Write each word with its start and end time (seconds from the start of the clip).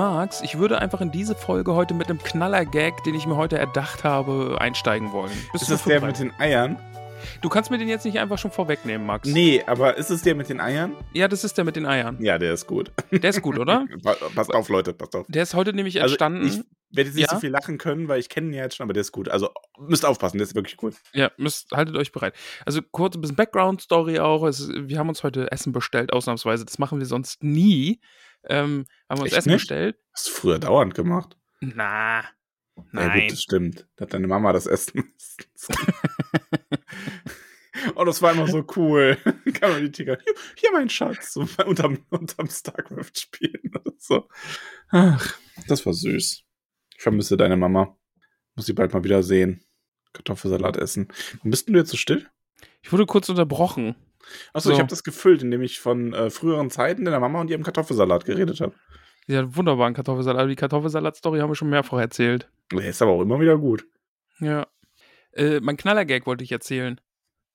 Max, 0.00 0.40
ich 0.40 0.56
würde 0.58 0.78
einfach 0.78 1.02
in 1.02 1.10
diese 1.10 1.34
Folge 1.34 1.74
heute 1.74 1.92
mit 1.92 2.08
einem 2.08 2.18
Knaller-Gag, 2.22 3.04
den 3.04 3.14
ich 3.14 3.26
mir 3.26 3.36
heute 3.36 3.58
erdacht 3.58 4.02
habe, 4.02 4.56
einsteigen 4.58 5.12
wollen. 5.12 5.30
Bist 5.52 5.64
Ist 5.64 5.70
das 5.70 5.84
der 5.84 6.00
mit 6.00 6.18
den 6.18 6.32
Eiern? 6.40 6.78
Du 7.42 7.50
kannst 7.50 7.70
mir 7.70 7.76
den 7.76 7.86
jetzt 7.86 8.06
nicht 8.06 8.18
einfach 8.18 8.38
schon 8.38 8.50
vorwegnehmen, 8.50 9.06
Max. 9.06 9.28
Nee, 9.28 9.62
aber 9.66 9.98
ist 9.98 10.08
es 10.10 10.22
der 10.22 10.34
mit 10.34 10.48
den 10.48 10.58
Eiern? 10.58 10.94
Ja, 11.12 11.28
das 11.28 11.44
ist 11.44 11.58
der 11.58 11.66
mit 11.66 11.76
den 11.76 11.84
Eiern. 11.84 12.16
Ja, 12.18 12.38
der 12.38 12.54
ist 12.54 12.66
gut. 12.66 12.90
Der 13.10 13.28
ist 13.28 13.42
gut, 13.42 13.58
oder? 13.58 13.84
Pa- 14.02 14.14
passt 14.34 14.54
auf, 14.54 14.70
Leute, 14.70 14.94
passt 14.94 15.14
auf. 15.14 15.26
Der 15.28 15.42
ist 15.42 15.52
heute 15.52 15.74
nämlich 15.74 16.00
Also 16.00 16.14
entstanden. 16.14 16.46
ich 16.46 16.60
werde 16.96 17.08
jetzt 17.10 17.16
nicht 17.16 17.28
Ja? 17.30 17.34
so 17.34 17.40
viel 17.40 17.50
lachen 17.50 17.76
können, 17.76 18.08
weil 18.08 18.20
ich 18.20 18.30
kenne 18.30 18.46
ihn 18.46 18.54
ja 18.54 18.62
jetzt 18.62 18.76
schon, 18.76 18.84
aber 18.84 18.94
der 18.94 19.02
ist 19.02 19.12
gut. 19.12 19.28
Also 19.28 19.50
müsst 19.78 20.06
aufpassen, 20.06 20.38
der 20.38 20.46
ist 20.46 20.54
wirklich 20.54 20.78
gut. 20.78 20.94
Ja, 21.12 21.30
müsst, 21.36 21.72
haltet 21.72 21.94
euch 21.96 22.10
bereit. 22.10 22.32
Also 22.64 22.80
kurz 22.90 23.16
ein 23.16 23.20
bisschen 23.20 23.36
Background-Story 23.36 24.18
auch. 24.18 24.44
Es, 24.46 24.70
wir 24.74 24.98
haben 24.98 25.10
uns 25.10 25.22
heute 25.22 25.52
Essen 25.52 25.72
bestellt, 25.72 26.14
ausnahmsweise. 26.14 26.64
Das 26.64 26.78
machen 26.78 27.00
wir 27.00 27.06
sonst 27.06 27.44
nie. 27.44 28.00
Ähm, 28.44 28.86
haben 29.08 29.18
wir 29.18 29.22
uns 29.24 29.32
Echt 29.32 29.38
Essen 29.38 29.50
nicht? 29.52 29.60
bestellt. 29.62 29.96
Hast 30.12 30.28
du 30.28 30.32
früher 30.32 30.58
dauernd 30.58 30.94
gemacht? 30.94 31.36
Na, 31.60 32.22
Ja, 32.22 32.24
nein. 32.92 33.20
gut, 33.22 33.32
das 33.32 33.42
stimmt. 33.42 33.88
Da 33.96 34.04
hat 34.04 34.14
deine 34.14 34.26
Mama 34.26 34.52
das 34.52 34.66
Essen. 34.66 35.12
oh, 37.94 38.04
das 38.04 38.22
war 38.22 38.32
immer 38.32 38.48
so 38.48 38.64
cool. 38.76 39.16
Kann 39.54 39.70
man 39.72 39.82
die 39.82 39.92
Tiger. 39.92 40.18
Hier, 40.24 40.34
hier 40.56 40.72
mein 40.72 40.88
Schatz. 40.88 41.32
So 41.34 41.46
unterm, 41.66 42.04
unterm 42.10 42.48
StarCraft 42.48 43.12
spielen 43.14 43.72
oder 43.74 43.92
so. 43.98 44.28
Ach, 44.90 45.36
das 45.68 45.84
war 45.86 45.92
süß. 45.92 46.42
Ich 46.96 47.02
vermisse 47.02 47.36
deine 47.36 47.56
Mama. 47.56 47.96
Muss 48.54 48.66
sie 48.66 48.72
bald 48.72 48.92
mal 48.92 49.04
wieder 49.04 49.22
sehen. 49.22 49.64
Kartoffelsalat 50.12 50.76
essen. 50.76 51.08
Warum 51.36 51.50
bist 51.50 51.66
denn 51.68 51.74
du 51.74 51.80
jetzt 51.80 51.90
so 51.90 51.96
still? 51.96 52.28
ich 52.82 52.92
wurde 52.92 53.06
kurz 53.06 53.28
unterbrochen. 53.28 53.94
Achso, 54.52 54.68
So. 54.68 54.72
ich 54.74 54.78
habe 54.78 54.88
das 54.90 55.02
gefüllt, 55.04 55.42
indem 55.42 55.62
ich 55.62 55.80
von 55.80 56.12
äh, 56.12 56.30
früheren 56.30 56.70
Zeiten 56.70 57.04
deiner 57.04 57.20
Mama 57.20 57.40
und 57.40 57.50
ihrem 57.50 57.62
Kartoffelsalat 57.62 58.24
geredet 58.24 58.60
habe. 58.60 58.74
Ja, 59.26 59.54
wunderbaren 59.56 59.94
Kartoffelsalat. 59.94 60.40
Aber 60.40 60.48
die 60.48 60.56
Kartoffelsalat-Story 60.56 61.38
haben 61.40 61.50
wir 61.50 61.54
schon 61.54 61.70
mehrfach 61.70 61.98
erzählt. 61.98 62.48
Der 62.72 62.88
ist 62.88 63.00
aber 63.02 63.12
auch 63.12 63.22
immer 63.22 63.40
wieder 63.40 63.58
gut. 63.58 63.84
Ja. 64.40 64.66
Äh, 65.32 65.60
mein 65.60 65.76
Knaller-Gag 65.76 66.26
wollte 66.26 66.42
ich 66.44 66.52
erzählen. 66.52 67.00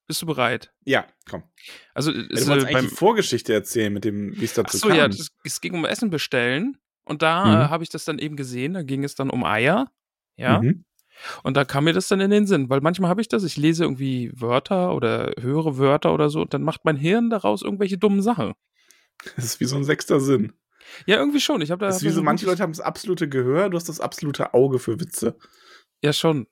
Bist 0.08 0.22
du 0.22 0.26
bereit? 0.28 0.72
Ja, 0.86 1.06
komm. 1.30 1.44
Also, 1.94 2.12
Ja, 2.12 2.22
es, 2.32 2.42
du 2.46 2.48
wolltest 2.52 2.70
äh, 2.70 2.74
beim, 2.74 2.88
die 2.90 2.96
Vorgeschichte 2.96 3.54
erzählen, 3.54 3.92
mit 3.92 4.06
dem, 4.06 4.40
wie 4.40 4.46
es 4.46 4.54
dazu 4.54 4.78
Achso, 4.78 4.88
kam. 4.90 4.98
ja, 4.98 5.08
das, 5.08 5.30
es 5.44 5.62
ging 5.62 5.74
um 5.74 5.84
Essen 5.86 6.10
bestellen. 6.12 6.78
Und 7.04 7.22
da 7.22 7.46
Mhm. 7.46 7.52
äh, 7.54 7.66
habe 7.70 7.84
ich 7.84 7.90
das 7.90 8.06
dann 8.06 8.20
eben 8.20 8.36
gesehen. 8.36 8.74
Da 8.76 8.84
ging 8.84 9.04
es 9.04 9.16
dann 9.16 9.30
um 9.30 9.44
Eier. 9.44 9.92
Ja. 10.38 10.62
Mhm. 10.62 10.86
Und 11.44 11.56
da 11.58 11.66
kam 11.66 11.86
mir 11.86 11.94
das 11.94 12.08
dann 12.08 12.20
in 12.22 12.32
den 12.32 12.46
Sinn, 12.48 12.70
weil 12.70 12.82
manchmal 12.82 13.10
habe 13.10 13.22
ich 13.22 13.28
das, 13.28 13.44
ich 13.44 13.58
lese 13.58 13.84
irgendwie 13.84 14.32
Wörter 14.36 14.94
oder 14.94 15.32
höre 15.40 15.78
Wörter 15.78 16.14
oder 16.14 16.30
so 16.30 16.42
und 16.42 16.54
dann 16.54 16.64
macht 16.64 16.86
mein 16.86 16.98
Hirn 16.98 17.30
daraus 17.30 17.62
irgendwelche 17.62 17.98
dummen 17.98 18.22
Sachen. 18.22 18.54
Das 19.36 19.46
ist 19.46 19.60
wie 19.60 19.66
so 19.66 19.78
ein 19.78 19.84
sechster 19.84 20.20
Sinn. 20.20 20.54
Ja, 21.06 21.18
irgendwie 21.18 21.40
schon. 21.40 21.62
Ich 21.62 21.72
habe 21.72 21.80
da. 21.80 21.88
Das 21.88 21.98
ist 21.98 22.04
wie 22.04 22.10
so, 22.10 22.22
manche 22.22 22.46
Leute 22.46 22.62
haben 22.62 22.72
das 22.74 22.82
absolute 22.82 23.28
Gehör, 23.28 23.70
du 23.70 23.78
hast 23.78 23.90
das 23.90 24.00
absolute 24.00 24.54
Auge 24.54 24.78
für 24.78 25.00
Witze. 25.00 25.38
Ja, 26.04 26.14
schon. 26.14 26.48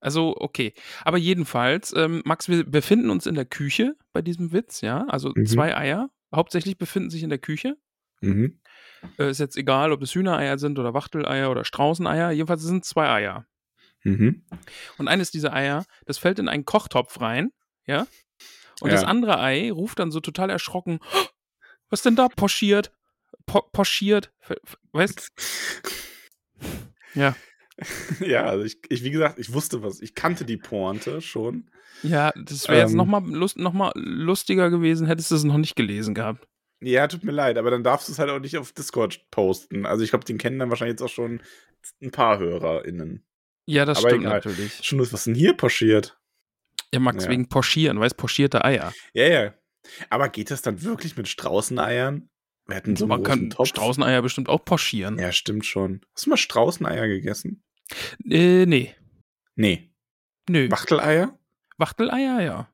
Also, 0.00 0.36
okay. 0.38 0.74
Aber 1.04 1.16
jedenfalls, 1.16 1.92
ähm, 1.96 2.20
Max, 2.26 2.48
wir 2.48 2.64
befinden 2.64 3.08
uns 3.10 3.26
in 3.26 3.34
der 3.34 3.46
Küche 3.46 3.96
bei 4.12 4.20
diesem 4.20 4.52
Witz, 4.52 4.82
ja. 4.82 5.06
Also 5.08 5.32
Mhm. 5.34 5.46
zwei 5.46 5.76
Eier. 5.76 6.10
Hauptsächlich 6.32 6.76
befinden 6.76 7.10
sich 7.10 7.22
in 7.22 7.30
der 7.30 7.38
Küche. 7.38 7.76
Mhm. 8.20 8.60
Äh, 9.18 9.30
ist 9.30 9.40
jetzt 9.40 9.56
egal, 9.56 9.92
ob 9.92 10.02
es 10.02 10.14
Hühnereier 10.14 10.58
sind 10.58 10.78
oder 10.78 10.92
Wachteleier 10.94 11.50
oder 11.50 11.64
Straußeneier. 11.64 12.32
Jedenfalls 12.32 12.62
es 12.62 12.68
sind 12.68 12.84
zwei 12.84 13.08
Eier. 13.08 13.46
Mhm. 14.04 14.42
Und 14.98 15.08
eines 15.08 15.30
dieser 15.30 15.52
Eier, 15.52 15.84
das 16.06 16.18
fällt 16.18 16.38
in 16.38 16.48
einen 16.48 16.64
Kochtopf 16.64 17.20
rein, 17.20 17.50
ja. 17.86 18.06
Und 18.80 18.92
das 18.92 19.02
Ja. 19.02 19.08
andere 19.08 19.40
Ei 19.40 19.70
ruft 19.72 19.98
dann 19.98 20.10
so 20.10 20.20
total 20.20 20.50
erschrocken: 20.50 20.98
"Oh, 21.14 21.24
Was 21.90 22.02
denn 22.02 22.16
da 22.16 22.28
pochiert? 22.28 22.92
Po 23.46 23.68
f- 23.72 24.78
Weißt 24.92 25.30
Ja. 27.14 27.36
Ja, 28.20 28.44
also 28.44 28.64
ich, 28.64 28.78
ich, 28.88 29.02
wie 29.02 29.10
gesagt, 29.10 29.38
ich 29.38 29.52
wusste 29.52 29.82
was. 29.82 30.00
Ich 30.00 30.14
kannte 30.14 30.44
die 30.44 30.56
Pointe 30.56 31.20
schon. 31.20 31.70
Ja, 32.02 32.32
das 32.36 32.68
wäre 32.68 32.80
jetzt 32.80 32.90
Ähm. 32.92 32.96
nochmal 32.98 33.22
lust, 33.26 33.56
noch 33.56 33.72
mal 33.72 33.92
lustiger 33.96 34.70
gewesen, 34.70 35.06
hättest 35.06 35.30
du 35.30 35.34
es 35.36 35.44
noch 35.44 35.56
nicht 35.58 35.74
gelesen 35.76 36.14
gehabt. 36.14 36.46
Ja, 36.80 37.06
tut 37.08 37.24
mir 37.24 37.32
leid, 37.32 37.56
aber 37.58 37.70
dann 37.70 37.82
darfst 37.82 38.08
du 38.08 38.12
es 38.12 38.18
halt 38.18 38.30
auch 38.30 38.38
nicht 38.40 38.58
auf 38.58 38.72
Discord 38.72 39.28
posten. 39.30 39.86
Also 39.86 40.04
ich 40.04 40.10
glaube, 40.10 40.24
den 40.24 40.38
kennen 40.38 40.58
dann 40.58 40.70
wahrscheinlich 40.70 40.94
jetzt 40.94 41.02
auch 41.02 41.08
schon 41.12 41.40
ein 42.02 42.10
paar 42.10 42.38
HörerInnen. 42.38 43.24
Ja, 43.66 43.84
das 43.84 43.98
Aber 43.98 44.08
stimmt 44.10 44.24
egal. 44.24 44.34
natürlich. 44.34 44.84
Schon, 44.84 44.98
was 45.00 45.12
ist 45.12 45.26
denn 45.26 45.34
hier 45.34 45.54
passiert? 45.56 46.18
Ja, 46.92 47.00
Max, 47.00 47.24
Ja. 47.24 47.30
wegen 47.30 47.48
Poschieren, 47.48 47.98
weißt 47.98 48.16
pochierte 48.16 48.64
Eier. 48.64 48.92
Ja, 49.14 49.26
ja. 49.26 49.54
Aber 50.10 50.28
geht 50.28 50.50
das 50.50 50.62
dann 50.62 50.82
wirklich 50.82 51.16
mit 51.16 51.28
Straußeneiern? 51.28 52.28
Wir 52.66 52.76
hatten 52.76 52.96
so 52.96 53.06
Man 53.06 53.22
kann 53.22 53.50
Topf. 53.50 53.68
Straußeneier 53.68 54.22
bestimmt 54.22 54.48
auch 54.48 54.64
poschieren. 54.64 55.18
Ja, 55.18 55.32
stimmt 55.32 55.66
schon. 55.66 56.00
Hast 56.14 56.26
du 56.26 56.30
mal 56.30 56.36
Straußeneier 56.36 57.06
gegessen? 57.08 57.62
Äh, 58.28 58.64
nee. 58.66 58.94
Nee. 59.56 59.90
Nö. 60.48 60.70
Wachteleier? 60.70 61.38
Wachteleier, 61.76 62.40
ja. 62.40 62.72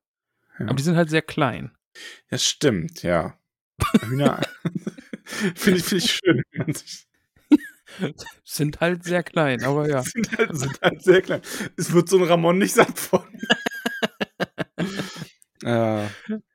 Ja. 0.59 0.67
Aber 0.67 0.75
die 0.75 0.83
sind 0.83 0.97
halt 0.97 1.11
sehr 1.11 1.23
klein. 1.23 1.77
Ja, 2.31 2.39
stimmt, 2.39 3.03
ja. 3.03 3.37
Hühner. 4.03 4.41
Finde 5.25 5.79
ich, 5.81 5.85
find 5.85 6.05
ich 6.05 6.13
schön. 6.13 6.43
wenn 6.53 6.67
man 6.67 6.75
sich- 6.75 7.07
Sind 8.45 8.81
halt 8.81 9.05
sehr 9.05 9.23
klein, 9.23 9.63
aber 9.65 9.89
ja. 9.89 10.03
sind, 10.03 10.37
halt, 10.39 10.57
sind 10.57 10.81
halt 10.83 11.03
sehr 11.03 11.23
klein. 11.23 11.41
Es 11.77 11.93
wird 11.93 12.09
so 12.09 12.19
ein 12.19 12.25
Ramon 12.25 12.59
nicht 12.59 12.75
satt 12.75 12.99
von. 12.99 13.23
äh, 15.65 16.07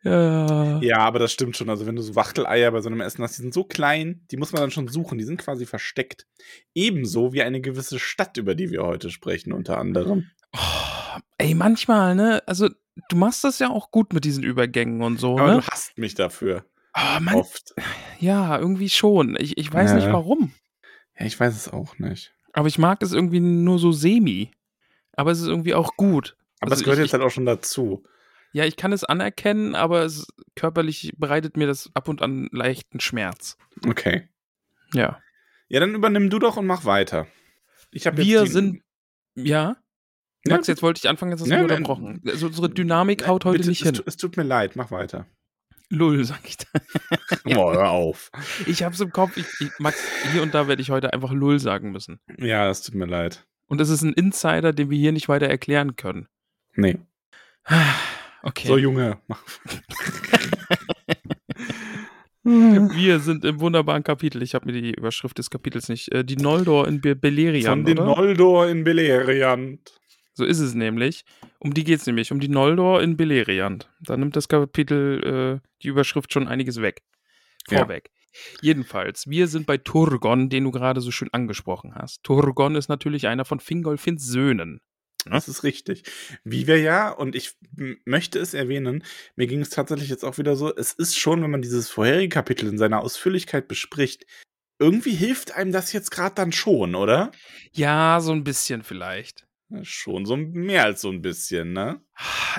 Ja. 0.04 0.80
ja, 0.82 0.98
aber 1.00 1.20
das 1.20 1.32
stimmt 1.32 1.56
schon. 1.58 1.70
Also, 1.70 1.86
wenn 1.86 1.96
du 1.96 2.02
so 2.02 2.16
Wachteleier 2.16 2.72
bei 2.72 2.82
so 2.82 2.90
einem 2.90 3.02
Essen 3.02 3.24
hast, 3.24 3.38
die 3.38 3.42
sind 3.44 3.54
so 3.54 3.64
klein, 3.64 4.26
die 4.32 4.38
muss 4.38 4.52
man 4.52 4.62
dann 4.62 4.72
schon 4.72 4.88
suchen. 4.88 5.18
Die 5.18 5.24
sind 5.24 5.38
quasi 5.38 5.66
versteckt. 5.66 6.26
Ebenso 6.74 7.34
wie 7.34 7.44
eine 7.44 7.62
gewisse 7.62 8.00
Stadt, 8.00 8.38
über 8.38 8.56
die 8.56 8.72
wir 8.72 8.84
heute 8.84 9.10
sprechen, 9.12 9.54
unter 9.54 9.78
anderem. 9.78 10.30
Oh, 10.54 11.20
ey, 11.38 11.54
manchmal, 11.54 12.16
ne? 12.16 12.42
Also, 12.48 12.70
du 13.10 13.16
machst 13.16 13.44
das 13.44 13.60
ja 13.60 13.70
auch 13.70 13.92
gut 13.92 14.14
mit 14.14 14.26
diesen 14.26 14.44
Übergängen 14.44 15.02
und 15.02 15.20
so, 15.20 15.38
Aber 15.38 15.56
ne? 15.56 15.62
du 15.62 15.68
hasst 15.68 15.98
mich 15.98 16.16
dafür. 16.16 16.66
Oh, 16.98 17.20
Mann, 17.20 17.36
Oft. 17.36 17.76
ja, 18.20 18.58
irgendwie 18.58 18.90
schon. 18.90 19.36
Ich, 19.38 19.58
ich 19.58 19.72
weiß 19.72 19.92
Ja. 19.92 19.96
nicht 19.98 20.08
warum. 20.08 20.54
Ja, 21.18 21.26
ich 21.26 21.40
weiß 21.40 21.56
es 21.56 21.72
auch 21.72 21.98
nicht. 22.00 22.34
Aber 22.54 22.68
ich 22.68 22.78
mag 22.78 23.02
es 23.02 23.12
irgendwie 23.14 23.40
nur 23.40 23.80
so 23.80 23.92
semi. 23.92 24.52
Aber 25.14 25.32
es 25.32 25.40
ist 25.40 25.48
irgendwie 25.48 25.74
auch 25.74 25.96
gut. 25.98 26.36
Aber 26.60 26.72
Also 26.72 26.82
es 26.82 26.84
gehört 26.84 27.00
ich- 27.00 27.06
jetzt 27.06 27.14
halt 27.14 27.24
auch 27.24 27.30
schon 27.32 27.46
dazu. 27.46 28.04
Ja, 28.54 28.64
ich 28.66 28.78
kann 28.78 28.94
es 28.94 29.04
anerkennen, 29.04 29.76
aber 29.76 30.04
es 30.04 30.28
körperlich 30.56 31.12
bereitet 31.18 31.58
mir 31.58 31.68
das 31.68 31.92
ab 31.94 32.08
und 32.08 32.22
an 32.22 32.48
leichten 32.52 33.02
Schmerz. 33.02 33.58
Okay. 33.86 34.30
Ja. 34.94 35.20
Ja, 35.68 35.80
dann 35.82 35.94
übernimm 35.94 36.30
du 36.30 36.40
doch 36.40 36.56
und 36.56 36.66
mach 36.66 36.86
weiter. 36.86 37.28
Ich 37.92 38.08
habe 38.08 38.18
Wir 38.18 38.46
sind. 38.48 38.82
Ja? 39.36 39.76
Ja, 40.48 40.56
Max, 40.56 40.68
jetzt 40.68 40.84
wollte 40.84 41.00
ich 41.00 41.10
anfangen, 41.10 41.32
jetzt 41.32 41.42
hast 41.42 41.50
du 41.50 41.56
Ja, 41.56 41.62
unterbrochen. 41.64 42.22
Also 42.26 42.46
unsere 42.48 42.70
Dynamik 42.70 43.28
haut 43.28 43.44
heute 43.46 43.58
bitte, 43.58 43.70
nicht 43.70 43.84
hin. 43.84 44.00
Es 44.06 44.16
tut 44.16 44.38
mir 44.38 44.44
leid, 44.44 44.76
mach 44.76 44.92
weiter. 44.92 45.26
Lull, 45.90 46.24
sag 46.26 46.42
ich 46.46 46.58
da. 46.58 46.66
Boah, 47.44 47.74
hör 47.74 47.90
auf. 47.90 48.32
Ich 48.66 48.84
hab's 48.84 49.00
im 49.00 49.12
Kopf. 49.12 49.38
Ich, 49.38 49.46
ich, 49.60 49.70
Max, 49.80 50.04
hier 50.32 50.42
und 50.42 50.54
da 50.54 50.68
werde 50.68 50.82
ich 50.82 50.90
heute 50.90 51.14
einfach 51.14 51.32
Lull 51.32 51.60
sagen 51.60 51.92
müssen. 51.92 52.20
Ja, 52.38 52.70
es 52.70 52.82
tut 52.82 52.96
mir 52.96 53.06
leid. 53.06 53.46
Und 53.68 53.82
es 53.82 53.90
ist 53.90 54.02
ein 54.02 54.14
Insider, 54.14 54.74
den 54.74 54.90
wir 54.90 54.98
hier 54.98 55.12
nicht 55.12 55.30
weiter 55.30 55.48
erklären 55.48 55.96
können. 55.96 56.28
Nee. 56.76 56.98
Okay. 58.48 58.68
So, 58.68 58.78
Junge. 58.78 59.18
Mach. 59.26 59.42
wir 62.44 63.20
sind 63.20 63.44
im 63.44 63.60
wunderbaren 63.60 64.04
Kapitel. 64.04 64.44
Ich 64.44 64.54
habe 64.54 64.68
mir 64.68 64.80
die 64.80 64.94
Überschrift 64.94 65.40
des 65.40 65.50
Kapitels 65.50 65.90
nicht. 65.90 66.12
Äh, 66.12 66.24
die 66.24 66.36
Noldor 66.36 66.88
in 66.88 67.02
Be 67.02 67.16
Beleriand. 67.16 67.66
Von 67.66 67.86
den 67.86 67.98
oder? 67.98 68.16
Noldor 68.16 68.68
in 68.70 68.84
Beleriand. 68.84 69.80
So 70.36 70.46
ist 70.46 70.60
es 70.60 70.76
nämlich. 70.76 71.26
Um 71.66 71.74
die 71.74 71.84
geht's 71.84 72.06
nämlich, 72.06 72.32
um 72.32 72.40
die 72.40 72.48
Noldor 72.48 73.02
in 73.02 73.18
Beleriand. 73.18 73.90
Da 74.00 74.16
nimmt 74.16 74.36
das 74.36 74.48
Kapitel 74.48 75.62
äh, 75.64 75.68
die 75.82 75.88
Überschrift 75.88 76.32
schon 76.32 76.48
einiges 76.48 76.80
weg. 76.80 77.02
Ja. 77.72 77.80
Vorweg. 77.80 78.12
Jedenfalls, 78.62 79.26
wir 79.26 79.48
sind 79.48 79.66
bei 79.66 79.78
Turgon, 79.78 80.50
den 80.50 80.66
du 80.66 80.70
gerade 80.70 81.02
so 81.02 81.10
schön 81.10 81.30
angesprochen 81.32 81.96
hast. 81.96 82.22
Turgon 82.22 82.76
ist 82.76 82.88
natürlich 82.88 83.26
einer 83.26 83.46
von 83.46 83.60
Fingolfins 83.60 84.28
Söhnen. 84.28 84.80
Das 85.26 85.48
ist 85.48 85.64
richtig. 85.64 86.04
Wie 86.44 86.68
wir 86.68 86.80
ja, 86.80 87.10
und 87.10 87.34
ich 87.34 87.56
möchte 88.06 88.38
es 88.38 88.54
erwähnen, 88.54 89.04
mir 89.36 89.48
ging 89.48 89.62
es 89.62 89.72
tatsächlich 89.72 90.10
jetzt 90.10 90.24
auch 90.24 90.38
wieder 90.38 90.56
so, 90.56 90.72
es 90.72 90.94
ist 90.94 91.18
schon, 91.18 91.42
wenn 91.42 91.50
man 91.50 91.64
dieses 91.64 91.90
vorherige 91.90 92.30
Kapitel 92.30 92.70
in 92.70 92.78
seiner 92.78 93.02
Ausführlichkeit 93.02 93.68
bespricht, 93.68 94.28
irgendwie 94.78 95.16
hilft 95.16 95.56
einem 95.56 95.72
das 95.72 95.94
jetzt 95.94 96.12
gerade 96.12 96.36
dann 96.36 96.52
schon, 96.52 96.94
oder? 96.94 97.32
Ja, 97.72 98.20
so 98.22 98.34
ein 98.34 98.44
bisschen 98.44 98.84
vielleicht. 98.84 99.48
Schon 99.82 100.26
so 100.26 100.38
mehr 100.38 100.84
als 100.84 101.02
so 101.02 101.10
ein 101.10 101.22
bisschen, 101.22 101.74
ne? 101.74 102.02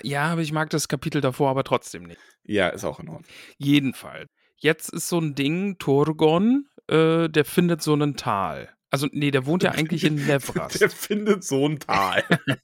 Ja, 0.02 0.24
aber 0.24 0.42
ich 0.42 0.52
mag 0.52 0.70
das 0.70 0.88
Kapitel 0.88 1.20
davor 1.20 1.50
aber 1.50 1.64
trotzdem 1.64 2.02
nicht. 2.02 2.20
Ja, 2.44 2.68
ist 2.68 2.84
auch 2.84 3.00
in 3.00 3.08
Ordnung. 3.08 3.30
Jedenfalls. 3.58 4.28
Jetzt 4.56 4.92
ist 4.92 5.08
so 5.08 5.20
ein 5.20 5.34
Ding, 5.34 5.78
Turgon, 5.78 6.66
äh, 6.88 7.28
der 7.28 7.44
findet 7.44 7.82
so 7.82 7.92
einen 7.92 8.16
Tal. 8.16 8.70
Also, 8.90 9.08
nee, 9.12 9.30
der 9.30 9.46
wohnt 9.46 9.62
ja 9.62 9.72
eigentlich 9.72 10.04
in 10.04 10.14
Nevrast. 10.26 10.80
Der 10.80 10.90
findet 10.90 11.44
so 11.44 11.68
ein 11.68 11.78
Tal. 11.78 12.24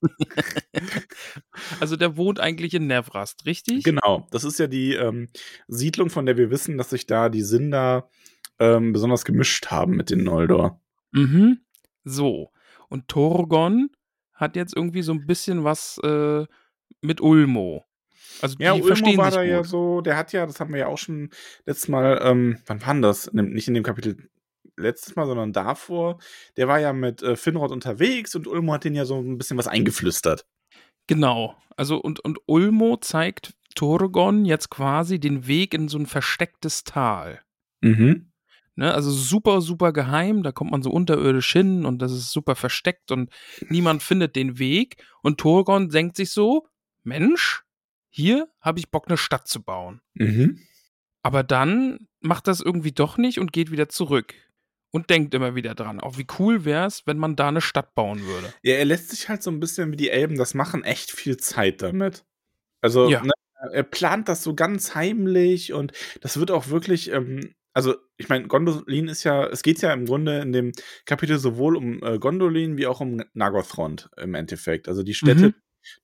Also, 1.80 1.96
der 1.96 2.16
wohnt 2.16 2.40
eigentlich 2.40 2.74
in 2.74 2.86
Nevrast, 2.86 3.44
richtig? 3.44 3.84
genau, 3.84 4.26
das 4.30 4.44
ist 4.44 4.58
ja 4.58 4.66
die 4.66 4.94
ähm, 4.94 5.28
Siedlung, 5.68 6.10
von 6.10 6.26
der 6.26 6.36
wir 6.36 6.50
wissen, 6.50 6.78
dass 6.78 6.90
sich 6.90 7.06
da 7.06 7.28
die 7.28 7.42
Sinder 7.42 8.08
ähm, 8.58 8.92
besonders 8.92 9.24
gemischt 9.24 9.66
haben 9.66 9.96
mit 9.96 10.10
den 10.10 10.24
Noldor. 10.24 10.80
Mhm. 11.12 11.60
So. 12.04 12.52
Und 12.88 13.08
Turgon 13.08 13.90
hat 14.34 14.56
jetzt 14.56 14.76
irgendwie 14.76 15.02
so 15.02 15.12
ein 15.12 15.26
bisschen 15.26 15.64
was 15.64 15.98
äh, 16.02 16.46
mit 17.00 17.20
Ulmo. 17.20 17.84
Also, 18.40 18.56
Ja, 18.58 18.74
die 18.74 18.82
Ulmo 18.82 19.16
war 19.16 19.30
da 19.30 19.42
ja 19.42 19.62
so, 19.62 20.00
der 20.00 20.16
hat 20.16 20.32
ja, 20.32 20.46
das 20.46 20.58
haben 20.60 20.72
wir 20.72 20.80
ja 20.80 20.86
auch 20.86 20.98
schon 20.98 21.30
letztes 21.66 21.88
Mal, 21.88 22.20
ähm, 22.22 22.58
wann 22.66 22.80
war 22.80 22.92
denn 22.94 23.02
das? 23.02 23.32
Nicht 23.32 23.68
in 23.68 23.74
dem 23.74 23.82
Kapitel 23.82 24.28
letztes 24.76 25.16
Mal, 25.16 25.26
sondern 25.26 25.52
davor. 25.52 26.18
Der 26.56 26.68
war 26.68 26.80
ja 26.80 26.92
mit 26.92 27.22
äh, 27.22 27.36
Finrod 27.36 27.70
unterwegs 27.70 28.34
und 28.34 28.46
Ulmo 28.46 28.72
hat 28.72 28.84
den 28.84 28.94
ja 28.94 29.04
so 29.04 29.20
ein 29.20 29.38
bisschen 29.38 29.58
was 29.58 29.68
eingeflüstert. 29.68 30.46
Genau. 31.06 31.56
Also, 31.76 31.98
und, 31.98 32.20
und 32.20 32.38
Ulmo 32.46 32.96
zeigt 32.96 33.54
Turgon 33.74 34.44
jetzt 34.44 34.70
quasi 34.70 35.18
den 35.18 35.46
Weg 35.46 35.74
in 35.74 35.88
so 35.88 35.98
ein 35.98 36.06
verstecktes 36.06 36.84
Tal. 36.84 37.40
Mhm. 37.80 38.31
Ne, 38.74 38.92
also 38.94 39.10
super, 39.10 39.60
super 39.60 39.92
geheim, 39.92 40.42
da 40.42 40.50
kommt 40.50 40.70
man 40.70 40.82
so 40.82 40.90
unterirdisch 40.90 41.52
hin 41.52 41.84
und 41.84 42.00
das 42.00 42.10
ist 42.12 42.30
super 42.32 42.54
versteckt 42.56 43.10
und 43.10 43.30
niemand 43.68 44.02
findet 44.02 44.34
den 44.34 44.58
Weg. 44.58 44.96
Und 45.22 45.38
Turgon 45.38 45.90
denkt 45.90 46.16
sich 46.16 46.30
so: 46.30 46.66
Mensch, 47.02 47.64
hier 48.08 48.48
habe 48.60 48.78
ich 48.78 48.90
Bock, 48.90 49.08
eine 49.08 49.18
Stadt 49.18 49.46
zu 49.46 49.62
bauen. 49.62 50.00
Mhm. 50.14 50.58
Aber 51.22 51.42
dann 51.42 52.08
macht 52.20 52.48
das 52.48 52.60
irgendwie 52.60 52.92
doch 52.92 53.18
nicht 53.18 53.38
und 53.38 53.52
geht 53.52 53.70
wieder 53.70 53.88
zurück. 53.88 54.34
Und 54.94 55.08
denkt 55.08 55.32
immer 55.32 55.54
wieder 55.54 55.74
dran. 55.74 56.00
Auch 56.00 56.18
wie 56.18 56.26
cool 56.38 56.66
wäre 56.66 56.86
es, 56.86 57.06
wenn 57.06 57.16
man 57.16 57.34
da 57.34 57.48
eine 57.48 57.62
Stadt 57.62 57.94
bauen 57.94 58.22
würde. 58.26 58.52
Ja, 58.62 58.74
er 58.74 58.84
lässt 58.84 59.08
sich 59.08 59.28
halt 59.30 59.42
so 59.42 59.50
ein 59.50 59.58
bisschen 59.58 59.90
wie 59.90 59.96
die 59.96 60.10
Elben 60.10 60.36
das 60.36 60.52
machen, 60.52 60.84
echt 60.84 61.10
viel 61.10 61.38
Zeit 61.38 61.80
damit. 61.80 62.26
Also, 62.82 63.08
Ja. 63.08 63.22
ne, 63.22 63.32
er 63.72 63.84
plant 63.84 64.28
das 64.28 64.42
so 64.42 64.54
ganz 64.54 64.94
heimlich 64.94 65.72
und 65.72 65.92
das 66.20 66.38
wird 66.38 66.50
auch 66.50 66.68
wirklich, 66.68 67.10
ähm, 67.10 67.54
also 67.72 67.94
ich 68.16 68.28
meine, 68.28 68.46
Gondolin 68.48 69.08
ist 69.08 69.24
ja, 69.24 69.46
es 69.46 69.62
geht 69.62 69.80
ja 69.82 69.92
im 69.92 70.06
Grunde 70.06 70.40
in 70.40 70.52
dem 70.52 70.72
Kapitel 71.04 71.38
sowohl 71.38 71.76
um 71.76 72.02
äh, 72.02 72.18
Gondolin 72.18 72.76
wie 72.76 72.86
auch 72.86 73.00
um 73.00 73.22
Nagothrond 73.34 74.10
im 74.16 74.34
Endeffekt. 74.34 74.88
Also 74.88 75.02
die 75.02 75.14
Städte 75.14 75.48
Mhm. 75.48 75.54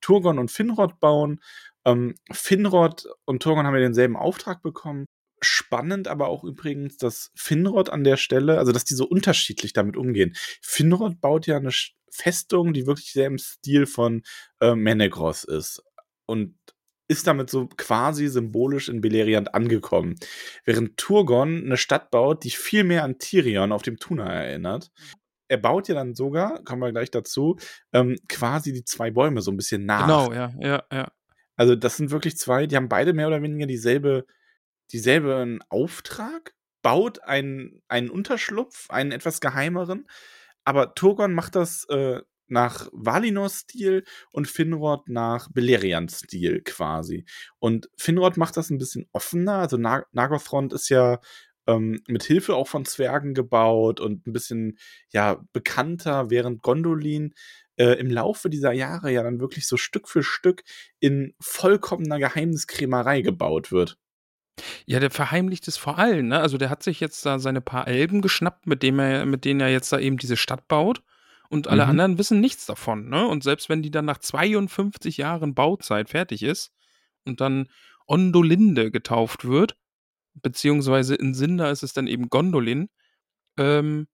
Turgon 0.01 0.39
und 0.39 0.51
Finrod 0.51 0.99
bauen. 1.01 1.41
Ähm, 1.85 2.15
Finrod 2.33 3.07
und 3.25 3.43
Turgon 3.43 3.67
haben 3.67 3.75
ja 3.75 3.81
denselben 3.81 4.17
Auftrag 4.17 4.63
bekommen. 4.63 5.07
Spannend 5.41 6.09
aber 6.09 6.29
auch 6.29 6.43
übrigens, 6.43 6.97
dass 6.97 7.31
Finrod 7.37 7.91
an 7.91 8.03
der 8.03 8.17
Stelle, 8.17 8.59
also 8.59 8.73
dass 8.73 8.85
die 8.85 8.95
so 8.95 9.07
unterschiedlich 9.07 9.73
damit 9.73 9.97
umgehen. 9.97 10.35
Finrod 10.63 11.21
baut 11.21 11.47
ja 11.47 11.57
eine 11.57 11.71
Festung, 12.11 12.73
die 12.73 12.87
wirklich 12.87 13.13
sehr 13.13 13.27
im 13.29 13.39
Stil 13.39 13.87
von 13.87 14.23
äh, 14.61 14.75
Menegros 14.75 15.45
ist. 15.45 15.83
Und 16.27 16.57
ist 17.09 17.27
damit 17.27 17.51
so 17.51 17.67
quasi 17.67 18.29
symbolisch 18.29 18.89
in 18.89 19.01
Beleriand 19.01 19.55
angekommen. 19.55 20.17
Während 20.65 20.97
Turgon 20.99 21.65
eine 21.65 21.79
Stadt 21.79 22.11
baut, 22.11 22.45
die 22.45 22.51
viel 22.51 22.85
mehr 22.85 23.03
an 23.03 23.19
Tirion 23.19 23.73
auf 23.73 23.83
dem 23.83 23.97
Tuna 23.97 24.31
erinnert. 24.31 24.91
Er 25.49 25.57
baut 25.57 25.89
ja 25.89 25.95
dann 25.95 26.15
sogar, 26.15 26.63
kommen 26.65 26.83
wir 26.83 26.93
gleich 26.93 27.11
dazu, 27.11 27.57
ähm, 27.95 28.19
quasi 28.29 28.73
die 28.75 28.85
zwei 28.85 29.11
Bäume 29.11 29.41
so 29.41 29.51
ein 29.51 29.57
bisschen 29.57 29.87
nach. 29.87 30.07
Genau, 30.07 30.33
ja, 30.33 30.53
ja, 30.61 30.85
ja. 30.93 31.11
Also 31.57 31.75
das 31.75 31.97
sind 31.97 32.11
wirklich 32.11 32.37
zwei, 32.37 32.67
die 32.67 32.77
haben 32.77 32.91
beide 32.91 33.15
mehr 33.15 33.27
oder 33.27 33.43
weniger 33.43 33.67
dieselbe, 33.67 34.27
dieselben 34.93 35.61
Auftrag, 35.71 36.55
baut 36.83 37.23
einen, 37.25 37.83
einen 37.89 38.11
Unterschlupf, 38.11 38.91
einen 38.91 39.11
etwas 39.11 39.41
geheimeren, 39.41 40.07
aber 40.65 40.95
Turgon 40.95 41.33
macht 41.33 41.57
das 41.57 41.87
äh, 41.89 42.21
nach 42.51 42.89
Valinor-Stil 42.93 44.05
und 44.33 44.49
Finrod 44.49 45.09
nach 45.09 45.49
Beleriand-Stil 45.51 46.63
quasi. 46.63 47.25
Und 47.59 47.91
Finrod 47.97 48.37
macht 48.37 48.57
das 48.57 48.71
ein 48.71 48.79
bisschen 48.79 49.07
offener, 49.13 49.55
also 49.55 49.77
Na 49.77 50.05
Nagothrond 50.13 50.73
ist 50.73 50.89
ja 50.89 51.21
ähm, 51.67 52.01
mit 52.09 52.25
Hilfe 52.25 52.57
auch 52.57 52.67
von 52.67 52.85
Zwergen 52.85 53.35
gebaut 53.35 54.01
und 54.01 54.27
ein 54.27 54.33
bisschen 54.33 54.79
ja 55.13 55.41
bekannter, 55.53 56.31
während 56.31 56.63
Gondolin 56.63 57.35
äh, 57.77 57.93
im 57.99 58.11
Laufe 58.11 58.51
dieser 58.51 58.73
Jahre 58.73 59.13
ja 59.13 59.23
dann 59.23 59.41
wirklich 59.41 59.69
so 59.69 59.77
Stück 59.77 60.09
für 60.09 60.23
Stück 60.23 60.65
in 60.99 61.35
vollkommener 61.41 62.19
Geheimniskrämerei 62.19 63.21
gebaut 63.21 63.71
wird. 63.71 63.99
Ja, 64.87 64.99
der 64.99 65.11
verheimlicht 65.11 65.69
es 65.69 65.77
vor 65.77 65.99
allem, 65.99 66.29
ne? 66.29 66.41
Also 66.41 66.59
der 66.59 66.71
hat 66.71 66.83
sich 66.83 66.99
jetzt 66.99 67.25
da 67.25 67.39
seine 67.39 67.61
paar 67.61 67.87
Elben 67.87 68.23
geschnappt, 68.23 68.67
mit 68.67 68.83
dem 68.83 68.99
er, 68.99 69.25
mit 69.25 69.45
denen 69.45 69.61
er 69.61 69.69
jetzt 69.69 69.93
da 69.93 70.01
eben 70.01 70.17
diese 70.17 70.37
Stadt 70.37 70.67
baut. 70.67 71.03
Und 71.51 71.67
alle 71.69 71.85
Mhm. 71.85 71.91
anderen 71.91 72.19
wissen 72.19 72.41
nichts 72.41 72.67
davon, 72.67 73.09
ne? 73.09 73.27
Und 73.27 73.43
selbst 73.43 73.69
wenn 73.69 73.83
die 73.83 73.91
dann 73.91 74.05
nach 74.05 74.19
52 74.19 75.17
Jahren 75.17 75.55
Bauzeit 75.55 76.11
fertig 76.11 76.43
ist 76.43 76.73
und 77.25 77.41
dann 77.41 77.69
Ondolinde 78.07 78.91
getauft 78.91 79.47
wird, 79.47 79.77
beziehungsweise 80.35 81.15
in 81.15 81.35
Sinda 81.35 81.71
ist 81.71 81.83
es 81.83 81.93
dann 81.93 82.07
eben 82.07 82.29
Gondolin, 82.29 82.91
ähm, 83.59 84.09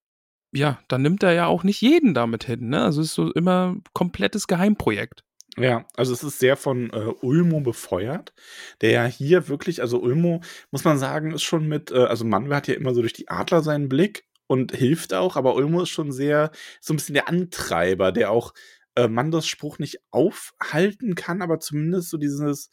ja, 0.53 0.79
dann 0.89 1.03
nimmt 1.03 1.23
er 1.25 1.33
ja 1.33 1.47
auch 1.47 1.65
nicht 1.65 1.81
jeden 1.81 2.15
damit 2.15 2.45
hin, 2.45 2.69
ne? 2.69 2.83
Also 2.83 3.01
es 3.01 3.09
ist 3.09 3.15
so 3.15 3.33
immer 3.33 3.77
komplettes 3.93 4.47
Geheimprojekt. 4.47 5.25
Ja, 5.57 5.87
also 5.97 6.13
es 6.13 6.25
ist 6.25 6.41
sehr 6.41 6.57
von 6.57 6.91
äh, 6.91 7.13
Ulmo 7.23 7.61
befeuert, 7.61 8.35
der 8.81 8.91
ja 8.91 9.05
hier 9.05 9.49
wirklich, 9.49 9.81
also 9.83 10.01
Ulmo, 10.01 10.41
muss 10.73 10.85
man 10.85 10.99
sagen, 10.99 11.33
ist 11.33 11.45
schon 11.45 11.67
mit, 11.69 11.93
äh, 11.93 12.05
also 12.05 12.25
Manwe 12.25 12.57
hat 12.57 12.67
ja 12.69 12.75
immer 12.75 12.95
so 12.95 13.03
durch 13.03 13.13
die 13.13 13.29
Adler 13.29 13.63
seinen 13.63 13.89
Blick 13.89 14.25
und 14.47 14.73
hilft 14.73 15.15
auch, 15.15 15.37
aber 15.37 15.55
Ulmo 15.55 15.83
ist 15.83 15.91
schon 15.91 16.13
sehr, 16.13 16.51
so 16.81 16.93
ein 16.93 16.97
bisschen 16.97 17.15
der 17.15 17.29
Antreiber, 17.29 18.13
der 18.13 18.31
auch 18.31 18.53
äh, 18.97 19.09
Mandos 19.09 19.47
Spruch 19.47 19.79
nicht 19.79 19.99
aufhalten 20.11 21.15
kann, 21.15 21.43
aber 21.43 21.61
zumindest 21.61 22.11
so 22.11 22.19
dieses, 22.19 22.71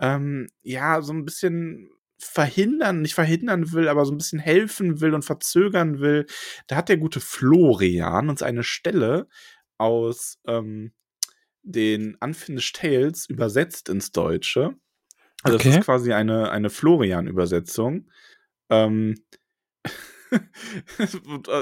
ähm, 0.00 0.48
ja, 0.62 1.02
so 1.02 1.12
ein 1.12 1.24
bisschen 1.24 1.90
verhindern, 2.20 3.02
nicht 3.02 3.14
verhindern 3.14 3.72
will, 3.72 3.88
aber 3.88 4.04
so 4.04 4.12
ein 4.12 4.18
bisschen 4.18 4.40
helfen 4.40 5.00
will 5.00 5.14
und 5.14 5.24
verzögern 5.24 6.00
will. 6.00 6.26
Da 6.66 6.76
hat 6.76 6.88
der 6.88 6.96
gute 6.96 7.20
Florian 7.20 8.28
uns 8.28 8.42
eine 8.42 8.64
Stelle 8.64 9.28
aus, 9.78 10.38
ähm, 10.46 10.92
den 11.62 12.16
Unfinished 12.20 12.76
Tales 12.76 13.26
übersetzt 13.28 13.88
ins 13.88 14.10
Deutsche. 14.12 14.74
Also 15.42 15.56
Okay. 15.56 15.68
das 15.68 15.78
ist 15.78 15.84
quasi 15.84 16.12
eine, 16.12 16.50
eine 16.50 16.70
Florian-Übersetzung. 16.70 18.10
Ähm, 18.70 19.16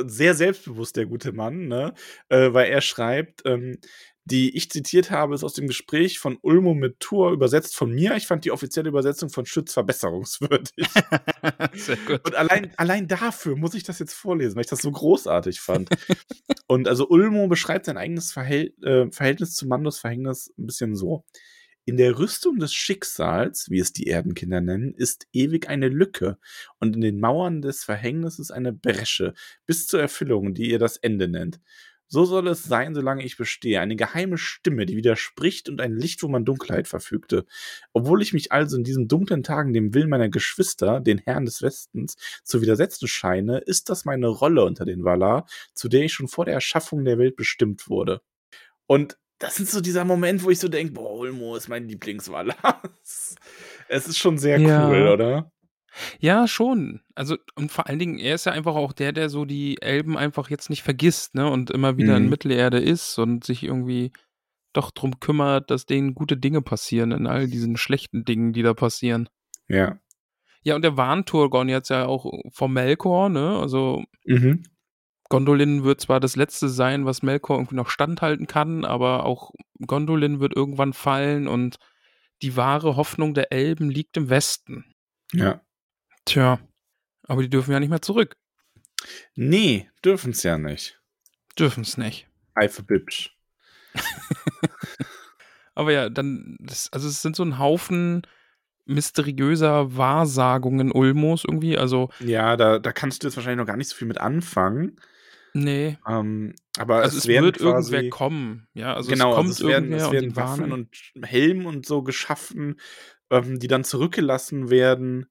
sehr 0.07 0.35
selbstbewusst, 0.35 0.97
der 0.97 1.07
gute 1.07 1.33
Mann, 1.33 1.69
ne? 1.69 1.95
Äh, 2.29 2.53
weil 2.53 2.71
er 2.71 2.81
schreibt, 2.81 3.43
ähm, 3.45 3.79
die 4.27 4.57
ich 4.57 4.71
zitiert 4.71 5.13
habe, 5.13 5.37
ist 5.37 5.45
aus 5.45 5.55
dem 5.55 5.69
Gespräch 5.69 6.19
von 6.19 6.37
Ulmo 6.43 6.75
mit 6.75 6.99
Tour 6.99 7.31
übersetzt 7.31 7.77
von 7.77 7.93
mir. 7.93 8.17
Ich 8.17 8.27
fand 8.27 8.45
die 8.45 8.51
offizielle 8.51 8.89
Übersetzung 8.89 9.31
von 9.31 9.47
Schütz 9.47 9.73
verbesserungswürdig. 9.73 10.73
Sehr 11.75 11.97
gut. 11.97 12.27
Und 12.27 12.35
allein, 12.35 12.73
allein 12.77 13.07
dafür 13.07 13.55
muss 13.55 13.75
ich 13.75 13.85
das 13.85 14.01
jetzt 14.01 14.15
vorlesen, 14.15 14.57
weil 14.57 14.63
ich 14.63 14.71
das 14.71 14.83
so 14.83 14.91
großartig 14.91 15.61
fand. 15.61 15.91
Und 16.67 16.89
also 16.89 17.09
Ulmo 17.09 17.47
beschreibt 17.47 17.87
sein 17.87 17.97
eigenes 17.97 18.33
Verhält, 18.33 18.75
äh, 18.83 19.07
Verhältnis 19.13 19.55
zu 19.55 19.69
Mandos 19.69 20.01
Verhängnis 20.01 20.53
ein 20.59 20.67
bisschen 20.67 20.97
so. 20.97 21.25
In 21.89 21.97
der 21.97 22.19
Rüstung 22.19 22.59
des 22.59 22.75
Schicksals, 22.75 23.71
wie 23.71 23.79
es 23.79 23.93
die 23.93 24.09
Erdenkinder 24.09 24.61
nennen, 24.61 24.93
ist 24.93 25.29
ewig 25.33 25.69
eine 25.69 25.89
Lücke 25.89 26.37
und 26.81 26.97
in 26.97 27.01
den 27.01 27.21
Mauern 27.21 27.63
des 27.63 27.85
Verhängnisses 27.85 28.51
eine 28.51 28.73
Bresche, 28.73 29.35
bis 29.67 29.87
zur 29.87 30.01
Erfüllung, 30.01 30.53
die 30.53 30.69
ihr 30.69 30.81
das 30.81 30.97
Ende 30.97 31.29
nennt. 31.29 31.61
So 32.09 32.25
soll 32.25 32.49
es 32.49 32.65
sein, 32.65 32.93
solange 32.93 33.25
ich 33.25 33.37
bestehe. 33.37 33.81
Eine 33.81 33.95
geheime 33.95 34.37
Stimme, 34.37 34.85
die 34.85 34.97
widerspricht 34.97 35.69
und 35.69 35.81
ein 35.81 35.97
Licht, 35.97 36.25
wo 36.25 36.29
man 36.29 36.45
Dunkelheit 36.45 36.89
verfügte. 36.89 37.47
Obwohl 37.93 38.21
ich 38.21 38.33
mich 38.33 38.51
also 38.51 38.77
in 38.77 38.83
diesen 38.83 39.07
dunklen 39.07 39.45
Tagen 39.45 39.73
dem 39.73 39.95
Willen 39.95 40.09
meiner 40.09 40.29
Geschwister, 40.29 40.99
den 40.99 41.19
Herren 41.19 41.45
des 41.45 41.63
Westens, 41.63 42.17
zu 42.43 42.63
widersetzen 42.63 43.07
scheine, 43.07 43.59
ist 43.59 43.91
das 43.91 44.05
meine 44.05 44.27
Rolle 44.27 44.65
unter 44.65 44.85
den 44.85 45.05
Valar, 45.05 45.47
zu 45.73 45.89
der 45.89 46.03
ich 46.03 46.13
schon 46.13 46.27
vor 46.27 46.47
der 46.47 46.55
Erschaffung 46.55 47.05
der 47.05 47.19
Welt 47.19 47.37
bestimmt 47.37 47.89
wurde. 47.89 48.23
Und 48.87 49.19
das 49.39 49.61
ist 49.61 49.73
so 49.73 49.81
dieser 49.81 50.05
Moment, 50.05 50.43
wo 50.45 50.51
ich 50.51 50.59
so 50.59 50.69
denke, 50.69 50.93
boah, 50.95 51.13
Ulmo 51.13 51.57
ist 51.57 51.69
mein 51.69 51.89
Lieblingsvalar. 51.89 52.83
es 53.89 54.09
ist 54.09 54.19
schon 54.19 54.39
sehr 54.39 54.61
Ja. 54.61 54.89
cool, 54.89 55.09
oder? 55.09 55.51
Ja, 56.21 56.47
schon. 56.47 57.01
Also, 57.15 57.37
und 57.55 57.73
vor 57.73 57.87
allen 57.87 57.99
Dingen, 57.99 58.19
er 58.19 58.35
ist 58.35 58.45
ja 58.47 58.53
einfach 58.53 58.75
auch 58.75 58.93
der, 58.93 59.13
der 59.13 59.31
so 59.31 59.45
die 59.47 59.81
Elben 59.81 60.17
einfach 60.19 60.51
jetzt 60.51 60.69
nicht 60.69 60.83
vergisst, 60.83 61.35
ne? 61.35 61.51
Und 61.51 61.71
immer 61.71 61.97
wieder 61.97 62.17
in 62.17 62.25
Mhm. 62.25 62.31
Mittelerde 62.31 62.79
ist 62.79 63.19
und 63.19 63.45
sich 63.45 63.63
irgendwie 63.63 64.13
doch 64.75 64.91
drum 64.91 65.21
kümmert, 65.21 65.71
dass 65.71 65.87
denen 65.87 66.15
gute 66.15 66.37
Dinge 66.37 66.61
passieren 66.61 67.13
in 67.13 67.27
all 67.27 67.47
diesen 67.49 67.79
schlechten 67.79 68.25
Dingen, 68.25 68.53
die 68.53 68.63
da 68.63 68.75
passieren. 68.75 69.29
Ja. 69.69 69.99
Ja, 70.63 70.75
und 70.75 70.83
der 70.83 70.97
warnt 70.99 71.29
Turgon 71.29 71.69
jetzt 71.71 71.89
ja 71.89 72.07
auch 72.07 72.31
vor 72.53 72.69
Melkor, 72.69 73.29
ne? 73.31 73.59
Also, 73.59 74.05
Mhm. 74.27 74.65
Gondolin 75.29 75.85
wird 75.85 76.01
zwar 76.01 76.21
das 76.21 76.37
Letzte 76.37 76.69
sein, 76.69 77.05
was 77.05 77.23
Melkor 77.23 77.57
irgendwie 77.57 77.77
noch 77.77 77.91
standhalten 77.91 78.47
kann, 78.47 78.85
aber 78.85 79.25
auch 79.25 79.53
Gondolin 79.87 80.41
wird 80.41 80.55
irgendwann 80.55 80.93
fallen 80.93 81.49
und 81.49 81.79
die 82.43 82.57
wahre 82.57 82.97
Hoffnung 82.97 83.35
der 83.35 83.53
Elben 83.53 83.91
liegt 83.91 84.17
im 84.17 84.29
Westen. 84.29 84.85
Ja. 85.33 85.61
Tja, 86.25 86.59
aber 87.27 87.43
die 87.43 87.51
dürfen 87.51 87.73
ja 87.73 87.81
nicht 87.81 87.91
mehr 87.91 88.03
zurück. 88.03 88.37
Nee, 89.35 89.89
dürfen's 90.05 90.43
ja 90.43 90.59
nicht. 90.59 91.01
Dürfen 91.59 91.83
es 91.83 91.97
nicht. 91.97 92.29
Ei 92.55 92.69
für 92.69 92.83
Bibsch. 92.83 93.37
Aber 95.75 95.93
ja, 95.93 96.09
dann, 96.09 96.57
das, 96.59 96.91
also 96.93 97.07
es 97.07 97.23
sind 97.23 97.37
so 97.37 97.45
ein 97.45 97.59
Haufen 97.59 98.23
mysteriöser 98.87 99.97
Wahrsagungen 99.97 100.91
Ulmos 100.91 101.45
irgendwie. 101.47 101.77
Also, 101.77 102.11
Ja, 102.21 102.57
da, 102.57 102.79
da 102.79 102.93
kannst 102.93 103.23
du 103.23 103.27
jetzt 103.27 103.37
wahrscheinlich 103.37 103.59
noch 103.59 103.67
gar 103.67 103.77
nicht 103.77 103.89
so 103.89 103.97
viel 103.97 104.09
mit 104.09 104.19
anfangen. 104.19 104.97
Nee. 105.65 105.99
Ähm, 106.07 106.55
aber 106.79 106.97
Also 107.03 107.19
es, 107.19 107.27
werden 107.27 107.47
wird 107.47 107.59
quasi, 107.59 107.95
irgendwer 107.95 108.11
kommen. 108.11 108.69
Ja, 108.75 108.95
also 108.95 109.11
genau, 109.11 109.31
es 109.31 109.37
kommt 109.37 109.49
also 109.49 109.65
es 109.65 109.71
werden, 109.71 109.93
es 109.93 110.11
werden 110.11 110.29
und 110.31 110.37
Waffen 110.37 110.73
und 110.73 110.97
Helm 111.23 111.67
und 111.67 111.87
so 111.87 112.03
geschaffen, 112.03 112.81
ähm, 113.31 113.59
die 113.59 113.69
dann 113.69 113.85
zurückgelassen 113.85 114.71
werden. 114.71 115.27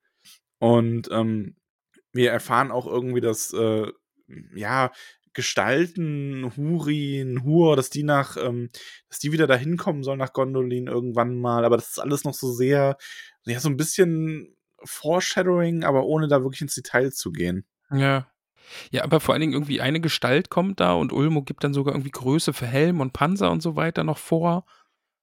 Und 0.60 1.10
ähm, 1.12 1.56
wir 2.14 2.32
erfahren 2.32 2.72
auch 2.72 2.88
irgendwie, 2.88 3.22
dass 3.22 3.54
äh, 3.54 3.92
ja 4.56 4.92
Gestalten, 5.34 6.54
Hurin, 6.56 7.44
Hur, 7.44 7.76
dass 7.76 7.90
die 7.90 8.04
nach, 8.04 8.38
ähm, 8.38 8.70
dass 9.10 9.20
die 9.20 9.34
wieder 9.34 9.48
dahin 9.48 9.76
kommen 9.78 10.02
sollen 10.02 10.20
nach 10.20 10.34
Gondolin 10.34 10.88
irgendwann 10.88 11.36
mal. 11.36 11.66
Aber 11.66 11.76
das 11.76 11.90
ist 11.90 12.00
alles 12.00 12.24
noch 12.24 12.34
so 12.34 12.52
sehr, 12.52 12.98
ja, 13.46 13.60
so 13.60 13.70
ein 13.70 13.78
bisschen 13.78 14.56
Foreshadowing, 14.84 15.84
aber 15.84 16.06
ohne 16.06 16.28
da 16.28 16.42
wirklich 16.42 16.62
ins 16.62 16.76
Detail 16.76 17.12
zu 17.12 17.32
gehen. 17.32 17.66
Ja. 17.92 18.28
Ja, 18.92 19.04
aber 19.04 19.20
vor 19.20 19.34
allen 19.34 19.42
Dingen 19.42 19.54
irgendwie 19.54 19.82
eine 19.82 20.00
Gestalt 20.00 20.50
kommt 20.50 20.80
da 20.80 20.94
und 20.94 21.14
Ulmo 21.14 21.44
gibt 21.44 21.64
dann 21.64 21.74
sogar 21.74 21.94
irgendwie 21.94 22.12
Größe 22.12 22.54
für 22.54 22.68
Helm 22.68 23.02
und 23.02 23.14
Panzer 23.14 23.52
und 23.52 23.62
so 23.62 23.76
weiter 23.76 24.04
noch 24.04 24.18
vor. 24.18 24.66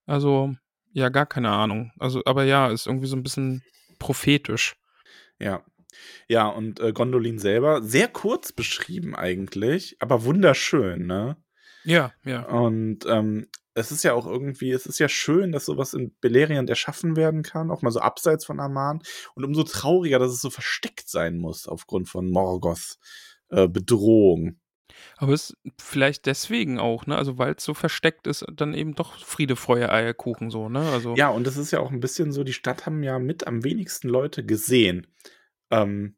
Also, 0.06 0.54
ja, 0.92 1.08
gar 1.08 1.26
keine 1.26 1.50
Ahnung. 1.50 1.92
Also, 1.98 2.22
aber 2.24 2.44
ja, 2.44 2.68
ist 2.68 2.86
irgendwie 2.86 3.06
so 3.06 3.16
ein 3.16 3.22
bisschen 3.22 3.62
prophetisch. 3.98 4.76
Ja. 5.38 5.64
Ja, 6.28 6.48
und 6.48 6.80
äh, 6.80 6.92
Gondolin 6.92 7.38
selber, 7.38 7.82
sehr 7.82 8.08
kurz 8.08 8.52
beschrieben 8.52 9.14
eigentlich, 9.14 9.96
aber 10.00 10.24
wunderschön, 10.24 11.06
ne? 11.06 11.36
Ja, 11.84 12.12
ja. 12.24 12.42
Und 12.46 13.04
ähm, 13.06 13.48
es 13.74 13.90
ist 13.90 14.02
ja 14.02 14.12
auch 14.12 14.26
irgendwie, 14.26 14.70
es 14.70 14.86
ist 14.86 14.98
ja 14.98 15.08
schön, 15.08 15.52
dass 15.52 15.64
sowas 15.64 15.94
in 15.94 16.14
Beleriand 16.20 16.68
erschaffen 16.68 17.16
werden 17.16 17.42
kann, 17.42 17.70
auch 17.70 17.82
mal 17.82 17.90
so 17.90 18.00
abseits 18.00 18.44
von 18.44 18.60
Aman. 18.60 19.02
Und 19.34 19.44
umso 19.44 19.62
trauriger, 19.62 20.18
dass 20.18 20.32
es 20.32 20.40
so 20.40 20.50
versteckt 20.50 21.08
sein 21.08 21.38
muss 21.38 21.66
aufgrund 21.66 22.08
von 22.08 22.30
Morgoth 22.30 22.98
äh, 23.52 23.68
Bedrohung. 23.68 24.56
Aber 25.16 25.32
es 25.32 25.50
ist 25.50 25.56
vielleicht 25.80 26.26
deswegen 26.26 26.78
auch, 26.78 27.06
ne? 27.06 27.16
Also, 27.16 27.38
weil 27.38 27.54
es 27.56 27.64
so 27.64 27.74
versteckt 27.74 28.26
ist, 28.26 28.44
dann 28.52 28.74
eben 28.74 28.94
doch 28.94 29.18
Friede, 29.24 29.56
Freude, 29.56 29.92
Eierkuchen 29.92 30.50
so, 30.50 30.68
ne? 30.68 30.80
Also, 30.80 31.14
Ja, 31.16 31.28
und 31.28 31.46
es 31.46 31.56
ist 31.56 31.70
ja 31.70 31.80
auch 31.80 31.90
ein 31.90 32.00
bisschen 32.00 32.32
so, 32.32 32.44
die 32.44 32.52
Stadt 32.52 32.86
haben 32.86 33.02
ja 33.02 33.18
mit 33.18 33.46
am 33.46 33.62
wenigsten 33.64 34.08
Leute 34.08 34.44
gesehen. 34.44 35.06
Ähm, 35.70 36.16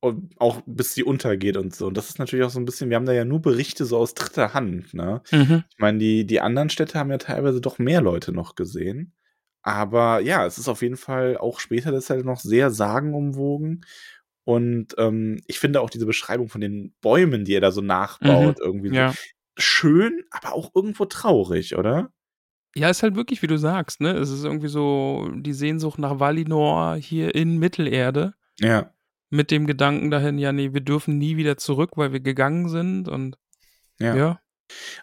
auch 0.00 0.62
bis 0.64 0.94
sie 0.94 1.02
untergeht 1.02 1.56
und 1.56 1.74
so. 1.74 1.88
Und 1.88 1.96
das 1.96 2.08
ist 2.08 2.20
natürlich 2.20 2.44
auch 2.44 2.50
so 2.50 2.60
ein 2.60 2.64
bisschen, 2.64 2.88
wir 2.88 2.96
haben 2.96 3.06
da 3.06 3.12
ja 3.12 3.24
nur 3.24 3.42
Berichte 3.42 3.84
so 3.84 3.98
aus 3.98 4.14
dritter 4.14 4.54
Hand, 4.54 4.94
ne? 4.94 5.22
mhm. 5.32 5.64
Ich 5.68 5.78
meine, 5.78 5.98
die, 5.98 6.24
die 6.24 6.40
anderen 6.40 6.70
Städte 6.70 6.98
haben 6.98 7.10
ja 7.10 7.18
teilweise 7.18 7.60
doch 7.60 7.78
mehr 7.78 8.00
Leute 8.00 8.32
noch 8.32 8.54
gesehen. 8.54 9.12
Aber 9.62 10.20
ja, 10.20 10.46
es 10.46 10.56
ist 10.56 10.68
auf 10.68 10.82
jeden 10.82 10.96
Fall 10.96 11.36
auch 11.36 11.58
später 11.58 11.90
deshalb 11.90 12.24
noch 12.24 12.38
sehr 12.40 12.70
sagenumwogen. 12.70 13.84
Und 14.48 14.94
ähm, 14.96 15.42
ich 15.46 15.58
finde 15.58 15.82
auch 15.82 15.90
diese 15.90 16.06
Beschreibung 16.06 16.48
von 16.48 16.62
den 16.62 16.94
Bäumen, 17.02 17.44
die 17.44 17.52
er 17.52 17.60
da 17.60 17.70
so 17.70 17.82
nachbaut, 17.82 18.56
irgendwie 18.60 18.88
so 18.88 18.94
ja. 18.94 19.14
schön, 19.58 20.24
aber 20.30 20.54
auch 20.54 20.74
irgendwo 20.74 21.04
traurig, 21.04 21.76
oder? 21.76 22.10
Ja, 22.74 22.88
ist 22.88 23.02
halt 23.02 23.14
wirklich, 23.14 23.42
wie 23.42 23.46
du 23.46 23.58
sagst, 23.58 24.00
ne? 24.00 24.12
Es 24.12 24.30
ist 24.30 24.44
irgendwie 24.44 24.68
so 24.68 25.30
die 25.34 25.52
Sehnsucht 25.52 25.98
nach 25.98 26.18
Valinor 26.18 26.96
hier 26.96 27.34
in 27.34 27.58
Mittelerde. 27.58 28.32
Ja. 28.58 28.90
Mit 29.28 29.50
dem 29.50 29.66
Gedanken 29.66 30.10
dahin, 30.10 30.38
ja, 30.38 30.50
nee, 30.50 30.72
wir 30.72 30.80
dürfen 30.80 31.18
nie 31.18 31.36
wieder 31.36 31.58
zurück, 31.58 31.98
weil 31.98 32.14
wir 32.14 32.20
gegangen 32.20 32.70
sind 32.70 33.06
und 33.06 33.36
Ja. 34.00 34.16
ja. 34.16 34.40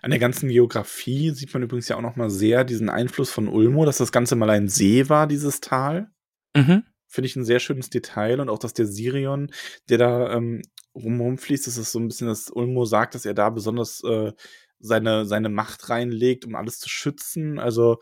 An 0.01 0.09
der 0.09 0.19
ganzen 0.19 0.49
Geografie 0.49 1.29
sieht 1.29 1.53
man 1.53 1.61
übrigens 1.61 1.87
ja 1.87 1.97
auch 1.97 2.01
noch 2.01 2.15
mal 2.15 2.31
sehr 2.31 2.63
diesen 2.63 2.89
Einfluss 2.89 3.29
von 3.29 3.47
Ulmo, 3.47 3.85
dass 3.85 3.99
das 3.99 4.11
Ganze 4.11 4.35
mal 4.35 4.49
ein 4.49 4.69
See 4.69 5.07
war, 5.07 5.27
dieses 5.27 5.61
Tal. 5.61 6.09
Mhm. 6.55 6.83
Finde 7.15 7.27
ich 7.27 7.38
ein 7.38 7.45
sehr 7.45 7.60
schönes 7.60 7.89
Detail 7.89 8.41
und 8.41 8.50
auch, 8.50 8.60
dass 8.60 8.74
der 8.74 8.88
Sirion, 8.88 9.50
der 9.88 9.98
da 9.98 10.34
ähm, 10.34 10.62
rum, 10.93 11.22
rumfließt, 11.22 11.65
das 11.65 11.77
ist 11.77 11.93
so 11.93 12.00
ein 12.00 12.10
bisschen, 12.10 12.27
dass 12.27 12.50
Ulmo 12.50 12.84
sagt, 12.84 13.15
dass 13.15 13.25
er 13.25 13.34
da 13.34 13.50
besonders 13.50 14.03
äh, 14.03 14.34
seine, 14.79 15.25
seine 15.25 15.48
Macht 15.48 15.89
reinlegt, 15.89 16.43
um 16.43 16.55
alles 16.55 16.77
zu 16.77 16.89
schützen. 16.89 17.57
Also 17.57 18.00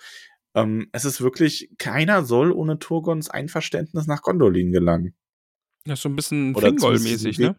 ähm, 0.55 0.89
es 0.93 1.05
ist 1.05 1.21
wirklich, 1.21 1.69
keiner 1.77 2.25
soll 2.25 2.51
ohne 2.51 2.79
Turgons 2.79 3.29
Einverständnis 3.29 4.07
nach 4.07 4.23
Gondolin 4.23 4.71
gelangen. 4.71 5.13
Das 5.85 5.99
ist 5.99 6.03
so 6.03 6.09
ein 6.09 6.15
bisschen 6.15 6.55
Fingol-mäßig, 6.55 7.37
ne? 7.37 7.55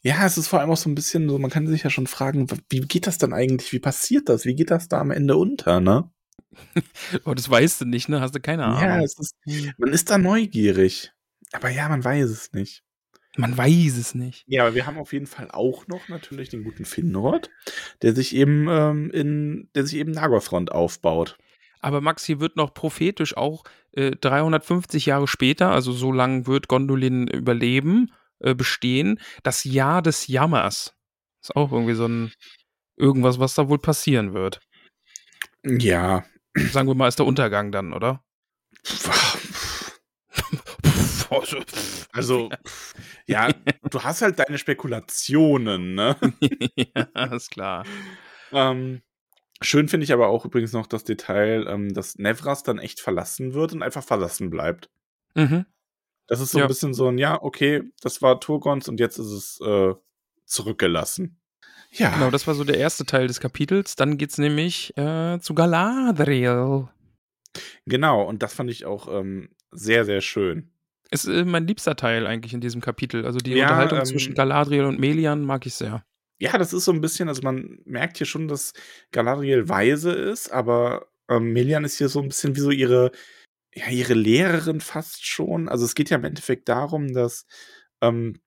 Ja, 0.00 0.24
es 0.24 0.38
ist 0.38 0.48
vor 0.48 0.60
allem 0.60 0.70
auch 0.70 0.78
so 0.78 0.88
ein 0.88 0.94
bisschen 0.94 1.28
so, 1.28 1.38
man 1.38 1.50
kann 1.50 1.66
sich 1.66 1.82
ja 1.82 1.90
schon 1.90 2.06
fragen, 2.06 2.46
wie 2.70 2.80
geht 2.80 3.06
das 3.06 3.18
dann 3.18 3.34
eigentlich? 3.34 3.74
Wie 3.74 3.78
passiert 3.78 4.30
das? 4.30 4.46
Wie 4.46 4.54
geht 4.54 4.70
das 4.70 4.88
da 4.88 5.02
am 5.02 5.10
Ende 5.10 5.36
unter, 5.36 5.80
ne? 5.80 6.10
Oh, 7.24 7.34
das 7.34 7.48
weißt 7.48 7.80
du 7.82 7.84
nicht, 7.84 8.08
ne? 8.08 8.20
Hast 8.20 8.34
du 8.34 8.40
keine 8.40 8.64
Ahnung. 8.64 8.82
Ja, 8.82 9.00
ist, 9.00 9.34
man 9.78 9.92
ist 9.92 10.10
da 10.10 10.18
neugierig. 10.18 11.12
Aber 11.52 11.70
ja, 11.70 11.88
man 11.88 12.04
weiß 12.04 12.30
es 12.30 12.52
nicht. 12.52 12.82
Man 13.36 13.56
weiß 13.56 13.96
es 13.96 14.14
nicht. 14.14 14.44
Ja, 14.46 14.62
aber 14.62 14.74
wir 14.74 14.86
haben 14.86 14.98
auf 14.98 15.12
jeden 15.12 15.26
Fall 15.26 15.50
auch 15.50 15.86
noch 15.86 16.08
natürlich 16.08 16.48
den 16.48 16.64
guten 16.64 16.84
Finrod, 16.84 17.50
der 18.02 18.14
sich 18.14 18.34
eben 18.34 18.66
ähm, 18.68 19.10
in, 19.12 19.68
der 19.74 19.86
sich 19.86 19.98
eben 19.98 20.10
Nagothrond 20.10 20.72
aufbaut. 20.72 21.38
Aber 21.80 22.00
Max, 22.00 22.24
hier 22.24 22.40
wird 22.40 22.56
noch 22.56 22.74
prophetisch 22.74 23.36
auch 23.36 23.64
äh, 23.92 24.10
350 24.10 25.06
Jahre 25.06 25.28
später, 25.28 25.70
also 25.70 25.92
so 25.92 26.12
lange 26.12 26.46
wird 26.46 26.68
Gondolin 26.68 27.28
überleben, 27.28 28.12
äh, 28.40 28.54
bestehen, 28.54 29.20
das 29.42 29.64
Jahr 29.64 30.02
des 30.02 30.26
Jammers. 30.26 30.94
Ist 31.40 31.56
auch 31.56 31.72
irgendwie 31.72 31.94
so 31.94 32.06
ein 32.06 32.32
irgendwas, 32.96 33.38
was 33.38 33.54
da 33.54 33.68
wohl 33.68 33.78
passieren 33.78 34.34
wird. 34.34 34.60
Ja. 35.64 36.24
Sagen 36.56 36.88
wir 36.88 36.94
mal, 36.94 37.08
ist 37.08 37.18
der 37.18 37.26
Untergang 37.26 37.72
dann, 37.72 37.92
oder? 37.92 38.24
Also, 41.30 41.58
Also, 42.12 42.50
ja, 43.26 43.50
du 43.90 44.02
hast 44.02 44.22
halt 44.22 44.38
deine 44.38 44.58
Spekulationen, 44.58 45.94
ne? 45.94 46.16
ja, 46.76 47.24
ist 47.34 47.50
klar. 47.50 47.84
Ähm, 48.52 49.02
schön 49.62 49.88
finde 49.88 50.04
ich 50.04 50.12
aber 50.12 50.28
auch 50.28 50.44
übrigens 50.44 50.72
noch 50.72 50.86
das 50.88 51.04
Detail, 51.04 51.66
ähm, 51.68 51.94
dass 51.94 52.16
Nevras 52.16 52.62
dann 52.64 52.78
echt 52.78 53.00
verlassen 53.00 53.54
wird 53.54 53.72
und 53.72 53.82
einfach 53.82 54.02
verlassen 54.02 54.50
bleibt. 54.50 54.90
Mhm. 55.34 55.66
Das 56.26 56.40
ist 56.40 56.50
so 56.50 56.58
Ja. 56.58 56.64
ein 56.64 56.68
bisschen 56.68 56.94
so 56.94 57.08
ein, 57.08 57.18
ja, 57.18 57.40
okay, 57.40 57.82
das 58.02 58.22
war 58.22 58.40
Turgons 58.40 58.88
und 58.88 58.98
jetzt 59.00 59.18
ist 59.18 59.30
es 59.30 59.60
äh, 59.64 59.94
zurückgelassen. 60.46 61.39
Ja, 61.92 62.10
Genau, 62.14 62.30
das 62.30 62.46
war 62.46 62.54
so 62.54 62.64
der 62.64 62.78
erste 62.78 63.04
Teil 63.04 63.26
des 63.26 63.40
Kapitels. 63.40 63.96
Dann 63.96 64.16
geht's 64.16 64.38
nämlich 64.38 64.96
äh, 64.96 65.38
zu 65.40 65.54
Galadriel. 65.54 66.88
genau. 67.86 68.22
Und 68.22 68.42
das 68.42 68.54
fand 68.54 68.70
ich 68.70 68.84
auch 68.86 69.08
ähm, 69.08 69.50
sehr, 69.72 70.04
sehr 70.04 70.20
schön. 70.20 70.70
Ist 71.10 71.26
äh, 71.26 71.44
mein 71.44 71.66
liebster 71.66 71.96
Teil 71.96 72.26
eigentlich 72.26 72.54
in 72.54 72.60
diesem 72.60 72.80
Kapitel. 72.80 73.26
Also 73.26 73.38
die 73.38 73.52
Ja, 73.52 73.64
Unterhaltung 73.64 73.98
ähm, 73.98 74.04
zwischen 74.04 74.34
Galadriel 74.34 74.84
und 74.84 75.00
Melian 75.00 75.44
mag 75.44 75.66
ich 75.66 75.74
sehr. 75.74 76.04
Ja, 76.38 76.56
das 76.56 76.72
ist 76.72 76.84
so 76.84 76.92
ein 76.92 77.00
bisschen, 77.00 77.28
also 77.28 77.42
man 77.42 77.80
merkt 77.84 78.16
hier 78.16 78.26
schon, 78.26 78.48
dass 78.48 78.72
Galadriel 79.12 79.68
weise 79.68 80.12
ist, 80.12 80.50
aber 80.50 81.08
ähm, 81.28 81.52
Melian 81.52 81.84
ist 81.84 81.98
hier 81.98 82.08
so 82.08 82.20
ein 82.20 82.28
bisschen 82.28 82.56
wie 82.56 82.60
so 82.60 82.70
ihre, 82.70 83.10
ja, 83.74 83.88
ihre 83.88 84.14
Lehrerin 84.14 84.80
fast 84.80 85.26
schon. 85.26 85.68
Also 85.68 85.84
es 85.84 85.94
geht 85.94 86.08
ja 86.10 86.16
im 86.16 86.24
Endeffekt 86.24 86.68
darum, 86.68 87.12
dass 87.12 87.46
ähm, 88.00 88.40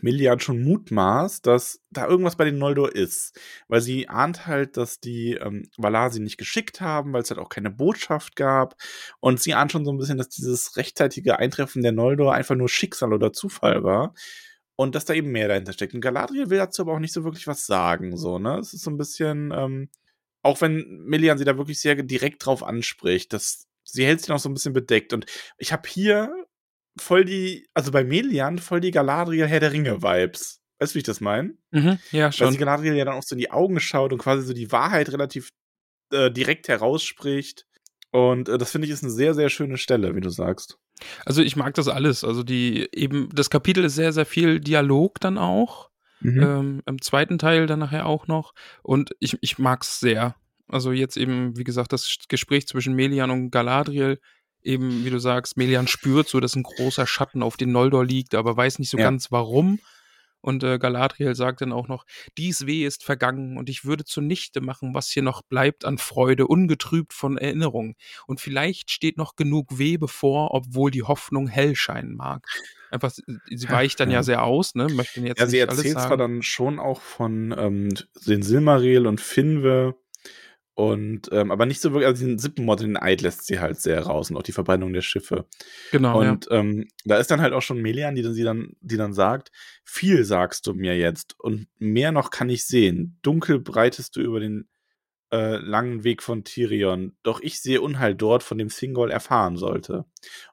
Melian 0.00 0.40
schon 0.40 0.62
mutmaßt, 0.62 1.46
dass 1.46 1.80
da 1.90 2.06
irgendwas 2.06 2.36
bei 2.36 2.44
den 2.44 2.58
Noldor 2.58 2.94
ist. 2.94 3.38
Weil 3.68 3.80
sie 3.80 4.08
ahnt 4.08 4.46
halt, 4.46 4.76
dass 4.76 5.00
die 5.00 5.34
ähm, 5.34 5.68
Valar 5.76 6.10
sie 6.10 6.20
nicht 6.20 6.38
geschickt 6.38 6.80
haben, 6.80 7.12
weil 7.12 7.22
es 7.22 7.30
halt 7.30 7.40
auch 7.40 7.48
keine 7.48 7.70
Botschaft 7.70 8.36
gab. 8.36 8.76
Und 9.20 9.40
sie 9.40 9.54
ahnt 9.54 9.72
schon 9.72 9.84
so 9.84 9.92
ein 9.92 9.98
bisschen, 9.98 10.18
dass 10.18 10.28
dieses 10.28 10.76
rechtzeitige 10.76 11.38
Eintreffen 11.38 11.82
der 11.82 11.92
Noldor 11.92 12.34
einfach 12.34 12.54
nur 12.54 12.68
Schicksal 12.68 13.12
oder 13.12 13.32
Zufall 13.32 13.82
war. 13.82 14.14
Und 14.76 14.94
dass 14.94 15.04
da 15.04 15.14
eben 15.14 15.30
mehr 15.30 15.48
dahinter 15.48 15.72
steckt. 15.72 15.94
Und 15.94 16.00
Galadriel 16.00 16.50
will 16.50 16.58
dazu 16.58 16.82
aber 16.82 16.94
auch 16.94 17.00
nicht 17.00 17.12
so 17.12 17.24
wirklich 17.24 17.46
was 17.46 17.66
sagen, 17.66 18.16
so, 18.16 18.38
ne? 18.38 18.58
Es 18.58 18.72
ist 18.72 18.82
so 18.82 18.90
ein 18.90 18.96
bisschen, 18.96 19.52
ähm, 19.54 19.90
auch 20.42 20.60
wenn 20.62 21.02
Melian 21.04 21.36
sie 21.38 21.44
da 21.44 21.58
wirklich 21.58 21.80
sehr 21.80 21.96
direkt 21.96 22.46
drauf 22.46 22.62
anspricht, 22.62 23.32
dass 23.32 23.66
sie 23.84 24.06
hält 24.06 24.20
sich 24.20 24.28
noch 24.28 24.38
so 24.38 24.48
ein 24.48 24.54
bisschen 24.54 24.72
bedeckt. 24.72 25.12
Und 25.12 25.26
ich 25.58 25.72
habe 25.72 25.88
hier 25.88 26.32
voll 26.98 27.24
die, 27.24 27.68
also 27.74 27.90
bei 27.92 28.04
Melian 28.04 28.58
voll 28.58 28.80
die 28.80 28.90
Galadriel 28.90 29.46
Herr 29.46 29.60
der 29.60 29.72
Ringe-Vibes. 29.72 30.60
Weißt 30.78 30.92
du, 30.92 30.94
wie 30.94 31.00
ich 31.00 31.04
das 31.04 31.20
meine? 31.20 31.54
Mhm, 31.72 31.98
ja, 32.10 32.26
Dass 32.26 32.36
schon. 32.36 32.52
die 32.52 32.58
Galadriel 32.58 32.94
ja 32.94 33.04
dann 33.04 33.14
auch 33.14 33.22
so 33.22 33.34
in 33.34 33.38
die 33.38 33.50
Augen 33.50 33.78
schaut 33.80 34.12
und 34.12 34.18
quasi 34.18 34.42
so 34.46 34.54
die 34.54 34.72
Wahrheit 34.72 35.12
relativ 35.12 35.50
äh, 36.10 36.30
direkt 36.30 36.68
herausspricht. 36.68 37.66
Und 38.12 38.48
äh, 38.48 38.58
das 38.58 38.72
finde 38.72 38.86
ich 38.86 38.92
ist 38.92 39.02
eine 39.02 39.12
sehr, 39.12 39.34
sehr 39.34 39.50
schöne 39.50 39.76
Stelle, 39.76 40.16
wie 40.16 40.20
du 40.20 40.30
sagst. 40.30 40.78
Also 41.24 41.42
ich 41.42 41.56
mag 41.56 41.74
das 41.74 41.88
alles. 41.88 42.24
Also 42.24 42.42
die 42.42 42.88
eben, 42.92 43.28
das 43.34 43.50
Kapitel 43.50 43.84
ist 43.84 43.94
sehr, 43.94 44.12
sehr 44.12 44.26
viel 44.26 44.60
Dialog 44.60 45.20
dann 45.20 45.38
auch. 45.38 45.90
Mhm. 46.20 46.42
Ähm, 46.42 46.82
Im 46.86 47.00
zweiten 47.00 47.38
Teil 47.38 47.66
dann 47.66 47.78
nachher 47.78 48.06
auch 48.06 48.26
noch. 48.26 48.52
Und 48.82 49.14
ich, 49.20 49.38
ich 49.40 49.58
mag 49.58 49.82
es 49.82 50.00
sehr. 50.00 50.34
Also 50.68 50.92
jetzt 50.92 51.16
eben, 51.16 51.56
wie 51.56 51.64
gesagt, 51.64 51.92
das 51.92 52.16
Gespräch 52.28 52.66
zwischen 52.66 52.94
Melian 52.94 53.30
und 53.30 53.50
Galadriel, 53.50 54.20
eben, 54.62 55.04
wie 55.04 55.10
du 55.10 55.18
sagst, 55.18 55.56
Melian 55.56 55.86
spürt 55.86 56.28
so, 56.28 56.40
dass 56.40 56.56
ein 56.56 56.62
großer 56.62 57.06
Schatten 57.06 57.42
auf 57.42 57.56
den 57.56 57.72
Noldor 57.72 58.04
liegt, 58.04 58.34
aber 58.34 58.56
weiß 58.56 58.78
nicht 58.78 58.90
so 58.90 58.98
Ja. 58.98 59.04
ganz 59.04 59.30
warum. 59.32 59.80
Und 60.42 60.64
äh, 60.64 60.78
Galadriel 60.78 61.34
sagt 61.34 61.60
dann 61.60 61.70
auch 61.70 61.86
noch, 61.86 62.06
dies 62.38 62.64
Weh 62.66 62.86
ist 62.86 63.04
vergangen 63.04 63.58
und 63.58 63.68
ich 63.68 63.84
würde 63.84 64.04
zunichte 64.06 64.62
machen, 64.62 64.94
was 64.94 65.10
hier 65.10 65.22
noch 65.22 65.42
bleibt 65.42 65.84
an 65.84 65.98
Freude, 65.98 66.46
ungetrübt 66.46 67.12
von 67.12 67.36
Erinnerung. 67.36 67.94
Und 68.26 68.40
vielleicht 68.40 68.90
steht 68.90 69.18
noch 69.18 69.36
genug 69.36 69.78
Weh 69.78 69.98
bevor, 69.98 70.54
obwohl 70.54 70.90
die 70.90 71.02
Hoffnung 71.02 71.46
hell 71.46 71.76
scheinen 71.76 72.16
mag. 72.16 72.46
Einfach, 72.90 73.10
sie 73.10 73.70
weicht 73.70 74.00
dann 74.00 74.08
ja, 74.10 74.20
Ja. 74.20 74.22
sehr 74.22 74.42
aus, 74.42 74.74
ne? 74.74 74.88
Möchte 74.88 75.20
jetzt 75.20 75.38
Ja, 75.38 75.46
sie 75.46 75.58
erzählt 75.58 76.00
zwar 76.00 76.16
dann 76.16 76.42
schon 76.42 76.78
auch 76.78 77.02
von 77.02 77.54
ähm, 77.56 77.88
den 78.26 78.42
Silmaril 78.42 79.06
und 79.06 79.20
Finwe 79.20 79.94
und 80.88 81.28
ähm, 81.32 81.50
aber 81.50 81.66
nicht 81.66 81.80
so 81.80 81.92
wirklich, 81.92 82.06
also 82.06 82.24
den 82.24 82.38
Sippenmord, 82.38 82.80
den 82.80 82.96
Eid 82.96 83.20
lässt 83.22 83.46
sie 83.46 83.60
halt 83.60 83.80
sehr 83.80 84.00
raus 84.02 84.30
und 84.30 84.36
auch 84.36 84.42
die 84.42 84.52
Verbrennung 84.52 84.92
der 84.92 85.02
Schiffe. 85.02 85.46
genau, 85.90 86.20
und 86.20 86.46
ähm, 86.50 86.88
da 87.04 87.16
ist 87.18 87.30
dann 87.30 87.40
halt 87.40 87.52
auch 87.52 87.62
schon 87.62 87.80
Melian, 87.82 88.14
die 88.14 88.22
dann, 88.22 88.34
sie 88.34 88.42
dann, 88.44 88.72
die 88.80 88.96
dann 88.96 89.12
sagt, 89.12 89.50
viel 89.84 90.24
sagst 90.24 90.66
du 90.66 90.74
mir 90.74 90.96
jetzt 90.96 91.38
und 91.40 91.66
mehr 91.78 92.12
noch 92.12 92.30
kann 92.30 92.48
ich 92.48 92.64
sehen. 92.66 93.18
Dunkel 93.22 93.58
breitest 93.60 94.16
du 94.16 94.20
über 94.20 94.40
den 94.40 94.68
äh, 95.32 95.56
langen 95.58 96.02
Weg 96.02 96.22
von 96.22 96.42
Tirion, 96.44 97.16
doch 97.22 97.40
ich 97.40 97.60
sehe 97.60 97.80
Unheil 97.80 98.14
dort, 98.14 98.42
von 98.42 98.58
dem 98.58 98.68
Thingol 98.68 99.10
erfahren 99.10 99.56
sollte. 99.56 100.04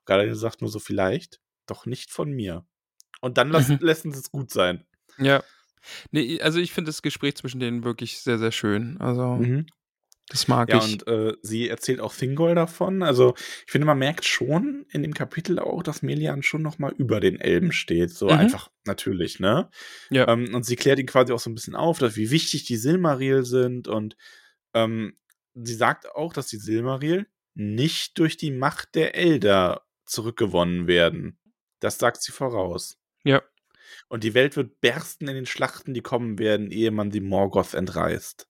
Galadriel 0.06 0.36
sagt 0.36 0.62
nur 0.62 0.70
so 0.70 0.80
vielleicht, 0.80 1.42
doch 1.66 1.86
nicht 1.86 2.12
von 2.12 2.32
mir. 2.32 2.66
Und 3.22 3.38
dann 3.40 3.50
lassen, 3.50 3.74
Mhm. 3.74 3.80
lassen 3.88 4.12
sie 4.12 4.20
es 4.20 4.32
gut 4.32 4.52
sein. 4.52 4.86
ja. 5.18 5.26
Ja. 5.26 5.44
Nee, 6.12 6.42
also 6.42 6.60
ich 6.60 6.74
finde 6.74 6.90
das 6.90 7.02
Gespräch 7.02 7.36
zwischen 7.36 7.60
denen 7.62 7.86
wirklich 7.86 8.20
sehr, 8.20 8.38
sehr 8.40 8.52
schön. 8.52 8.98
Also, 9.00 9.38
das 10.30 10.48
mag. 10.48 10.70
Ja, 10.70 10.78
ich. 10.80 10.84
und 10.94 11.08
äh, 11.08 11.34
sie 11.42 11.70
erzählt 11.70 12.00
auch 12.02 12.14
Thingol 12.14 12.54
davon. 12.56 13.02
Also, 13.02 13.34
ich 13.66 13.72
finde, 13.72 13.86
man 13.86 13.98
merkt 14.00 14.26
schon 14.26 14.86
in 14.92 15.02
dem 15.02 15.14
Kapitel 15.14 15.58
auch, 15.60 15.84
dass 15.84 16.02
Melian 16.02 16.44
schon 16.44 16.62
noch 16.62 16.80
mal 16.80 16.94
über 16.98 17.20
den 17.20 17.40
Elben 17.40 17.72
steht. 17.72 18.12
So 18.12 18.26
Mhm. 18.28 18.32
einfach 18.34 18.70
natürlich, 18.86 19.40
ne? 19.40 19.70
ja. 20.10 20.28
Ähm, 20.28 20.54
und 20.54 20.66
sie 20.66 20.76
klärt 20.76 21.00
ihn 21.00 21.06
quasi 21.06 21.32
auch 21.32 21.40
so 21.40 21.50
ein 21.50 21.56
bisschen 21.56 21.76
auf, 21.76 22.00
dass, 22.00 22.18
wie 22.18 22.30
wichtig 22.32 22.66
die 22.66 22.76
Silmaril 22.78 23.44
sind. 23.46 23.88
Und 23.88 24.18
ähm, 24.74 25.16
sie 25.54 25.76
sagt 25.76 26.14
auch, 26.14 26.34
dass 26.34 26.48
die 26.48 26.58
Silmaril 26.58 27.28
nicht 27.54 28.20
durch 28.20 28.36
die 28.38 28.52
Macht 28.52 28.96
der 28.96 29.16
Elder 29.16 29.84
zurückgewonnen 30.06 30.88
werden. 30.88 31.40
Das 31.80 31.98
sagt 31.98 32.22
sie 32.22 32.32
voraus. 32.32 33.00
ja. 33.24 33.42
Und 34.10 34.26
die 34.26 34.34
Welt 34.34 34.58
wird 34.58 34.82
bersten 34.82 35.30
in 35.30 35.36
den 35.36 35.46
Schlachten, 35.46 35.94
die 35.94 36.02
kommen 36.02 36.40
werden, 36.40 36.72
ehe 36.72 36.92
man 36.92 37.10
sie 37.10 37.22
Morgoth 37.22 37.74
entreißt. 37.74 38.46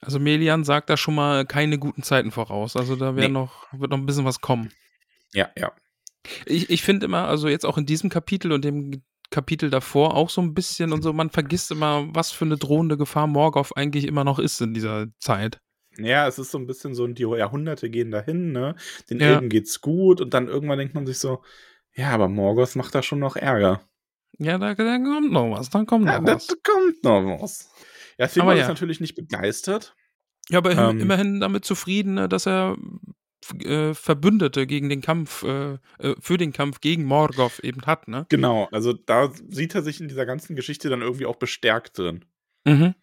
Also 0.00 0.18
Melian 0.18 0.64
sagt 0.64 0.88
da 0.90 0.96
schon 0.96 1.14
mal 1.14 1.44
keine 1.44 1.78
guten 1.78 2.02
Zeiten 2.02 2.30
voraus. 2.30 2.76
Also 2.76 2.96
da 2.96 3.12
Nee. 3.12 3.28
noch, 3.28 3.66
wird 3.72 3.90
noch 3.90 3.98
ein 3.98 4.06
bisschen 4.06 4.24
was 4.24 4.40
kommen. 4.40 4.72
Ja, 5.34 5.50
ja. 5.56 5.72
Ich, 6.46 6.70
ich 6.70 6.82
finde 6.82 7.06
immer, 7.06 7.26
also 7.28 7.48
jetzt 7.48 7.66
auch 7.66 7.78
in 7.78 7.86
diesem 7.86 8.10
Kapitel 8.10 8.52
und 8.52 8.64
dem 8.64 9.02
Kapitel 9.30 9.70
davor 9.70 10.16
auch 10.16 10.28
so 10.30 10.40
ein 10.40 10.54
bisschen 10.54 10.92
und 10.92 11.02
so, 11.02 11.12
man 11.12 11.30
vergisst 11.30 11.70
immer, 11.70 12.08
was 12.14 12.32
für 12.32 12.44
eine 12.44 12.56
drohende 12.56 12.96
Gefahr 12.96 13.26
Morgoth 13.26 13.76
eigentlich 13.76 14.06
immer 14.06 14.24
noch 14.24 14.38
ist 14.38 14.60
in 14.60 14.74
dieser 14.74 15.06
Zeit. 15.18 15.60
Ja, 15.98 16.26
es 16.26 16.38
ist 16.38 16.50
so 16.50 16.58
ein 16.58 16.66
bisschen 16.66 16.94
so, 16.94 17.06
die 17.06 17.22
Jahrhunderte 17.22 17.90
gehen 17.90 18.10
dahin, 18.10 18.52
ne? 18.52 18.74
Den 19.08 19.20
Ja. 19.20 19.34
Elben 19.34 19.48
geht's 19.48 19.80
gut 19.80 20.20
und 20.20 20.34
dann 20.34 20.48
irgendwann 20.48 20.78
denkt 20.78 20.94
man 20.94 21.06
sich 21.06 21.18
so, 21.18 21.42
ja, 21.94 22.10
aber 22.10 22.28
Morgoth 22.28 22.74
macht 22.76 22.94
da 22.94 23.02
schon 23.02 23.18
noch 23.18 23.36
Ärger. 23.36 23.82
Ja, 24.38 24.56
da, 24.58 24.74
da 24.74 24.98
kommt 24.98 25.30
noch 25.32 25.50
was, 25.50 25.70
dann 25.70 25.86
kommt 25.86 26.06
noch 26.06 26.12
Ja, 26.12 26.22
was. 26.26 26.46
das 26.46 26.56
kommt 26.62 27.04
noch 27.04 27.40
was. 27.42 27.70
Ja, 28.18 28.28
Aber 28.42 28.54
ja. 28.54 28.62
ist 28.62 28.68
natürlich 28.68 29.00
nicht 29.00 29.14
begeistert. 29.14 29.94
Ja, 30.50 30.58
aber 30.58 30.76
Ähm. 30.76 31.00
immerhin 31.00 31.40
damit 31.40 31.64
zufrieden, 31.64 32.18
äh, 32.18 32.28
dass 32.28 32.46
er 32.46 32.76
äh, 33.64 33.94
Verbündete 33.94 34.66
gegen 34.66 34.88
den 34.88 35.00
Kampf, 35.00 35.42
äh, 35.44 35.78
äh, 35.98 36.14
für 36.20 36.36
den 36.36 36.52
Kampf 36.52 36.80
gegen 36.80 37.04
Morgoth 37.04 37.58
eben 37.60 37.82
hat, 37.86 38.06
ne? 38.08 38.26
Genau, 38.28 38.68
also 38.70 38.92
da 38.92 39.32
sieht 39.48 39.74
er 39.74 39.82
sich 39.82 40.00
in 40.00 40.08
dieser 40.08 40.26
ganzen 40.26 40.56
Geschichte 40.56 40.88
dann 40.90 41.00
irgendwie 41.02 41.26
auch 41.26 41.36
bestärkt 41.36 41.98
drin. 41.98 42.24
Mhm. 42.66 42.94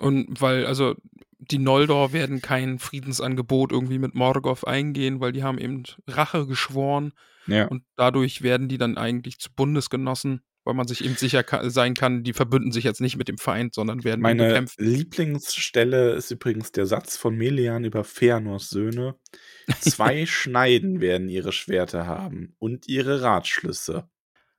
Und 0.00 0.40
weil, 0.40 0.66
also, 0.66 0.94
die 1.38 1.58
Noldor 1.58 2.12
werden 2.12 2.42
kein 2.42 2.78
Friedensangebot 2.80 3.70
irgendwie 3.72 3.98
mit 3.98 4.14
Morgoth 4.14 4.66
eingehen, 4.66 5.20
weil 5.20 5.32
die 5.32 5.42
haben 5.44 5.58
eben 5.58 5.84
Rache 6.08 6.46
geschworen 6.46 7.12
Ja. 7.46 7.66
und 7.68 7.84
dadurch 7.96 8.42
werden 8.42 8.68
die 8.68 8.78
dann 8.78 8.98
eigentlich 8.98 9.38
zu 9.38 9.50
Bundesgenossen, 9.54 10.42
weil 10.68 10.74
man 10.74 10.86
sich 10.86 11.02
eben 11.02 11.16
sicher 11.16 11.42
ka 11.42 11.70
sein 11.70 11.94
kann, 11.94 12.22
die 12.24 12.34
verbünden 12.34 12.72
sich 12.72 12.84
jetzt 12.84 13.00
nicht 13.00 13.16
mit 13.16 13.26
dem 13.28 13.38
Feind, 13.38 13.72
sondern 13.72 14.04
werden 14.04 14.20
Meine 14.20 14.48
bekämpfen. 14.48 14.84
Lieblingsstelle 14.84 16.10
ist 16.12 16.30
übrigens 16.30 16.72
der 16.72 16.84
Satz 16.84 17.16
von 17.16 17.34
Melian 17.34 17.86
über 17.86 18.04
Feanors 18.04 18.68
Söhne. 18.68 19.14
Zwei 19.80 20.26
Schneiden 20.26 21.00
werden 21.00 21.30
ihre 21.30 21.52
Schwerter 21.52 22.06
haben 22.06 22.54
und 22.58 22.86
ihre 22.86 23.22
Ratschlüsse. 23.22 24.10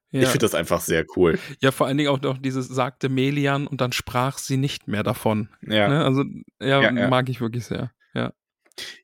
Ja. 0.10 0.22
Ich 0.24 0.30
finde 0.30 0.46
das 0.46 0.56
einfach 0.56 0.82
sehr 0.82 1.06
cool. 1.16 1.38
ja, 1.62 1.70
vor 1.70 1.86
allen 1.86 1.98
Dingen 1.98 2.10
auch 2.10 2.22
noch 2.22 2.40
dieses 2.40 2.68
sagte 2.68 3.08
Melian 3.08 3.68
und 3.68 3.80
dann 3.80 3.92
sprach 3.92 4.40
sie 4.40 4.58
nicht 4.58 4.88
mehr 4.88 5.04
davon. 5.04 5.50
Ja. 5.62 5.90
Ne? 5.90 6.04
Also, 6.04 6.24
ja, 6.60 6.82
Ja, 6.82 6.92
ja. 6.92 7.08
mag 7.08 7.30
ich 7.30 7.40
wirklich 7.40 7.66
sehr. 7.66 7.92
Ja. 8.16 8.34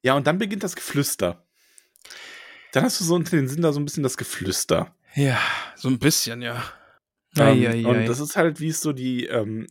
Ja, 0.02 0.16
und 0.16 0.26
dann 0.26 0.40
beginnt 0.40 0.64
das 0.64 0.76
Geflüster. 0.76 1.46
Dann 2.72 2.84
hast 2.84 3.00
du 3.00 3.04
so 3.04 3.14
unter 3.14 3.38
den 3.38 3.48
Sinn 3.48 3.62
da 3.62 3.72
so 3.72 3.80
ein 3.80 3.86
bisschen 3.86 4.02
das 4.02 4.18
Geflüster. 4.18 4.96
Ja, 5.14 5.38
so 5.76 5.88
ein 5.88 6.00
bisschen, 6.00 6.42
ja. 6.42 6.64
Ähm, 7.38 7.46
Ei, 7.46 7.68
ei, 7.68 7.86
ei. 7.86 7.86
Und 7.86 8.06
das 8.08 8.20
ist 8.20 8.36
halt, 8.36 8.60
wie 8.60 8.70
es 8.70 8.82
so 8.82 8.94
die 8.94 9.26
ähm, 9.26 9.68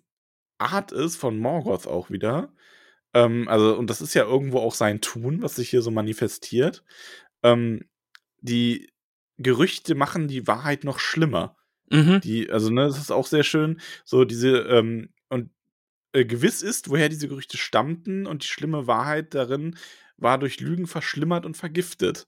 Art 0.59 0.93
ist 0.93 1.17
von 1.17 1.39
Morgoth 1.39 1.87
auch 1.87 2.11
wieder. 2.11 2.53
Ähm, 3.15 3.49
also, 3.49 3.77
und 3.77 3.89
das 3.91 4.01
ist 4.01 4.15
ja 4.15 4.25
irgendwo 4.25 4.59
auch 4.59 4.75
sein 4.75 5.01
Tun, 5.01 5.43
was 5.43 5.57
sich 5.57 5.71
hier 5.71 5.83
so 5.83 5.91
manifestiert. 5.91 6.85
Ähm, 7.43 7.85
die 8.41 8.91
Gerüchte 9.39 9.95
machen 9.95 10.29
die 10.29 10.47
Wahrheit 10.47 10.85
noch 10.85 10.99
schlimmer. 10.99 11.57
Mhm. 11.91 12.21
Die, 12.23 12.51
also, 12.51 12.71
ne, 12.71 12.87
das 12.87 12.99
ist 12.99 13.11
auch 13.11 13.27
sehr 13.27 13.45
schön. 13.45 13.81
So, 14.05 14.25
diese, 14.25 14.59
ähm, 14.59 15.11
und 15.29 15.51
äh, 16.13 16.25
gewiss 16.25 16.63
ist, 16.63 16.91
woher 16.91 17.09
diese 17.09 17.29
Gerüchte 17.29 17.57
stammten 17.57 18.27
und 18.27 18.45
die 18.45 18.49
schlimme 18.49 18.87
Wahrheit 18.87 19.35
darin 19.35 19.77
war 20.17 20.39
durch 20.39 20.61
Lügen 20.61 20.87
verschlimmert 20.87 21.47
und 21.47 21.57
vergiftet. 21.57 22.27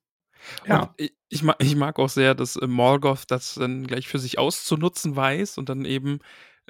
Ja. 0.66 0.94
Ich, 0.96 1.14
ich, 1.28 1.42
mag, 1.42 1.56
ich 1.60 1.76
mag 1.76 1.98
auch 1.98 2.08
sehr, 2.08 2.34
dass 2.34 2.56
äh, 2.56 2.66
Morgoth 2.66 3.24
das 3.28 3.54
dann 3.54 3.86
gleich 3.86 4.08
für 4.08 4.18
sich 4.18 4.38
auszunutzen 4.38 5.16
weiß 5.16 5.58
und 5.58 5.68
dann 5.68 5.84
eben 5.84 6.20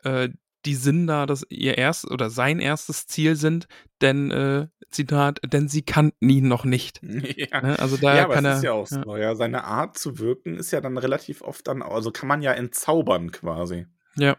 äh, 0.03 0.29
die 0.65 0.75
Sindar 0.75 1.27
das 1.27 1.47
ihr 1.49 1.79
erst 1.79 2.11
oder 2.11 2.29
sein 2.29 2.59
erstes 2.59 3.07
Ziel 3.07 3.37
sind, 3.37 3.69
denn 4.01 4.31
äh, 4.31 4.67
Zitat, 4.91 5.41
denn 5.45 5.69
sie 5.69 5.83
kannten 5.83 6.29
ihn 6.29 6.49
noch 6.49 6.65
nicht. 6.65 7.01
ja. 7.03 7.61
Ne? 7.61 7.79
Also 7.79 7.97
da 7.97 8.17
ja, 8.17 8.25
aber 8.25 8.35
kann 8.35 8.45
es 8.47 8.51
er 8.51 8.57
ist 8.57 8.65
ja 8.65 8.73
auch 8.73 8.87
so, 8.87 9.17
ja. 9.17 9.35
Seine 9.35 9.65
Art 9.65 9.99
zu 9.99 10.19
wirken 10.19 10.57
ist 10.57 10.71
ja 10.73 10.81
dann 10.81 10.99
relativ 10.99 11.43
oft 11.43 11.69
dann, 11.69 11.83
also 11.83 12.11
kann 12.11 12.29
man 12.29 12.43
ja 12.43 12.53
entzaubern 12.53 13.31
quasi. 13.31 13.87
ja. 14.17 14.37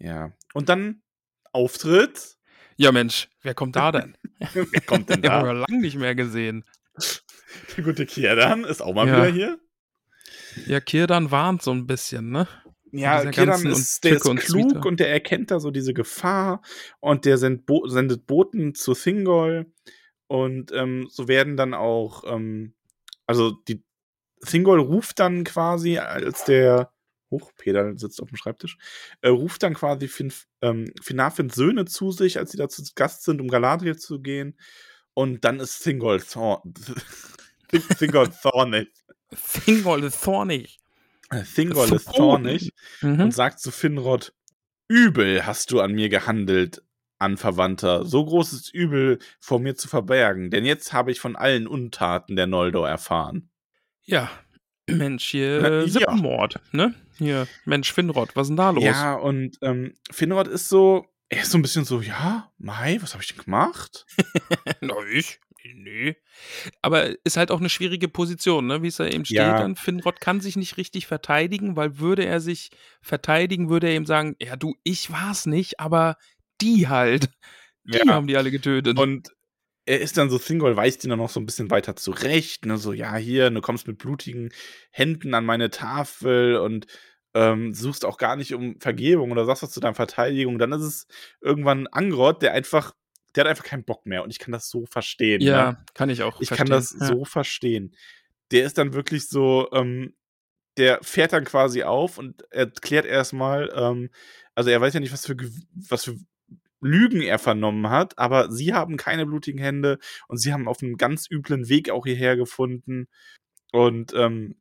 Ja. 0.00 0.32
Und 0.54 0.68
dann 0.68 1.02
Auftritt. 1.52 2.36
Ja, 2.76 2.92
Mensch, 2.92 3.28
wer 3.42 3.54
kommt 3.54 3.74
da 3.74 3.90
denn? 3.90 4.16
Wer 4.52 4.80
kommt 4.82 5.10
denn 5.10 5.22
Den 5.22 5.32
haben 5.32 5.46
wir 5.46 5.54
da? 5.54 5.66
lange 5.68 5.80
nicht 5.80 5.96
mehr 5.96 6.14
gesehen. 6.14 6.64
Der 7.76 7.84
gute 7.84 8.06
Kierdan 8.06 8.64
ist 8.64 8.80
auch 8.82 8.94
mal 8.94 9.06
Ja. 9.06 9.16
wieder 9.16 9.32
hier. 9.32 9.58
Ja, 10.66 10.80
Kirdan 10.80 11.30
warnt 11.30 11.62
so 11.62 11.70
ein 11.70 11.86
bisschen, 11.86 12.30
ne? 12.30 12.48
Ja, 12.90 13.24
Kierdan 13.30 13.66
ist, 13.66 14.04
der 14.04 14.16
ist 14.16 14.26
und 14.26 14.40
klug 14.40 14.70
Zwiete. 14.72 14.88
und 14.88 14.98
der 15.00 15.10
erkennt 15.10 15.50
da 15.50 15.60
so 15.60 15.70
diese 15.70 15.92
Gefahr 15.92 16.62
und 17.00 17.24
der 17.26 17.36
sendet, 17.38 17.66
Bo 17.66 17.86
sendet 17.86 18.26
Boten 18.26 18.74
zu 18.74 18.94
Thingol 18.94 19.66
und 20.26 20.72
ähm, 20.72 21.06
so 21.10 21.28
werden 21.28 21.56
dann 21.56 21.74
auch, 21.74 22.24
ähm, 22.26 22.74
also 23.26 23.50
die 23.50 23.84
Thingol 24.44 24.80
ruft 24.80 25.18
dann 25.18 25.44
quasi, 25.44 25.98
als 25.98 26.44
der 26.44 26.92
Hoch, 27.30 27.52
Peter 27.58 27.94
sitzt 27.98 28.22
auf 28.22 28.28
dem 28.28 28.36
Schreibtisch, 28.36 28.78
äh, 29.20 29.28
ruft 29.28 29.62
dann 29.62 29.74
quasi 29.74 30.08
Fin, 30.08 30.32
ähm, 30.62 30.90
Finarfins 31.02 31.54
Söhne 31.54 31.84
zu 31.84 32.10
sich, 32.10 32.38
als 32.38 32.52
sie 32.52 32.56
da 32.56 32.68
zu 32.70 32.82
Gast 32.94 33.24
sind, 33.24 33.42
um 33.42 33.48
Galadriel 33.48 33.96
zu 33.96 34.20
gehen. 34.20 34.58
Und 35.18 35.44
dann 35.44 35.58
ist 35.58 35.82
Thingol 35.82 36.20
Thorn. 36.20 36.74
Thingol 37.98 38.28
Thornig. 38.40 38.86
Thingol 39.64 40.04
ist 40.04 40.22
zornig. 40.22 40.78
Thingol 41.56 41.92
ist 41.92 42.04
Verboten. 42.04 42.14
zornig 42.14 42.72
Mhm. 43.00 43.22
und 43.22 43.34
sagt 43.34 43.58
zu 43.58 43.72
Finrod: 43.72 44.32
Übel 44.86 45.44
hast 45.44 45.72
du 45.72 45.80
an 45.80 45.92
mir 45.92 46.08
gehandelt, 46.08 46.84
Anverwandter. 47.18 48.04
So 48.04 48.24
großes 48.24 48.72
Übel 48.72 49.18
vor 49.40 49.58
mir 49.58 49.74
zu 49.74 49.88
verbergen, 49.88 50.50
denn 50.50 50.64
jetzt 50.64 50.92
habe 50.92 51.10
ich 51.10 51.18
von 51.18 51.34
allen 51.34 51.66
Untaten 51.66 52.36
der 52.36 52.46
Noldor 52.46 52.88
erfahren. 52.88 53.50
Ja, 54.04 54.30
Mensch, 54.88 55.24
hier 55.30 55.64
äh, 55.64 55.80
ja. 55.80 55.88
Sippenmord, 55.88 56.60
ne? 56.70 56.94
Hier, 57.16 57.48
Mensch, 57.64 57.92
Finrod, 57.92 58.36
was 58.36 58.44
ist 58.44 58.50
denn 58.50 58.56
da 58.56 58.70
los? 58.70 58.84
Ja, 58.84 59.14
und 59.14 59.58
ähm, 59.62 59.94
Finrod 60.12 60.46
ist 60.46 60.68
so, 60.68 61.06
er 61.28 61.42
ist 61.42 61.50
so 61.50 61.58
ein 61.58 61.62
bisschen 61.62 61.84
so, 61.84 62.00
ja, 62.00 62.50
Mai, 62.58 62.98
was 63.00 63.12
habe 63.14 63.22
ich 63.22 63.28
denn 63.34 63.44
gemacht? 63.44 64.06
Na, 64.80 64.94
ich? 65.12 65.40
Nee. 65.74 66.16
Aber 66.80 67.14
ist 67.24 67.36
halt 67.36 67.50
auch 67.50 67.58
eine 67.60 67.68
schwierige 67.68 68.08
Position, 68.08 68.66
ne? 68.66 68.82
Wie 68.82 68.86
es 68.86 68.96
da 68.96 69.06
eben 69.06 69.24
steht. 69.24 69.38
Ja. 69.38 69.58
Dann 69.58 69.76
Finrod 69.76 70.20
kann 70.20 70.40
sich 70.40 70.56
nicht 70.56 70.76
richtig 70.78 71.06
verteidigen, 71.06 71.76
weil 71.76 71.98
würde 71.98 72.24
er 72.24 72.40
sich 72.40 72.70
verteidigen, 73.02 73.68
würde 73.68 73.88
er 73.88 73.96
ihm 73.96 74.06
sagen, 74.06 74.36
ja 74.40 74.56
du, 74.56 74.76
ich 74.84 75.10
war's 75.10 75.46
nicht, 75.46 75.80
aber 75.80 76.16
die 76.60 76.88
halt. 76.88 77.28
Die 77.84 77.98
Ja. 77.98 78.06
haben 78.14 78.26
die 78.26 78.36
alle 78.36 78.50
getötet. 78.50 78.98
Und 78.98 79.30
er 79.84 80.00
ist 80.00 80.16
dann 80.16 80.30
so, 80.30 80.38
Thingol 80.38 80.76
weist 80.76 81.04
ihn 81.04 81.10
dann 81.10 81.18
noch 81.18 81.30
so 81.30 81.40
ein 81.40 81.46
bisschen 81.46 81.70
weiter 81.70 81.96
zurecht, 81.96 82.66
ne, 82.66 82.76
so, 82.76 82.92
ja, 82.92 83.16
hier, 83.16 83.50
du 83.50 83.60
kommst 83.62 83.86
mit 83.86 83.98
blutigen 83.98 84.50
Händen 84.90 85.32
an 85.34 85.46
meine 85.46 85.70
Tafel 85.70 86.56
und 86.56 86.86
ähm, 87.34 87.74
suchst 87.74 88.04
auch 88.04 88.16
gar 88.18 88.36
nicht 88.36 88.54
um 88.54 88.80
Vergebung 88.80 89.30
oder 89.30 89.44
sagst 89.44 89.62
was 89.62 89.70
zu 89.70 89.80
deiner 89.80 89.94
Verteidigung. 89.94 90.58
Dann 90.58 90.72
ist 90.72 90.82
es 90.82 91.06
irgendwann 91.40 91.86
Angrod, 91.88 92.42
der 92.42 92.52
einfach, 92.54 92.94
der 93.34 93.44
hat 93.44 93.50
einfach 93.50 93.64
keinen 93.64 93.84
Bock 93.84 94.06
mehr 94.06 94.22
und 94.24 94.30
ich 94.30 94.38
kann 94.38 94.52
das 94.52 94.68
so 94.70 94.86
verstehen. 94.86 95.40
ja, 95.40 95.72
Ne? 95.72 95.84
kann 95.94 96.10
ich 96.10 96.22
auch 96.22 96.40
Ich 96.40 96.48
verstehen. 96.48 96.68
kann 96.68 96.76
das 96.76 96.96
ja. 96.98 97.06
so 97.06 97.24
verstehen. 97.24 97.94
Der 98.50 98.64
ist 98.64 98.78
dann 98.78 98.94
wirklich 98.94 99.28
so, 99.28 99.68
ähm, 99.72 100.14
der 100.78 101.00
fährt 101.02 101.32
dann 101.32 101.44
quasi 101.44 101.82
auf 101.82 102.18
und 102.18 102.42
erklärt 102.50 103.04
erstmal, 103.04 103.70
ähm, 103.74 104.10
also 104.54 104.70
er 104.70 104.80
weiß 104.80 104.94
ja 104.94 105.00
nicht, 105.00 105.12
was 105.12 105.26
für, 105.26 105.36
was 105.74 106.04
für 106.04 106.16
Lügen 106.80 107.20
er 107.22 107.38
vernommen 107.40 107.90
hat, 107.90 108.16
aber 108.18 108.50
sie 108.52 108.72
haben 108.72 108.96
keine 108.96 109.26
blutigen 109.26 109.60
Hände 109.60 109.98
und 110.28 110.38
sie 110.38 110.52
haben 110.52 110.68
auf 110.68 110.80
einem 110.82 110.96
ganz 110.96 111.28
üblen 111.30 111.68
Weg 111.68 111.90
auch 111.90 112.06
hierher 112.06 112.36
gefunden. 112.36 113.08
Und 113.72 114.14
ähm, 114.14 114.56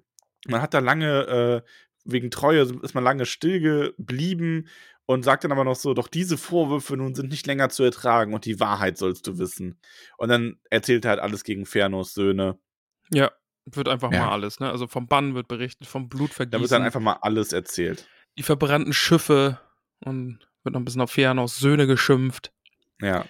man 0.47 0.61
hat 0.61 0.73
da 0.73 0.79
lange, 0.79 1.63
äh, 1.63 1.69
wegen 2.07 2.31
Treue 2.31 2.61
ist 2.81 2.93
man 2.95 3.03
lange 3.03 3.25
still 3.25 3.59
geblieben 3.59 4.67
und 5.05 5.23
sagt 5.23 5.43
dann 5.43 5.51
aber 5.51 5.63
noch 5.63 5.75
so, 5.75 5.93
doch 5.93 6.07
diese 6.07 6.37
Vorwürfe 6.37 6.97
nun 6.97 7.15
sind 7.15 7.29
nicht 7.29 7.45
länger 7.47 7.69
zu 7.69 7.83
ertragen 7.83 8.33
und 8.33 8.45
die 8.45 8.59
Wahrheit 8.59 8.97
sollst 8.97 9.27
du 9.27 9.37
wissen. 9.37 9.79
Und 10.17 10.29
dann 10.29 10.59
erzählt 10.69 11.05
er 11.05 11.09
halt 11.11 11.19
alles 11.19 11.43
gegen 11.43 11.65
Fernos 11.65 12.13
Söhne. 12.13 12.57
Ja, 13.13 13.31
wird 13.65 13.87
einfach 13.87 14.11
Ja. 14.11 14.25
mal 14.25 14.31
alles, 14.31 14.59
ne? 14.59 14.69
Also 14.69 14.87
vom 14.87 15.07
Bann 15.07 15.35
wird 15.35 15.47
berichtet, 15.47 15.87
vom 15.87 16.03
Da 16.03 16.17
wird 16.17 16.19
Blutvergießen, 16.19 16.69
dann 16.69 16.81
einfach 16.83 16.99
mal 16.99 17.17
alles 17.21 17.53
erzählt. 17.53 18.07
die 18.37 18.43
verbrannten 18.43 18.93
Schiffe 18.93 19.59
und 19.99 20.39
wird 20.63 20.73
noch 20.73 20.81
ein 20.81 20.85
bisschen 20.85 21.01
auf 21.01 21.13
Fëanors 21.13 21.59
Söhne 21.59 21.87
geschimpft. 21.87 22.51
Ja. 23.01 23.21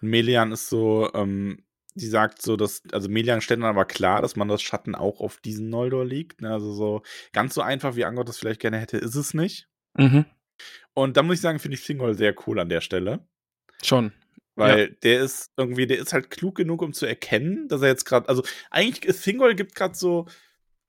Und 0.00 0.08
Melian 0.08 0.52
ist 0.52 0.68
so, 0.68 1.10
ähm, 1.14 1.64
die 1.94 2.06
sagt 2.06 2.42
so, 2.42 2.56
dass, 2.56 2.82
also 2.92 3.08
Melian 3.08 3.40
stellt 3.40 3.60
dann 3.60 3.68
aber 3.68 3.84
klar, 3.84 4.22
dass 4.22 4.36
man 4.36 4.48
das 4.48 4.62
Schatten 4.62 4.94
auch 4.94 5.20
auf 5.20 5.38
diesen 5.38 5.68
Noldor 5.68 6.04
liegt. 6.04 6.40
Ne? 6.40 6.50
Also 6.50 6.72
so 6.72 7.02
ganz 7.32 7.54
so 7.54 7.62
einfach, 7.62 7.96
wie 7.96 8.04
Angott 8.04 8.28
das 8.28 8.38
vielleicht 8.38 8.60
gerne 8.60 8.78
hätte, 8.78 8.96
ist 8.96 9.16
es 9.16 9.34
nicht. 9.34 9.68
Mhm. 9.94 10.24
Und 10.94 11.16
da 11.16 11.22
muss 11.22 11.36
ich 11.36 11.40
sagen, 11.40 11.58
finde 11.58 11.76
ich 11.76 11.84
Thingol 11.84 12.14
sehr 12.14 12.34
cool 12.46 12.58
an 12.60 12.68
der 12.68 12.80
Stelle. 12.80 13.26
Schon. 13.82 14.12
Weil 14.56 14.90
der 15.02 15.22
ist 15.22 15.52
irgendwie, 15.56 15.86
der 15.86 15.98
ist 15.98 16.12
halt 16.12 16.30
klug 16.30 16.56
genug, 16.56 16.82
um 16.82 16.92
zu 16.92 17.06
erkennen, 17.06 17.68
dass 17.68 17.82
er 17.82 17.88
jetzt 17.88 18.04
gerade, 18.04 18.28
also 18.28 18.42
eigentlich 18.70 19.06
ist 19.06 19.22
Thingol 19.22 19.54
gibt 19.54 19.74
gerade 19.74 19.94
so 19.94 20.26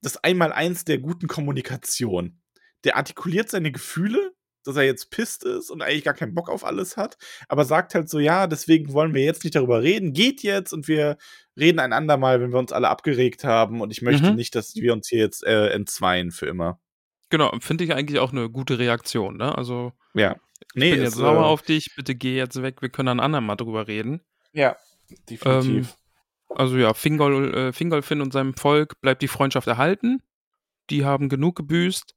das 0.01 0.21
Einmaleins 0.23 0.83
der 0.83 0.97
guten 0.97 1.27
Kommunikation. 1.27 2.41
Der 2.83 2.97
artikuliert 2.97 3.49
seine 3.49 3.71
Gefühle, 3.71 4.33
dass 4.63 4.76
er 4.76 4.84
jetzt 4.84 5.10
pisst 5.12 5.43
ist 5.43 5.69
und 5.69 5.82
eigentlich 5.82 6.04
gar 6.04 6.13
keinen 6.13 6.34
Bock 6.34 6.50
auf 6.50 6.63
alles 6.63 6.97
hat, 6.97 7.17
aber 7.47 7.65
sagt 7.65 7.95
halt 7.95 8.10
so, 8.10 8.19
ja, 8.19 8.47
deswegen 8.47 8.93
wollen 8.93 9.13
wir 9.13 9.24
jetzt 9.24 9.43
nicht 9.43 9.56
darüber 9.56 9.82
reden, 9.82 10.13
geht 10.13 10.43
jetzt 10.43 10.71
und 10.74 10.88
wir 10.88 11.17
reden 11.58 11.80
ein 11.80 11.93
andermal, 11.93 12.39
wenn 12.41 12.52
wir 12.52 12.60
uns 12.60 12.71
alle 12.71 12.89
abgeregt 12.89 13.43
haben 13.43 13.82
und 13.82 13.91
ich 13.91 14.02
möchte 14.02 14.30
Mhm. 14.32 14.36
nicht, 14.36 14.56
dass 14.56 14.76
wir 14.76 14.93
uns 14.93 15.08
hier 15.08 15.19
jetzt 15.19 15.43
äh, 15.45 15.69
entzweien 15.69 16.32
für 16.32 16.45
immer. 16.47 16.80
Genau, 17.30 17.52
finde 17.60 17.84
ich 17.86 17.93
eigentlich 17.93 18.19
auch 18.19 18.32
eine 18.32 18.50
gute 18.50 18.78
Reaktion, 18.80 19.38
ne? 19.38 19.58
Also, 19.58 19.93
Ja. 20.13 20.36
Nee, 20.76 20.89
ich 20.89 20.95
bin 20.95 21.04
jetzt 21.04 21.15
sauer 21.15 21.41
äh, 21.41 21.45
auf 21.45 21.63
dich, 21.63 21.95
bitte 21.95 22.13
geh 22.15 22.38
jetzt 22.38 22.62
weg, 22.62 22.82
wir 22.82 22.89
können 22.89 23.10
ein 23.10 23.19
andermal 23.19 23.58
drüber 23.58 23.88
reden. 23.88 24.21
Ja, 24.54 24.76
definitiv. 25.30 25.97
Also 26.50 26.78
ja, 26.78 26.93
Fingol, 26.93 27.54
äh, 27.54 27.74
Fingolfin 27.74 28.21
und 28.21 28.34
seinem 28.34 28.54
Volk 28.54 29.00
bleibt 29.02 29.21
die 29.21 29.28
Freundschaft 29.28 29.67
erhalten. 29.67 30.21
Die 30.89 31.06
haben 31.06 31.30
genug 31.30 31.56
gebüßt. 31.56 32.13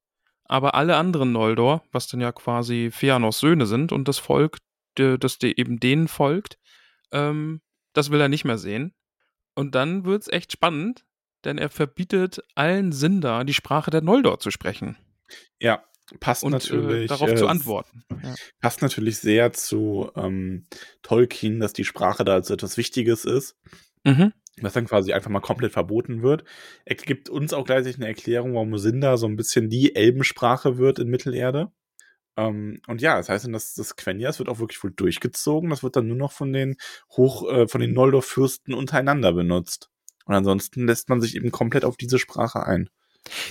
Aber 0.46 0.74
alle 0.74 0.96
anderen 0.96 1.32
Noldor, 1.32 1.82
was 1.92 2.06
dann 2.06 2.20
ja 2.20 2.32
quasi 2.32 2.90
Fëanors 2.92 3.38
Söhne 3.38 3.66
sind 3.66 3.92
und 3.92 4.08
das 4.08 4.18
Volk, 4.18 4.58
das 4.94 5.38
eben 5.40 5.80
denen 5.80 6.08
folgt, 6.08 6.58
ähm, 7.12 7.60
das 7.92 8.10
will 8.10 8.20
er 8.20 8.28
nicht 8.28 8.44
mehr 8.44 8.58
sehen. 8.58 8.94
Und 9.54 9.74
dann 9.74 10.04
wird's 10.04 10.28
echt 10.28 10.52
spannend, 10.52 11.04
denn 11.44 11.58
er 11.58 11.68
verbietet 11.68 12.40
allen 12.54 12.92
Sindar 12.92 13.44
die 13.44 13.54
Sprache 13.54 13.90
der 13.90 14.02
Noldor 14.02 14.40
zu 14.40 14.50
sprechen 14.50 14.96
ja, 15.60 15.82
passt 16.20 16.44
und 16.44 16.52
natürlich. 16.52 17.04
äh, 17.04 17.06
darauf 17.06 17.30
äh, 17.30 17.36
zu 17.36 17.46
antworten. 17.46 18.04
Ja. 18.22 18.34
passt 18.60 18.82
natürlich 18.82 19.18
sehr 19.18 19.52
zu 19.52 20.10
ähm, 20.16 20.66
Tolkien, 21.02 21.60
dass 21.60 21.72
die 21.72 21.84
Sprache 21.84 22.24
da 22.24 22.34
als 22.34 22.50
etwas 22.50 22.76
Wichtiges 22.76 23.24
ist, 23.24 23.56
Mhm. 24.06 24.34
Was 24.60 24.72
dann 24.72 24.86
quasi 24.86 25.12
einfach 25.12 25.30
mal 25.30 25.40
komplett 25.40 25.72
verboten 25.72 26.22
wird. 26.22 26.44
Er 26.84 26.94
gibt 26.96 27.28
uns 27.28 27.52
auch 27.52 27.64
gleichzeitig 27.64 27.96
eine 27.96 28.06
Erklärung, 28.06 28.54
warum 28.54 28.76
Sindar 28.78 29.18
so 29.18 29.26
ein 29.26 29.36
bisschen 29.36 29.68
die 29.68 29.96
Elbensprache 29.96 30.78
wird 30.78 30.98
in 30.98 31.08
Mittelerde. 31.08 31.72
Ähm, 32.36 32.80
und 32.86 33.00
ja, 33.00 33.16
das 33.16 33.28
heißt, 33.28 33.44
dann, 33.44 33.52
dass 33.52 33.74
das 33.74 33.96
Quenya, 33.96 34.36
wird 34.38 34.48
auch 34.48 34.58
wirklich 34.58 34.82
wohl 34.82 34.92
durchgezogen. 34.92 35.70
Das 35.70 35.82
wird 35.82 35.96
dann 35.96 36.08
nur 36.08 36.16
noch 36.16 36.32
von 36.32 36.52
den 36.52 36.76
Hoch, 37.16 37.48
äh, 37.50 37.68
von 37.68 37.80
den 37.80 37.92
Noldor-Fürsten 37.92 38.74
untereinander 38.74 39.32
benutzt. 39.32 39.90
Und 40.26 40.34
ansonsten 40.34 40.86
lässt 40.86 41.08
man 41.08 41.20
sich 41.20 41.36
eben 41.36 41.50
komplett 41.50 41.84
auf 41.84 41.96
diese 41.96 42.18
Sprache 42.18 42.64
ein. 42.64 42.88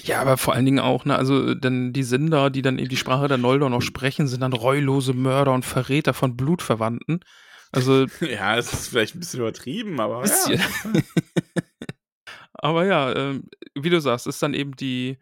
Ja, 0.03 0.21
aber 0.21 0.37
vor 0.37 0.53
allen 0.53 0.65
Dingen 0.65 0.79
auch, 0.79 1.05
ne, 1.05 1.15
also 1.15 1.55
denn 1.55 1.93
die 1.93 2.03
Sindar, 2.03 2.51
die 2.51 2.61
dann 2.61 2.77
eben 2.77 2.89
die 2.89 2.97
Sprache 2.97 3.27
der 3.27 3.37
Noldor 3.37 3.69
noch 3.69 3.81
sprechen, 3.81 4.27
sind 4.27 4.41
dann 4.41 4.53
reulose 4.53 5.13
Mörder 5.13 5.53
und 5.53 5.65
Verräter 5.65 6.13
von 6.13 6.37
Blutverwandten. 6.37 7.21
Also, 7.73 8.05
Ja, 8.21 8.57
es 8.57 8.71
ist 8.71 8.87
vielleicht 8.87 9.15
ein 9.15 9.19
bisschen 9.19 9.41
übertrieben, 9.41 9.99
aber 9.99 10.21
Bisschen. 10.21 10.59
ja. 10.59 11.01
aber 12.53 12.85
ja, 12.85 13.15
ähm, 13.15 13.43
wie 13.75 13.89
du 13.89 13.99
sagst, 13.99 14.27
ist 14.27 14.41
dann 14.41 14.53
eben 14.53 14.75
die 14.75 15.17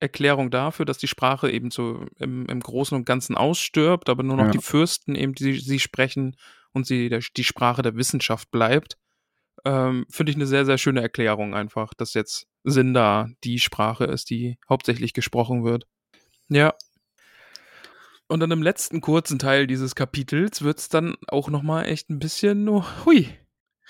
Erklärung 0.00 0.50
dafür, 0.50 0.84
dass 0.84 0.98
die 0.98 1.08
Sprache 1.08 1.50
eben 1.50 1.70
so 1.70 2.04
im, 2.18 2.46
im 2.46 2.60
Großen 2.60 2.96
und 2.96 3.06
Ganzen 3.06 3.36
ausstirbt, 3.36 4.08
aber 4.08 4.22
nur 4.22 4.36
noch 4.36 4.46
Ja. 4.46 4.50
die 4.50 4.58
Fürsten 4.58 5.14
eben 5.14 5.34
die, 5.34 5.58
sie 5.58 5.80
sprechen 5.80 6.36
und 6.72 6.86
sie 6.86 7.08
der, 7.08 7.20
die 7.36 7.44
Sprache 7.44 7.82
der 7.82 7.96
Wissenschaft 7.96 8.50
bleibt. 8.50 8.96
Ähm, 9.64 10.04
Finde 10.10 10.30
ich 10.30 10.36
eine 10.36 10.46
sehr, 10.46 10.66
sehr 10.66 10.78
schöne 10.78 11.00
Erklärung 11.00 11.54
einfach, 11.54 11.94
dass 11.94 12.12
jetzt 12.14 12.46
Sindar 12.64 13.30
die 13.44 13.58
Sprache 13.58 14.04
ist, 14.04 14.28
die 14.30 14.58
hauptsächlich 14.68 15.14
gesprochen 15.14 15.64
wird. 15.64 15.86
Ja. 16.48 16.74
Und 18.28 18.40
dann 18.40 18.50
im 18.50 18.62
letzten 18.62 19.00
kurzen 19.00 19.38
Teil 19.38 19.66
dieses 19.66 19.94
Kapitels 19.94 20.62
wird 20.62 20.78
es 20.78 20.88
dann 20.88 21.16
auch 21.28 21.50
nochmal 21.50 21.86
echt 21.86 22.08
ein 22.10 22.18
bisschen, 22.18 22.68
oh, 22.68 22.84
hui, 23.04 23.28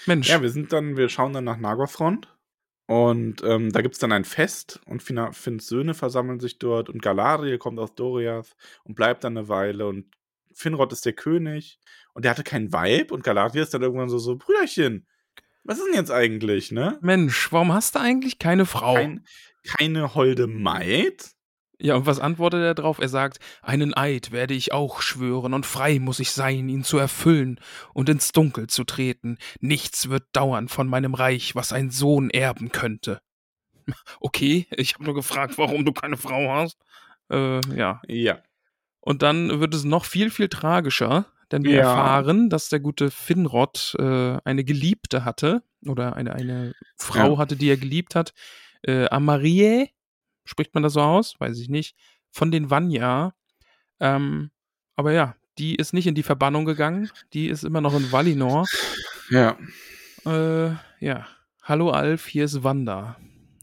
Mensch. 0.07 0.29
Ja, 0.29 0.43
wir 0.43 0.51
sind 0.51 0.73
dann, 0.73 0.97
wir 0.97 1.09
schauen 1.09 1.33
dann 1.33 1.45
nach 1.45 1.57
Nagorfront 1.57 2.29
und 2.87 3.43
ähm, 3.45 3.71
da 3.71 3.81
gibt 3.81 3.95
es 3.95 4.01
dann 4.01 4.13
ein 4.13 4.25
Fest 4.25 4.81
und 4.87 5.03
Fina- 5.03 5.33
Finns 5.33 5.69
Söhne 5.69 5.95
versammeln 5.95 6.41
sich 6.41 6.59
dort 6.59 6.89
und 6.89 7.01
Galadriel 7.01 7.59
kommt 7.59 7.79
aus 7.79 7.95
Doriath 7.95 8.57
und 8.83 8.97
bleibt 8.97 9.23
dann 9.23 9.39
eine 9.39 9.49
Weile 9.49 9.87
und 9.87 10.07
Finrod 10.53 10.93
ist 10.93 11.07
der 11.07 11.13
König 11.13 11.79
und 12.13 12.25
der 12.25 12.33
hatte 12.33 12.45
keinen 12.45 12.73
Vibe 12.73 13.15
und 13.15 13.23
Galadriel 13.23 13.63
ist 13.63 13.73
dann 13.73 13.83
irgendwann 13.83 14.09
so, 14.09 14.19
so, 14.19 14.37
Brüderchen, 14.37 15.07
was 15.63 15.79
ist 15.79 15.87
denn 15.87 15.95
jetzt 15.95 16.11
eigentlich, 16.11 16.73
ne? 16.73 16.99
Mensch, 17.01 17.53
warum 17.53 17.73
hast 17.73 17.95
du 17.95 18.01
eigentlich 18.01 18.39
keine 18.39 18.67
Frau? 18.67 18.95
Kein, 18.95 19.25
keine 19.79 20.15
holde 20.15 20.47
Maid? 20.49 21.34
Ja, 21.81 21.97
und 21.97 22.07
was 22.07 22.21
antwortet 22.21 22.61
er 22.63 22.75
drauf? 22.75 22.99
Er 23.01 23.09
sagt, 23.09 23.39
einen 23.63 23.95
Eid 23.97 24.31
werde 24.31 24.55
ich 24.55 24.73
auch 24.73 25.03
schwören 25.03 25.55
und 25.55 25.67
frei 25.67 25.99
muss 25.99 26.21
ich 26.21 26.31
sein, 26.31 26.69
ihn 26.69 26.85
zu 26.85 26.99
erfüllen 26.99 27.59
und 27.93 28.09
ins 28.09 28.31
Dunkel 28.33 28.69
zu 28.69 28.85
treten. 28.85 29.39
Nichts 29.61 30.09
wird 30.09 30.25
dauern 30.33 30.69
von 30.69 30.87
meinem 30.89 31.15
Reich, 31.15 31.55
was 31.57 31.73
ein 31.73 31.91
Sohn 31.91 32.31
erben 32.31 32.71
könnte. 32.71 33.21
Okay, 34.21 34.67
ich 34.71 34.95
habe 34.95 35.05
nur 35.05 35.15
gefragt, 35.15 35.59
warum 35.59 35.85
du 35.85 35.93
keine 35.93 36.17
Frau 36.17 36.49
hast. 36.55 36.79
Äh, 37.31 37.61
ja. 37.77 38.01
Ja. 38.09 38.39
Und 39.01 39.21
dann 39.23 39.61
wird 39.61 39.75
es 39.75 39.85
noch 39.85 40.07
viel, 40.07 40.31
viel 40.31 40.49
tragischer, 40.49 41.27
denn 41.53 41.65
wir 41.65 41.73
Ja. 41.73 41.81
erfahren, 41.91 42.49
dass 42.49 42.71
der 42.71 42.81
gute 42.81 43.11
Finrod 43.11 43.95
äh, 43.99 44.39
eine 44.45 44.65
Geliebte 44.65 45.25
hatte 45.27 45.63
oder 45.87 46.17
eine, 46.17 46.33
eine 46.35 46.73
Frau 46.97 47.33
Ja. 47.33 47.39
hatte, 47.39 47.57
die 47.57 47.69
er 47.69 47.77
geliebt 47.77 48.15
hat. 48.15 48.33
Äh, 48.83 49.07
Amarie, 49.11 49.91
spricht 50.45 50.75
man 50.75 50.83
das 50.83 50.95
so 50.95 51.01
aus? 51.01 51.35
Weiß 51.39 51.59
ich 51.59 51.69
nicht. 51.69 51.97
Von 52.31 52.51
den 52.51 52.71
Vanya. 52.71 53.35
Ähm, 54.01 54.51
aber 54.97 55.13
ja, 55.13 55.37
die 55.59 55.77
ist 55.77 55.93
nicht 55.93 56.07
in 56.07 56.15
die 56.15 56.23
Verbannung 56.23 56.65
gegangen. 56.65 57.11
Die 57.33 57.49
ist 57.49 57.65
immer 57.65 57.81
noch 57.81 57.95
in 57.95 58.11
Valinor. 58.11 58.67
Ja. 59.31 59.57
Äh, 60.27 60.75
ja. 61.01 61.27
Hallo 61.63 61.91
Alf, 61.91 62.27
hier 62.27 62.45
ist 62.45 62.63
Wanda. 62.63 63.17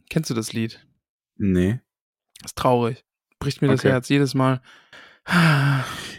Kennst 0.09 0.29
du 0.29 0.33
das 0.33 0.53
Lied? 0.53 0.85
Nee. 1.37 1.79
Ist 2.43 2.57
traurig. 2.57 3.05
Bricht 3.39 3.61
mir 3.61 3.67
das 3.67 3.81
Okay. 3.81 3.89
Herz 3.91 4.09
jedes 4.09 4.33
Mal. 4.33 4.61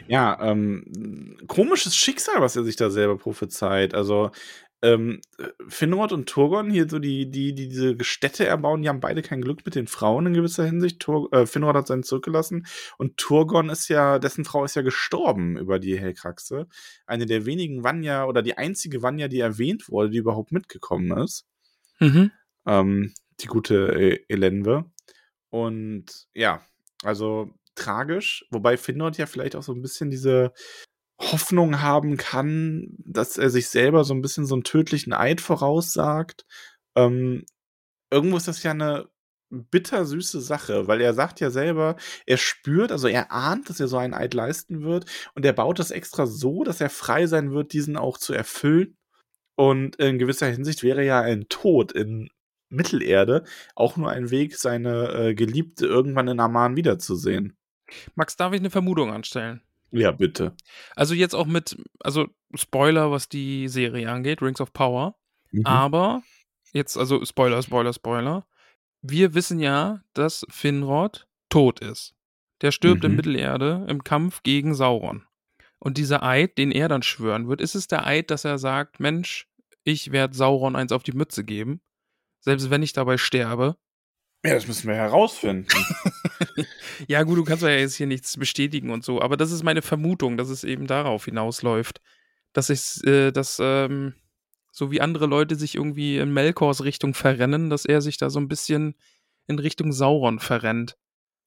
Ja, 0.07 0.39
ähm, 0.41 1.37
komisches 1.49 1.97
Schicksal, 1.97 2.41
was 2.41 2.55
er 2.57 2.65
sich 2.65 2.77
da 2.77 2.91
selber 2.91 3.19
prophezeit. 3.19 3.95
Also, 3.95 4.31
ähm, 4.83 5.21
Finrod 5.69 6.13
und 6.13 6.29
Turgon, 6.29 6.71
hier 6.71 6.89
so 6.89 6.99
die, 6.99 7.31
die, 7.31 7.55
die 7.55 7.69
diese 7.69 7.97
Städte 8.03 8.47
erbauen, 8.47 8.83
die 8.83 8.89
haben 8.89 9.01
beide 9.01 9.23
kein 9.23 9.41
Glück 9.41 9.65
mit 9.65 9.77
den 9.77 9.87
Frauen 9.87 10.27
in 10.27 10.35
gewisser 10.35 10.65
Hinsicht. 10.65 11.01
Tur 11.01 11.33
äh, 11.33 11.47
Finrod 11.47 11.77
hat 11.77 11.87
seinen 11.87 12.03
zurückgelassen 12.03 12.67
und 12.99 13.17
Turgon 13.17 13.71
ist 13.71 13.89
ja, 13.89 14.19
dessen 14.19 14.45
Frau 14.45 14.65
ist 14.65 14.75
ja 14.75 14.83
gestorben 14.83 15.57
über 15.57 15.79
die 15.79 15.99
Hellkraxe. 15.99 16.67
Eine 17.07 17.27
der 17.27 17.47
wenigen 17.47 17.85
Vanya 17.85 18.25
oder 18.25 18.43
die 18.43 18.59
einzige 18.59 19.03
Vanya, 19.03 19.29
die 19.29 19.41
erwähnt 19.41 19.89
wurde, 19.89 20.11
die 20.11 20.19
überhaupt 20.19 20.51
mitgekommen 20.51 21.17
ist. 21.17 21.47
Mhm. 22.01 22.33
Ähm, 22.67 23.15
die 23.41 23.47
gute 23.47 23.89
äh, 23.95 24.25
Elenwe. 24.29 24.91
Und 25.49 26.27
ja, 26.35 26.61
also 27.05 27.51
tragisch, 27.77 28.45
wobei 28.51 28.77
Finrod 28.77 29.17
ja 29.17 29.27
vielleicht 29.27 29.55
auch 29.55 29.63
so 29.63 29.73
ein 29.73 29.83
bisschen 29.83 30.11
diese 30.11 30.53
Hoffnung 31.23 31.81
haben 31.81 32.17
kann, 32.17 32.89
dass 32.99 33.39
er 33.39 33.51
sich 33.51 33.69
selber 33.69 34.05
so 34.05 34.15
ein 34.15 34.23
bisschen 34.23 34.47
so 34.47 34.55
einen 34.55 34.65
tödlichen 34.65 35.13
Eid 35.13 35.41
voraussagt. 35.41 36.45
Ähm, 36.97 37.45
irgendwo 38.11 38.37
ist 38.37 38.49
das 38.49 38.63
ja 38.63 38.73
eine 38.73 39.09
bittersüße 39.51 40.41
Sache, 40.41 40.89
weil 40.89 41.01
er 41.01 41.15
sagt 41.15 41.41
ja 41.41 41.51
selber, 41.51 41.97
er 42.27 42.39
spürt, 42.39 42.91
also 42.91 43.07
er 43.07 43.31
ahnt, 43.33 43.69
dass 43.69 43.81
er 43.81 43.89
so 43.89 43.99
einen 43.99 44.15
Eid 44.15 44.35
leisten 44.35 44.83
wird 44.83 45.05
und 45.35 45.45
er 45.45 45.53
baut 45.53 45.79
das 45.79 45.91
extra 45.91 46.27
so, 46.27 46.65
dass 46.65 46.81
er 46.81 46.91
frei 46.91 47.27
sein 47.27 47.53
wird, 47.53 47.73
diesen 47.73 47.97
auch 47.97 48.19
zu 48.19 48.33
erfüllen. 48.33 48.97
Und 49.55 49.97
in 49.97 50.19
gewisser 50.19 50.47
Hinsicht 50.47 50.83
wäre 50.83 51.05
ja 51.05 51.21
ein 51.21 51.49
Tod 51.49 51.93
in 51.93 52.31
Mittelerde 52.71 53.45
auch 53.77 53.97
nur 53.97 54.11
ein 54.11 54.31
Weg, 54.31 54.57
seine 54.57 55.13
äh, 55.13 55.35
Geliebte 55.35 55.87
irgendwann 55.87 56.29
in 56.29 56.41
Amman 56.41 56.75
wiederzusehen. 56.75 57.57
Max, 58.15 58.37
darf 58.37 58.55
ich 58.55 58.61
eine 58.61 58.71
Vermutung 58.71 59.13
anstellen? 59.13 59.61
Ja, 59.93 60.11
bitte. 60.11 60.55
Also 60.97 61.15
jetzt 61.15 61.35
auch 61.35 61.47
mit, 61.47 61.77
also 62.01 62.27
Spoiler, 62.55 63.11
was 63.11 63.29
die 63.29 63.69
Serie 63.69 64.11
angeht, 64.11 64.43
Rings 64.43 64.61
of 64.61 64.73
Power. 64.73 65.17
Mhm. 65.51 65.67
Aber 65.67 66.23
jetzt, 66.73 66.97
also 66.97 67.25
Spoiler, 67.25 67.63
Spoiler, 67.63 67.93
Spoiler. 67.93 68.47
Wir 69.03 69.35
wissen 69.35 69.59
ja, 69.61 70.01
dass 70.15 70.45
Finrod 70.49 71.27
tot 71.49 71.81
ist. 71.81 72.15
Der 72.63 72.71
stirbt 72.73 73.05
in 73.05 73.13
Mhm. 73.13 73.17
Mittelerde 73.17 73.87
im 73.89 74.03
Kampf 74.05 74.43
gegen 74.43 74.75
Sauron. 74.75 75.27
Und 75.79 75.99
dieser 75.99 76.23
Eid, 76.23 76.59
den 76.59 76.71
er 76.71 76.89
dann 76.89 77.03
schwören 77.03 77.49
wird, 77.49 77.61
ist 77.61 77.75
es 77.75 77.89
der 77.89 78.07
Eid, 78.07 78.31
dass 78.31 78.45
er 78.45 78.57
sagt, 78.59 79.01
Mensch, 79.01 79.49
ich 79.83 80.13
werde 80.13 80.35
Sauron 80.37 80.77
eins 80.77 80.93
auf 80.93 81.03
die 81.03 81.13
Mütze 81.13 81.43
geben, 81.45 81.81
selbst 82.41 82.71
wenn 82.71 82.83
ich 82.85 82.93
dabei 82.93 83.19
sterbe. 83.19 83.77
Ja, 84.45 84.55
das 84.55 84.67
müssen 84.67 84.89
wir 84.89 84.97
herausfinden. 84.97 85.69
Ja, 87.09 87.23
gut, 87.23 87.39
du 87.39 87.45
kannst 87.45 87.63
ja 87.63 87.71
jetzt 87.71 87.97
hier 87.97 88.07
nichts 88.07 88.37
bestätigen 88.37 88.91
und 88.91 89.05
so, 89.05 89.21
aber 89.21 89.37
das 89.37 89.51
ist 89.51 89.63
meine 89.63 89.83
Vermutung, 89.83 90.37
dass 90.37 90.49
es 90.49 90.63
eben 90.63 90.87
darauf 90.87 91.25
hinausläuft. 91.25 92.01
Dass 92.53 92.71
ich, 92.71 93.03
äh, 93.07 93.33
dass, 93.33 93.59
ähm, 93.61 94.15
so 94.71 94.91
wie 94.91 95.01
andere 95.01 95.27
Leute 95.27 95.57
sich 95.57 95.75
irgendwie 95.75 96.19
in 96.19 96.33
Melkors 96.33 96.85
Richtung 96.85 97.15
verrennen, 97.15 97.71
dass 97.71 97.85
er 97.85 98.03
sich 98.03 98.19
da 98.19 98.31
so 98.31 98.39
ein 98.39 98.49
bisschen 98.49 98.95
in 99.47 99.59
Richtung 99.59 99.93
Sauron 99.93 100.39
verrennt. 100.39 100.97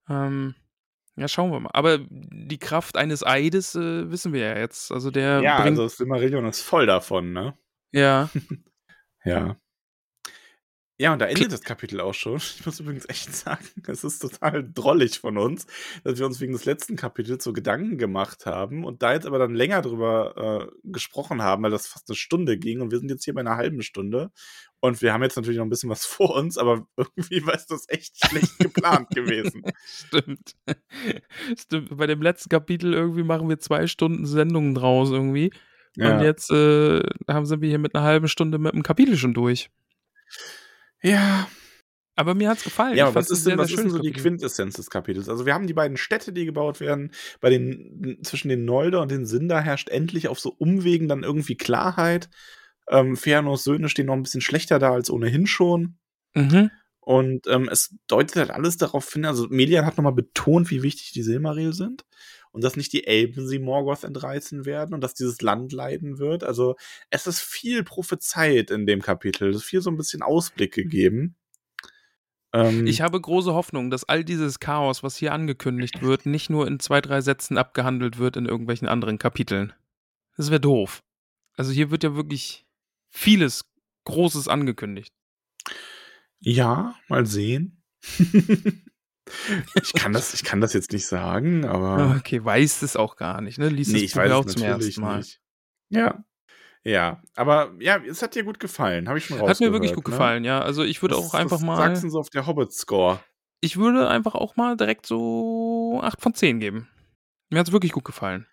Ähm, 0.10 0.56
ja, 1.16 1.28
schauen 1.28 1.52
wir 1.52 1.60
mal. 1.60 1.72
Aber 1.74 2.00
die 2.10 2.58
Kraft 2.58 2.98
eines 2.98 3.26
Eides 3.26 3.76
äh, 3.76 4.12
wissen 4.12 4.34
wir 4.34 4.42
ja 4.42 4.58
jetzt. 4.58 4.92
Also 4.92 5.12
der 5.12 5.42
ja, 5.42 5.62
bringt. 5.62 5.80
also 5.80 5.88
Silmarillion 5.88 6.46
ist 6.46 6.62
voll 6.62 6.86
davon, 6.86 7.34
ne? 7.34 7.58
ja. 7.92 8.30
Ja. 9.24 9.58
Ja, 10.98 11.12
und 11.12 11.20
da 11.20 11.26
endet 11.26 11.52
das 11.52 11.62
Kapitel 11.62 12.00
auch 12.00 12.14
schon. 12.14 12.36
Ich 12.60 12.66
muss 12.66 12.80
übrigens 12.80 13.08
echt 13.10 13.36
sagen, 13.36 13.66
es 13.88 14.04
ist 14.04 14.20
total 14.20 14.70
drollig 14.74 15.20
von 15.20 15.38
uns, 15.38 15.68
dass 16.04 16.20
wir 16.20 16.26
uns 16.26 16.40
wegen 16.40 16.54
des 16.54 16.66
letzten 16.66 16.96
Kapitels 16.96 17.44
so 17.44 17.52
Gedanken 17.52 17.98
gemacht 17.98 18.46
haben 18.46 18.86
und 18.86 19.04
da 19.04 19.14
jetzt 19.14 19.26
aber 19.26 19.38
dann 19.38 19.56
länger 19.56 19.82
drüber 19.82 20.70
äh, 20.72 20.90
gesprochen 20.90 21.42
haben, 21.42 21.64
weil 21.64 21.72
das 21.72 21.88
fast 21.88 22.10
eine 22.10 22.16
Stunde 22.16 22.58
ging 22.58 22.82
und 22.82 22.92
wir 22.92 23.00
sind 23.00 23.10
jetzt 23.10 23.26
hier 23.26 23.34
bei 23.34 23.42
einer 23.42 23.58
halben 23.58 23.82
Stunde 23.82 24.32
und 24.80 25.02
wir 25.02 25.12
haben 25.12 25.24
jetzt 25.24 25.36
natürlich 25.36 25.58
noch 25.58 25.66
ein 25.66 25.70
bisschen 25.70 25.90
was 25.90 26.06
vor 26.06 26.34
uns, 26.36 26.58
aber 26.58 26.88
irgendwie 26.96 27.46
war 27.46 27.56
es 27.56 27.66
das 27.66 27.90
echt 27.90 28.26
schlecht 28.26 28.58
geplant 28.60 29.10
gewesen. 29.10 29.64
Stimmt. 29.86 30.56
Stimmt. 31.58 31.98
Bei 31.98 32.08
dem 32.08 32.22
letzten 32.22 32.50
Kapitel 32.50 32.94
irgendwie 32.94 33.24
machen 33.24 33.50
wir 33.50 33.60
zwei 33.60 33.88
Stunden 33.88 34.26
Sendungen 34.26 34.76
draus 34.76 35.12
irgendwie. 35.12 35.52
Und 35.98 36.22
jetzt 36.22 36.52
äh, 36.52 37.02
haben 37.30 37.46
sind 37.46 37.62
wir 37.62 37.70
hier 37.70 37.80
mit 37.80 37.96
einer 37.96 38.04
halben 38.04 38.28
Stunde 38.28 38.58
mit 38.58 38.74
dem 38.74 38.84
Kapitel 38.84 39.16
schon 39.16 39.34
durch. 39.34 39.70
Ja, 41.06 41.48
Aber 42.16 42.34
mir 42.34 42.50
hat's 42.50 42.64
gefallen. 42.64 42.96
Ja, 42.96 43.14
was 43.14 43.30
ist 43.30 43.46
denn, 43.46 43.58
was 43.58 43.70
ist 43.70 43.80
denn 43.80 43.90
so 43.90 44.00
die. 44.00 44.14
Quintessenz 44.14 44.76
des 44.76 44.90
Kapitels? 44.90 45.28
Also 45.28 45.46
wir 45.46 45.54
haben 45.54 45.68
die 45.68 45.74
beiden 45.74 45.98
Städte, 45.98 46.32
die 46.32 46.46
gebaut 46.46 46.80
werden. 46.80 47.12
Bei 47.42 47.50
den 47.50 48.20
zwischen 48.24 48.48
den 48.48 48.64
Nolder 48.64 49.02
und 49.02 49.12
den 49.12 49.26
Sinder 49.26 49.60
herrscht 49.62 49.90
endlich 49.90 50.30
auf 50.30 50.40
so 50.40 50.50
Umwegen 50.58 51.10
dann 51.10 51.24
irgendwie 51.24 51.58
Klarheit. 51.58 52.30
Ähm, 52.90 53.16
Fëanors 53.16 53.64
Söhne 53.64 53.90
stehen 53.90 54.06
noch 54.06 54.14
ein 54.14 54.24
bisschen 54.24 54.42
schlechter 54.42 54.80
da 54.80 54.94
als 54.94 55.10
ohnehin 55.10 55.46
schon. 55.46 55.98
Mhm. 56.36 56.72
Und 57.02 57.48
ähm, 57.48 57.68
es 57.70 57.96
deutet 58.08 58.38
halt 58.38 58.52
alles 58.52 58.78
darauf 58.78 59.12
hin, 59.12 59.26
also 59.26 59.48
Melian 59.50 59.86
hat 59.86 59.98
nochmal 59.98 60.14
betont, 60.14 60.72
wie 60.72 60.82
wichtig 60.82 61.12
die 61.12 61.22
Silmaril 61.22 61.74
sind. 61.74 62.04
Und 62.56 62.64
dass 62.64 62.78
nicht 62.78 62.94
die 62.94 63.06
Elben 63.06 63.46
sie 63.50 63.60
Morgoth 63.60 64.06
entreißen 64.06 64.64
werden 64.64 64.96
und 64.96 65.02
dass 65.02 65.14
dieses 65.14 65.42
Land 65.42 65.74
leiden 65.74 66.20
wird. 66.20 66.46
Also 66.46 66.78
es 67.10 67.28
ist 67.28 67.42
viel 67.42 67.84
prophezeit 67.84 68.72
in 68.72 68.86
dem 68.88 69.02
Kapitel. 69.02 69.50
Es 69.50 69.58
ist 69.58 69.64
viel 69.64 69.82
so 69.82 69.90
ein 69.90 69.98
bisschen 69.98 70.22
Ausblick 70.22 70.74
gegeben. 70.74 71.36
Ähm, 72.54 72.88
Ich 72.88 73.02
habe 73.02 73.20
große 73.20 73.54
Hoffnung, 73.54 73.90
dass 73.90 74.06
all 74.06 74.24
dieses 74.24 74.62
Chaos, 74.62 75.04
was 75.04 75.18
hier 75.18 75.34
angekündigt 75.34 76.02
wird, 76.02 76.26
nicht 76.26 76.50
nur 76.50 76.66
in 76.66 76.80
zwei, 76.80 77.02
drei 77.02 77.20
Sätzen 77.20 77.58
abgehandelt 77.58 78.20
wird 78.20 78.38
in 78.38 78.46
irgendwelchen 78.46 78.88
anderen 78.88 79.20
Kapiteln. 79.20 79.74
Das 80.38 80.50
wäre 80.50 80.62
doof. 80.62 81.04
Also 81.58 81.74
hier 81.74 81.92
wird 81.92 82.04
ja 82.06 82.16
wirklich 82.16 82.66
vieles 83.10 83.66
Großes 84.06 84.48
angekündigt. 84.48 85.14
Ja, 86.40 86.96
mal 87.10 87.26
sehen. 87.26 87.84
ich, 89.82 89.94
kann 89.94 90.14
das, 90.14 90.34
ich 90.34 90.44
kann 90.44 90.62
das 90.62 90.74
jetzt 90.74 90.92
nicht 90.92 91.06
sagen, 91.08 91.66
aber. 91.66 92.16
Okay, 92.20 92.44
weiß 92.44 92.82
es 92.82 92.96
auch 92.96 93.16
gar 93.16 93.42
nicht, 93.42 93.58
ne? 93.58 93.70
Lies 93.70 93.88
nee, 93.88 93.94
das 93.94 94.02
ich 94.04 94.12
Buch 94.14 94.20
weiß 94.22 94.30
es 94.32 94.36
auch 94.38 94.46
zum 94.46 94.64
ersten 94.64 95.02
Mal. 95.02 95.18
nicht. 95.18 95.42
Ja. 95.90 96.24
Ja, 96.88 97.24
aber 97.36 97.74
ja, 97.80 97.98
es 97.98 98.22
hat 98.22 98.36
dir 98.36 98.44
gut 98.44 98.60
gefallen, 98.60 99.08
habe 99.08 99.18
ich 99.18 99.26
schon 99.26 99.38
rausgehört. 99.38 99.60
Hat 99.60 99.66
mir 99.68 99.74
wirklich 99.74 99.94
gut 99.96 100.06
ne? 100.08 100.12
gefallen, 100.12 100.44
ja. 100.44 100.62
Also 100.62 100.84
ich 100.84 101.02
würde 101.02 101.16
Was- 101.18 101.26
auch 101.26 101.34
einfach 101.34 101.58
was 101.58 101.64
mal. 101.64 101.78
sagst 101.78 102.04
du 102.04 102.10
so 102.10 102.20
auf 102.20 102.30
der 102.30 102.46
Hobbit-Score? 102.46 103.20
Ich 103.62 103.78
würde 103.78 104.08
einfach 104.08 104.36
auch 104.36 104.56
mal 104.56 104.78
direkt 104.78 105.08
so 105.08 106.00
8 106.04 106.22
von 106.22 106.36
10 106.36 106.60
geben. 106.60 106.88
Mir 107.50 107.60
hat's 107.60 107.72
wirklich 107.72 107.92
gut 107.92 108.06
gefallen. 108.06 108.46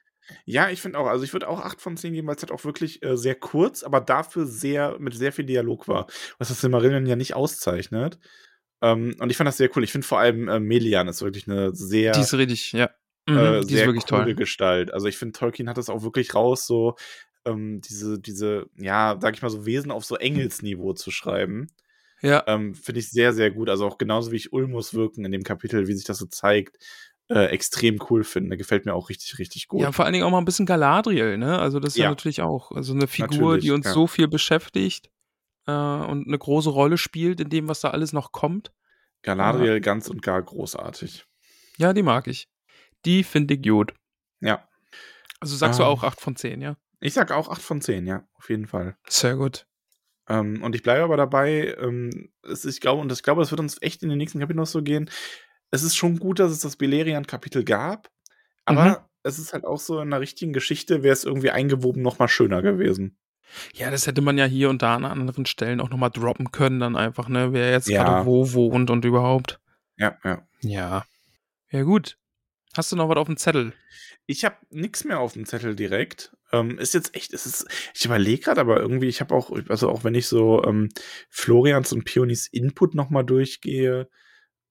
Ja, 0.47 0.71
ich 0.71 0.81
finde 0.81 0.99
auch, 0.99 1.09
also 1.09 1.25
ich 1.25 1.35
würde 1.35 1.47
auch 1.49 1.61
8 1.61 1.83
von 1.83 1.99
10 1.99 2.15
geben, 2.15 2.27
weil 2.27 2.37
es 2.37 2.43
halt 2.43 2.53
auch 2.53 2.65
wirklich 2.65 3.03
äh, 3.03 3.19
sehr 3.19 3.35
kurz, 3.35 3.83
aber 3.83 4.01
dafür 4.01 4.47
sehr, 4.47 4.97
mit 4.99 5.15
sehr 5.15 5.33
viel 5.33 5.45
Dialog 5.45 5.87
war. 5.89 6.07
Was 6.39 6.49
das 6.49 6.61
Silmarillion 6.63 7.05
ja 7.05 7.17
nicht 7.17 7.35
auszeichnet. 7.35 8.19
Ähm, 8.83 9.15
und 9.21 9.31
ich 9.31 9.37
fand 9.37 9.47
das 9.49 9.57
sehr 9.57 9.71
cool. 9.77 9.85
Ich 9.85 9.93
finde 9.93 10.07
vor 10.07 10.19
allem 10.19 10.49
äh, 10.49 10.61
Melian 10.61 11.09
ist 11.09 11.23
wirklich 11.23 11.49
eine 11.49 11.75
sehr. 11.75 12.13
Die 12.13 12.21
ist 12.21 12.35
richtig, 12.35 12.73
ja. 12.73 12.91
Mhm, 13.29 13.39
äh, 13.39 13.61
die 13.61 13.75
sehr 13.75 13.83
ist 13.83 13.87
wirklich 13.87 14.07
coole 14.07 14.25
toll. 14.25 14.35
Gestalt. 14.35 14.93
Also 14.93 15.07
ich 15.07 15.17
finde, 15.17 15.39
Tolkien 15.39 15.69
hat 15.69 15.79
das 15.79 15.89
auch 15.89 16.03
wirklich 16.03 16.35
raus, 16.35 16.67
so 16.67 16.97
ähm, 17.45 17.81
diese, 17.81 18.19
diese, 18.19 18.67
ja, 18.77 19.17
sag 19.21 19.35
ich 19.35 19.43
mal, 19.43 19.51
so 19.51 19.65
Wesen 19.65 19.91
auf 19.91 20.05
so 20.05 20.17
Engelsniveau 20.17 20.93
zu 20.95 21.11
schreiben. 21.11 21.69
Ja. 22.21 22.45
Ähm, 22.47 22.75
finde 22.75 23.01
ich 23.01 23.11
sehr, 23.11 23.33
sehr 23.33 23.51
gut. 23.51 23.69
Also 23.69 23.87
auch 23.87 23.99
genauso 23.99 24.33
wie 24.33 24.37
ich 24.37 24.53
Ulmus 24.53 24.95
wirken 24.95 25.25
in 25.25 25.33
dem 25.33 25.43
Kapitel, 25.43 25.87
wie 25.89 25.95
sich 25.95 26.05
das 26.05 26.19
so 26.19 26.27
zeigt, 26.27 26.77
äh, 27.29 27.47
extrem 27.47 27.99
cool 28.11 28.25
finde. 28.25 28.57
Gefällt 28.57 28.87
mir 28.87 28.95
auch 28.95 29.09
richtig, 29.09 29.39
richtig 29.39 29.69
gut. 29.69 29.81
Ja, 29.81 29.93
vor 29.93 30.05
allen 30.05 30.13
Dingen 30.13 30.25
auch 30.25 30.31
mal 30.31 30.39
ein 30.39 30.45
bisschen 30.45 30.67
Galadriel, 30.67 31.39
ne? 31.39 31.59
Also 31.59 31.81
das 31.81 31.95
ist 31.95 31.99
ja, 31.99 32.05
Ja. 32.05 32.11
natürlich 32.11 32.43
auch 32.43 32.71
also 32.73 32.93
eine 32.93 33.07
Figur, 33.09 33.29
Natürlich, 33.55 33.65
die 33.65 33.71
uns 33.73 33.87
ja. 33.87 33.93
so 33.93 34.07
viel 34.07 34.29
beschäftigt 34.29 35.11
äh, 35.67 35.73
und 35.73 36.27
eine 36.27 36.39
große 36.39 36.71
Rolle 36.71 36.99
spielt 36.99 37.41
in 37.41 37.49
dem, 37.51 37.69
was 37.69 37.81
da 37.81 37.91
alles 37.91 38.13
noch 38.13 38.33
kommt. 38.33 38.73
Galadriel 39.23 39.81
ganz 39.81 40.09
und 40.09 40.23
gar 40.23 40.43
großartig. 40.43 41.25
Ja, 41.79 41.93
die 41.93 42.03
mag 42.03 42.27
ich. 42.27 42.49
Die 43.05 43.23
finde 43.25 43.55
ich 43.55 43.63
gut. 43.63 43.95
Ja. 44.41 44.69
Also 45.41 45.57
sagst 45.57 45.79
du 45.81 45.85
Ah. 45.85 45.89
auch 45.89 46.03
8 46.05 46.21
von 46.21 46.37
10, 46.37 46.61
ja? 46.61 46.77
Ich 47.01 47.15
sag 47.15 47.31
auch 47.33 47.49
8 47.49 47.63
von 47.63 47.81
10, 47.81 48.07
ja, 48.07 48.27
auf 48.35 48.49
jeden 48.51 48.67
Fall. 48.67 48.97
Sehr 49.09 49.37
gut. 49.37 49.67
Ähm, 50.29 50.63
und 50.63 50.75
ich 50.77 50.83
bleibe 50.83 51.03
aber 51.05 51.17
dabei, 51.17 51.75
ähm, 51.81 52.33
es, 52.43 52.65
ich 52.65 52.81
glaube, 52.81 53.01
und 53.01 53.11
ich 53.11 53.23
glaube, 53.25 53.41
das 53.43 53.51
wird 53.51 53.61
uns 53.61 53.81
echt 53.83 54.03
in 54.05 54.09
den 54.09 54.19
nächsten 54.19 54.39
Kapiteln 54.39 54.59
noch 54.61 54.67
so 54.67 54.83
gehen. 54.83 55.11
Es 55.73 55.83
ist 55.83 55.97
schon 55.97 56.19
gut, 56.19 56.39
dass 56.39 56.53
es 56.53 56.61
das 56.61 56.77
Beleriand-Kapitel 56.77 57.65
gab, 57.65 58.09
aber 58.67 58.85
Mhm. 58.89 58.97
es 59.25 59.39
ist 59.41 59.53
halt 59.53 59.65
auch 59.65 59.81
so 59.81 59.97
in 60.01 60.09
einer 60.09 60.21
richtigen 60.21 60.53
Geschichte, 60.53 61.03
wäre 61.03 61.13
es 61.13 61.25
irgendwie 61.25 61.51
eingewoben 61.51 62.03
noch 62.03 62.19
mal 62.21 62.29
schöner 62.29 62.63
gewesen. 62.63 63.19
Ja, 63.75 63.91
das 63.91 64.07
hätte 64.07 64.23
man 64.23 64.39
ja 64.39 64.45
hier 64.45 64.71
und 64.71 64.83
da 64.83 64.97
an 64.97 65.05
anderen 65.05 65.47
Stellen 65.47 65.81
auch 65.81 65.91
nochmal 65.91 66.11
droppen 66.11 66.51
können, 66.53 66.81
dann 66.81 66.97
einfach, 66.97 67.29
ne? 67.29 67.53
Wer 67.53 67.71
jetzt 67.71 67.89
Ja. 67.89 68.03
gerade 68.05 68.27
wo 68.27 68.53
wohnt 68.53 68.91
und 68.91 69.05
überhaupt. 69.05 69.61
Ja, 69.97 70.17
ja. 70.25 70.47
Ja. 70.63 71.05
Ja, 71.71 71.83
gut. 71.83 72.17
Hast 72.75 72.91
du 72.93 72.97
noch 72.97 73.09
was 73.09 73.17
auf 73.17 73.27
dem 73.27 73.37
Zettel? 73.37 73.75
Ich 74.27 74.45
habe 74.45 74.57
nichts 74.71 75.05
mehr 75.05 75.21
auf 75.21 75.35
dem 75.35 75.45
Zettel 75.47 75.77
direkt. 75.77 76.35
Ähm, 76.53 76.79
ist 76.79 76.95
jetzt 76.95 77.15
echt, 77.15 77.33
es 77.35 77.45
ist, 77.47 77.67
ich 77.95 78.05
überlege 78.05 78.43
gerade, 78.43 78.61
aber 78.61 78.81
irgendwie, 78.81 79.09
ich 79.09 79.21
habe 79.21 79.35
auch, 79.35 79.51
also 79.69 79.89
auch 79.91 80.05
wenn 80.05 80.15
ich 80.15 80.27
so 80.27 80.63
ähm, 80.65 80.89
Florians 81.29 81.93
und 81.93 82.05
Pionis 82.05 82.47
Input 82.47 82.95
noch 82.95 83.11
mal 83.11 83.23
durchgehe, 83.23 84.09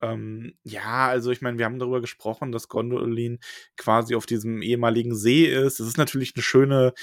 ähm, 0.01 0.53
ja, 0.63 1.07
also 1.07 1.31
ich 1.31 1.41
meine, 1.41 1.57
wir 1.59 1.65
haben 1.65 1.77
darüber 1.79 2.01
gesprochen, 2.01 2.51
dass 2.51 2.67
Gondolin 2.69 3.39
quasi 3.77 4.15
auf 4.15 4.25
diesem 4.25 4.61
ehemaligen 4.63 5.15
See 5.15 5.45
ist. 5.45 5.79
Das 5.79 5.87
ist 5.87 5.97
natürlich 5.97 6.33
eine 6.35 6.41
schöne 6.43 6.93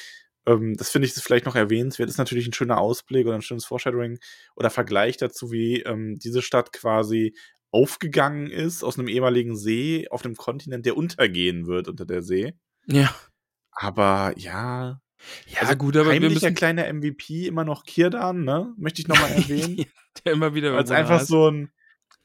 ähm, 0.48 0.74
das 0.76 0.90
finde 0.90 1.06
ich 1.06 1.14
ist 1.14 1.22
vielleicht 1.22 1.46
noch 1.46 1.54
erwähnenswert, 1.56 2.08
ist 2.08 2.18
natürlich 2.18 2.46
ein 2.46 2.52
schöner 2.52 2.78
Ausblick 2.78 3.26
oder 3.26 3.36
ein 3.36 3.42
schönes 3.42 3.64
Foreshadowing 3.66 4.18
oder 4.56 4.70
Vergleich 4.70 5.16
dazu, 5.16 5.52
wie 5.52 5.82
ähm, 5.82 6.18
diese 6.18 6.42
Stadt 6.42 6.72
quasi 6.72 7.34
aufgegangen 7.70 8.46
ist 8.50 8.82
aus 8.82 8.98
einem 8.98 9.08
ehemaligen 9.08 9.56
See 9.56 10.08
auf 10.10 10.24
einem 10.24 10.36
Kontinent, 10.36 10.86
der 10.86 10.96
untergehen 10.96 11.66
wird 11.66 11.86
unter 11.88 12.06
der 12.06 12.22
See. 12.22 12.54
Ja. 12.86 13.14
Aber 13.72 14.32
ja. 14.36 15.00
Ja, 15.48 15.60
also 15.62 15.74
gut, 15.76 15.96
aber 15.96 16.12
wir 16.12 16.20
müssen. 16.20 16.54
kleiner 16.54 16.90
MVP, 16.92 17.46
immer 17.46 17.64
noch 17.64 17.84
Kirdan, 17.84 18.44
ne? 18.44 18.72
Möchte 18.78 19.02
ich 19.02 19.08
nochmal 19.08 19.30
erwähnen. 19.36 19.84
der 20.24 20.32
immer 20.32 20.54
wieder 20.54 20.72
Als 20.74 20.90
einfach 20.90 21.20
ist. 21.22 21.28
so 21.28 21.50
ein. 21.50 21.70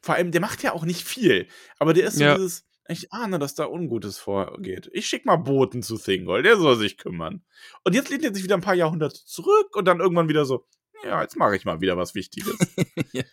Vor 0.02 0.16
allem, 0.16 0.32
der 0.32 0.42
macht 0.42 0.62
ja 0.64 0.74
auch 0.74 0.86
nicht 0.86 1.04
viel. 1.04 1.48
Aber 1.80 1.94
der 1.94 2.08
ist 2.08 2.18
so 2.18 2.24
Ja. 2.24 2.36
dieses. 2.36 2.66
Ich 2.88 3.14
ahne, 3.14 3.40
dass 3.40 3.56
da 3.56 3.66
Ungutes 3.68 4.18
vorgeht. 4.18 4.90
Ich 4.94 5.08
schick 5.08 5.26
mal 5.26 5.38
Boten 5.38 5.82
zu 5.84 5.98
Thingol, 5.98 6.44
der 6.44 6.58
soll 6.58 6.76
sich 6.76 6.98
kümmern. 6.98 7.44
Und 7.84 7.96
jetzt 7.96 8.10
lehnt 8.10 8.26
er 8.26 8.34
sich 8.34 8.44
wieder 8.44 8.56
ein 8.56 8.62
paar 8.62 8.76
Jahrhunderte 8.76 9.24
zurück 9.26 9.76
und 9.76 9.86
dann 9.86 10.02
irgendwann 10.02 10.28
wieder 10.28 10.46
so, 10.46 10.66
ja, 11.06 11.22
jetzt 11.22 11.38
mache 11.38 11.56
ich 11.56 11.64
mal 11.66 11.82
wieder 11.82 11.98
was 11.98 12.16
Wichtiges. 12.16 12.58
Ja. 13.14 13.24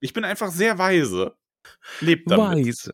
Ich 0.00 0.12
bin 0.12 0.24
einfach 0.24 0.50
sehr 0.50 0.78
weise. 0.78 1.34
Lebt 2.00 2.28
damit. 2.30 2.66
Weise. 2.66 2.92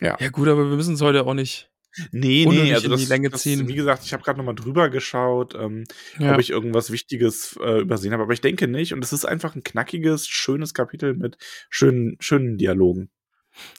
Ja. 0.00 0.16
Ja, 0.20 0.28
gut, 0.28 0.48
aber 0.48 0.68
wir 0.68 0.76
müssen 0.76 0.94
es 0.94 1.00
heute 1.00 1.24
auch 1.26 1.34
nicht. 1.34 1.70
Nee, 2.12 2.46
nee, 2.46 2.72
also 2.72 2.84
in 2.86 2.90
das, 2.92 3.00
die 3.00 3.06
Länge 3.06 3.30
das, 3.30 3.42
ziehen. 3.42 3.66
wie 3.66 3.74
gesagt, 3.74 4.04
ich 4.04 4.12
habe 4.12 4.22
gerade 4.22 4.38
nochmal 4.38 4.54
drüber 4.54 4.90
geschaut, 4.90 5.54
ähm, 5.54 5.84
Ja. 6.18 6.34
ob 6.34 6.38
ich 6.40 6.50
irgendwas 6.50 6.90
Wichtiges 6.92 7.58
äh, 7.62 7.80
übersehen 7.80 8.12
habe, 8.12 8.22
aber 8.22 8.32
ich 8.32 8.40
denke 8.40 8.68
nicht. 8.68 8.92
Und 8.92 9.02
es 9.04 9.12
ist 9.12 9.24
einfach 9.24 9.54
ein 9.54 9.64
knackiges, 9.64 10.28
schönes 10.28 10.72
Kapitel 10.72 11.14
mit 11.14 11.36
schönen, 11.68 12.16
schönen 12.20 12.58
Dialogen. 12.58 13.10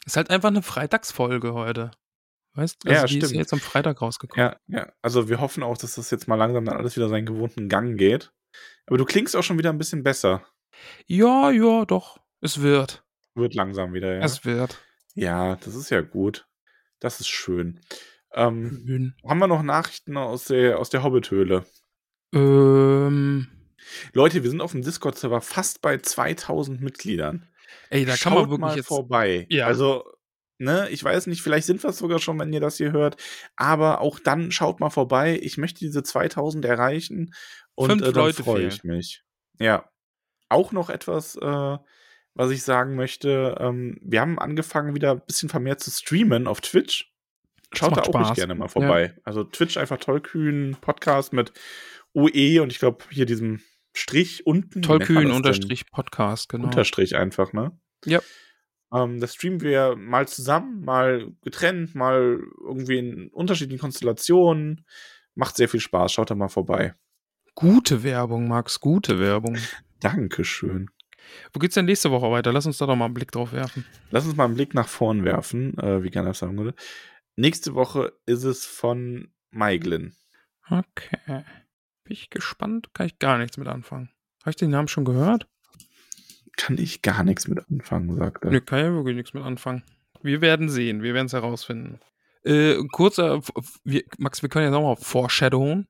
Ist 0.06 0.18
halt 0.18 0.30
einfach 0.30 0.50
eine 0.50 0.62
Freitagsfolge 0.62 1.54
heute. 1.54 1.92
Weißt 2.54 2.84
du? 2.84 2.90
Ja, 2.92 3.02
Also 3.02 3.08
die 3.14 3.20
ist 3.20 3.26
stimmt. 3.28 3.40
jetzt 3.40 3.54
am 3.54 3.60
Freitag 3.60 4.02
rausgekommen. 4.02 4.46
Ja, 4.46 4.58
ja. 4.68 4.92
Also 5.02 5.30
wir 5.30 5.40
hoffen 5.40 5.64
auch, 5.64 5.78
dass 5.78 5.96
das 5.96 6.12
jetzt 6.12 6.28
mal 6.28 6.36
langsam 6.36 6.66
dann 6.66 6.76
alles 6.78 6.96
wieder 6.98 7.08
seinen 7.10 7.26
gewohnten 7.26 7.70
Gang 7.70 7.98
geht. 7.98 8.32
Aber 8.88 8.98
du 8.98 9.06
klingst 9.06 9.36
auch 9.36 9.44
schon 9.44 9.58
wieder 9.58 9.70
ein 9.70 9.78
bisschen 9.78 10.04
besser. 10.04 10.46
Ja, 11.08 11.50
ja, 11.52 11.86
doch. 11.86 12.20
Es 12.42 12.62
wird. 12.62 13.04
Wird 13.36 13.54
langsam 13.56 13.94
wieder, 13.94 14.16
ja. 14.16 14.22
Es 14.22 14.44
wird. 14.44 14.80
ja, 15.16 15.56
das 15.58 15.76
ist 15.76 15.90
ja 15.90 16.02
gut. 16.02 16.48
Das 17.00 17.20
ist 17.22 17.30
schön. 17.30 17.80
Ähm, 18.34 18.84
Schön. 18.86 19.16
haben 19.28 19.40
wir 19.40 19.48
noch 19.48 19.62
Nachrichten 19.64 20.16
aus 20.18 20.46
der, 20.46 20.80
aus 20.80 20.90
der 20.90 21.04
Hobbit-Höhle? 21.04 21.66
Ähm, 22.34 23.48
Leute, 24.14 24.44
wir 24.44 24.50
sind 24.50 24.62
auf 24.62 24.72
dem 24.72 24.82
Discord-Server 24.84 25.42
fast 25.42 25.82
bei 25.82 25.98
2000 25.98 26.82
Mitgliedern. 26.82 27.48
Ey, 27.90 28.06
da 28.06 28.16
kann 28.16 28.34
man 28.34 28.44
wirklich 28.44 28.60
mal 28.60 28.76
jetzt. 28.76 28.88
vorbei. 28.88 29.46
Ja. 29.50 29.68
Also, 29.68 30.04
ne, 30.58 30.90
ich 30.90 31.04
weiß 31.04 31.28
nicht, 31.28 31.42
vielleicht 31.42 31.68
sind 31.68 31.84
wir 31.84 31.90
es 31.90 31.98
sogar 31.98 32.20
schon, 32.20 32.40
wenn 32.40 32.54
ihr 32.54 32.60
das 32.60 32.78
hier 32.78 32.92
hört. 32.92 33.18
Aber 33.56 34.02
auch 34.02 34.20
dann 34.20 34.52
schaut 34.52 34.80
mal 34.80 34.90
vorbei. 34.90 35.40
Ich 35.42 35.58
möchte 35.58 35.80
diese 35.80 36.04
2000 36.04 36.66
erreichen. 36.66 37.34
Und 37.76 37.90
Fünf 37.90 38.02
äh, 38.04 38.12
dann 38.12 38.34
freue 38.34 38.68
ich 38.68 38.84
mich. 38.84 39.24
Ja. 39.60 39.90
Auch 40.50 40.72
noch 40.72 40.90
etwas, 40.90 41.36
äh, 41.36 41.78
was 42.34 42.52
ich 42.52 42.64
sagen 42.64 42.96
möchte. 42.96 43.56
Ähm, 43.60 43.98
wir 44.02 44.22
haben 44.22 44.40
angefangen, 44.40 44.96
wieder 44.96 45.12
ein 45.12 45.22
bisschen 45.26 45.50
vermehrt 45.50 45.80
zu 45.80 45.92
streamen 45.92 46.48
auf 46.48 46.62
Twitch. 46.62 47.12
Schaut 47.74 47.96
da 47.96 48.02
auch 48.02 48.08
Spaß. 48.08 48.36
gerne 48.36 48.56
mal 48.56 48.68
vorbei. 48.68 49.16
Also 49.24 49.46
Twitch 49.46 49.78
einfach 49.78 49.98
tollkühn, 49.98 50.76
Podcast 50.82 51.32
mit 51.32 51.54
UE 52.14 52.62
und 52.62 52.72
ich 52.72 52.80
glaube 52.80 53.06
hier 53.10 53.26
diesem 53.26 53.62
Strich 53.94 54.46
unten. 54.46 54.82
Tollkühn 54.82 55.32
unterstrich 55.32 55.90
Podcast, 55.92 56.50
genau. 56.50 56.66
Unterstrich 56.66 57.16
einfach, 57.16 57.54
ne? 57.54 57.78
Ja. 58.06 58.20
Ähm, 58.94 59.20
das 59.20 59.36
streamen 59.36 59.62
wir 59.62 59.96
mal 59.96 60.28
zusammen, 60.28 60.84
mal 60.84 61.32
getrennt, 61.42 61.96
mal 61.96 62.40
irgendwie 62.62 62.98
in 62.98 63.30
unterschiedlichen 63.30 63.82
Konstellationen. 63.82 64.86
Macht 65.36 65.56
sehr 65.56 65.70
viel 65.70 65.80
Spaß. 65.80 66.12
Schaut 66.12 66.32
da 66.32 66.36
mal 66.36 66.50
vorbei. 66.50 66.94
Gute 67.56 68.04
Werbung, 68.04 68.48
Max, 68.48 68.80
gute 68.80 69.20
Werbung. 69.20 69.58
Dankeschön. 70.00 70.90
Wo 71.54 71.60
geht's 71.60 71.76
denn 71.76 71.86
nächste 71.86 72.12
Woche 72.12 72.32
weiter? 72.32 72.52
Lass 72.52 72.66
uns 72.66 72.78
da 72.78 72.86
doch 72.86 72.96
mal 72.96 73.06
einen 73.06 73.14
Blick 73.14 73.32
drauf 73.32 73.54
werfen. 73.54 73.86
Lass 74.10 74.26
uns 74.26 74.36
mal 74.36 74.46
einen 74.46 74.56
Blick 74.56 74.74
nach 74.74 74.88
vorn 74.88 75.24
werfen, 75.24 75.78
äh, 75.78 76.04
wie 76.04 76.10
gerne 76.10 76.30
das 76.30 76.40
sagen 76.40 76.58
würde. 76.58 76.74
Nächste 77.36 77.76
Woche 77.76 78.14
ist 78.26 78.44
es 78.44 78.66
von 78.66 79.32
Maiglin. 79.52 80.16
Okay. 80.70 81.44
Bin 82.04 82.14
ich 82.14 82.30
gespannt, 82.30 82.94
kann 82.94 83.06
ich 83.06 83.20
gar 83.20 83.38
nichts 83.38 83.58
mit 83.58 83.68
anfangen. 83.68 84.10
Habe 84.42 84.52
ich 84.52 84.56
den 84.56 84.72
Namen 84.72 84.88
schon 84.88 85.06
gehört? 85.06 85.48
Kann 86.58 86.78
ich 86.78 87.02
gar 87.02 87.24
nichts 87.24 87.48
mit 87.48 87.60
anfangen, 87.70 88.16
sagt 88.16 88.44
er. 88.44 88.52
Nö, 88.52 88.62
kann 88.62 88.80
ja 88.80 88.94
wirklich 88.94 89.16
nichts 89.16 89.34
mit 89.34 89.44
anfangen. 89.44 89.84
Wir 90.22 90.42
werden 90.42 90.70
sehen, 90.70 91.02
wir 91.04 91.14
werden 91.14 91.28
es 91.28 91.34
herausfinden. 91.34 92.00
Äh, 92.44 92.76
kurzer, 92.92 93.42
wir, 93.84 94.04
Max, 94.18 94.42
wir 94.42 94.50
können 94.50 94.72
ja 94.72 94.78
auch 94.78 94.96
mal 94.96 95.02
foreshadowen. 95.02 95.88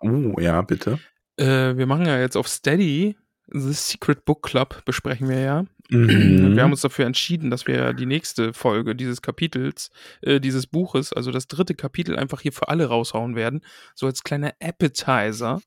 Oh, 0.00 0.34
ja, 0.40 0.62
bitte. 0.62 0.98
Äh, 1.36 1.76
wir 1.76 1.86
machen 1.86 2.06
ja 2.06 2.18
jetzt 2.18 2.36
auf 2.36 2.48
Steady 2.48 3.16
The 3.52 3.72
Secret 3.72 4.24
Book 4.24 4.42
Club, 4.42 4.82
besprechen 4.84 5.28
wir 5.28 5.40
ja. 5.40 5.64
Mhm. 5.90 6.54
Wir 6.54 6.62
haben 6.62 6.70
uns 6.70 6.82
dafür 6.82 7.06
entschieden, 7.06 7.50
dass 7.50 7.66
wir 7.66 7.92
die 7.94 8.06
nächste 8.06 8.52
Folge 8.52 8.94
dieses 8.94 9.22
Kapitels, 9.22 9.90
äh, 10.22 10.40
dieses 10.40 10.66
Buches, 10.68 11.12
also 11.12 11.32
das 11.32 11.48
dritte 11.48 11.74
Kapitel, 11.74 12.16
einfach 12.16 12.40
hier 12.40 12.52
für 12.52 12.68
alle 12.68 12.86
raushauen 12.86 13.34
werden. 13.34 13.62
So 13.94 14.06
als 14.06 14.22
kleiner 14.22 14.54
Appetizer. 14.62 15.60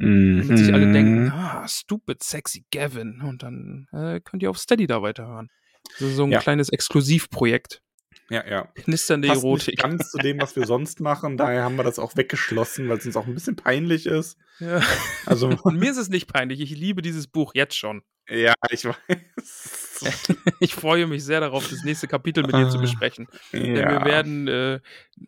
Damit 0.00 0.58
sich 0.58 0.72
alle 0.72 0.92
denken, 0.92 1.24
Mhm. 1.24 1.32
ah, 1.32 1.66
stupid, 1.66 2.22
sexy 2.22 2.64
Gavin. 2.72 3.20
Und 3.20 3.42
dann 3.42 3.88
äh, 3.92 4.20
könnt 4.20 4.44
ihr 4.44 4.50
auf 4.50 4.58
Steady 4.58 4.86
da 4.86 5.02
weiterhören. 5.02 5.48
Das 5.98 6.02
ist 6.10 6.16
so 6.16 6.22
ein 6.24 6.30
Ja. 6.30 6.38
kleines 6.38 6.68
Exklusivprojekt. 6.68 7.80
Ja, 8.30 8.46
ja. 8.46 8.64
Knisternde 8.74 9.28
Passt 9.28 9.42
Erotik. 9.42 9.66
nicht 9.68 9.82
ganz 9.82 10.10
zu 10.10 10.18
dem, 10.18 10.40
was 10.40 10.54
wir 10.54 10.66
sonst 10.66 11.00
machen. 11.00 11.36
Daher 11.38 11.62
haben 11.64 11.76
wir 11.76 11.84
das 11.84 11.98
auch 11.98 12.14
weggeschlossen, 12.16 12.88
weil 12.88 12.98
es 12.98 13.06
uns 13.06 13.16
auch 13.16 13.26
ein 13.26 13.32
bisschen 13.34 13.56
peinlich 13.56 14.06
ist. 14.06 14.36
Ja. 14.60 14.82
Also, 15.24 15.48
Und 15.62 15.78
mir 15.78 15.90
ist 15.90 15.96
es 15.96 16.08
nicht 16.10 16.30
peinlich. 16.30 16.60
Ich 16.60 16.70
liebe 16.76 17.00
dieses 17.00 17.26
Buch 17.26 17.54
jetzt 17.54 17.74
schon. 17.76 18.02
ja, 18.28 18.52
ich 18.70 18.84
weiß. 18.84 18.96
Ich 20.60 20.74
freue 20.74 21.06
mich 21.08 21.24
sehr 21.24 21.40
darauf, 21.40 21.68
das 21.68 21.82
nächste 21.82 22.06
Kapitel 22.06 22.44
mit 22.44 22.54
dir 22.54 22.68
zu 22.68 22.78
Ah, 22.78 22.80
besprechen. 22.80 23.26
Denn 23.52 23.74
ja. 23.74 23.90
wir 23.90 24.04
werden 24.04 24.46
äh, 24.46 24.80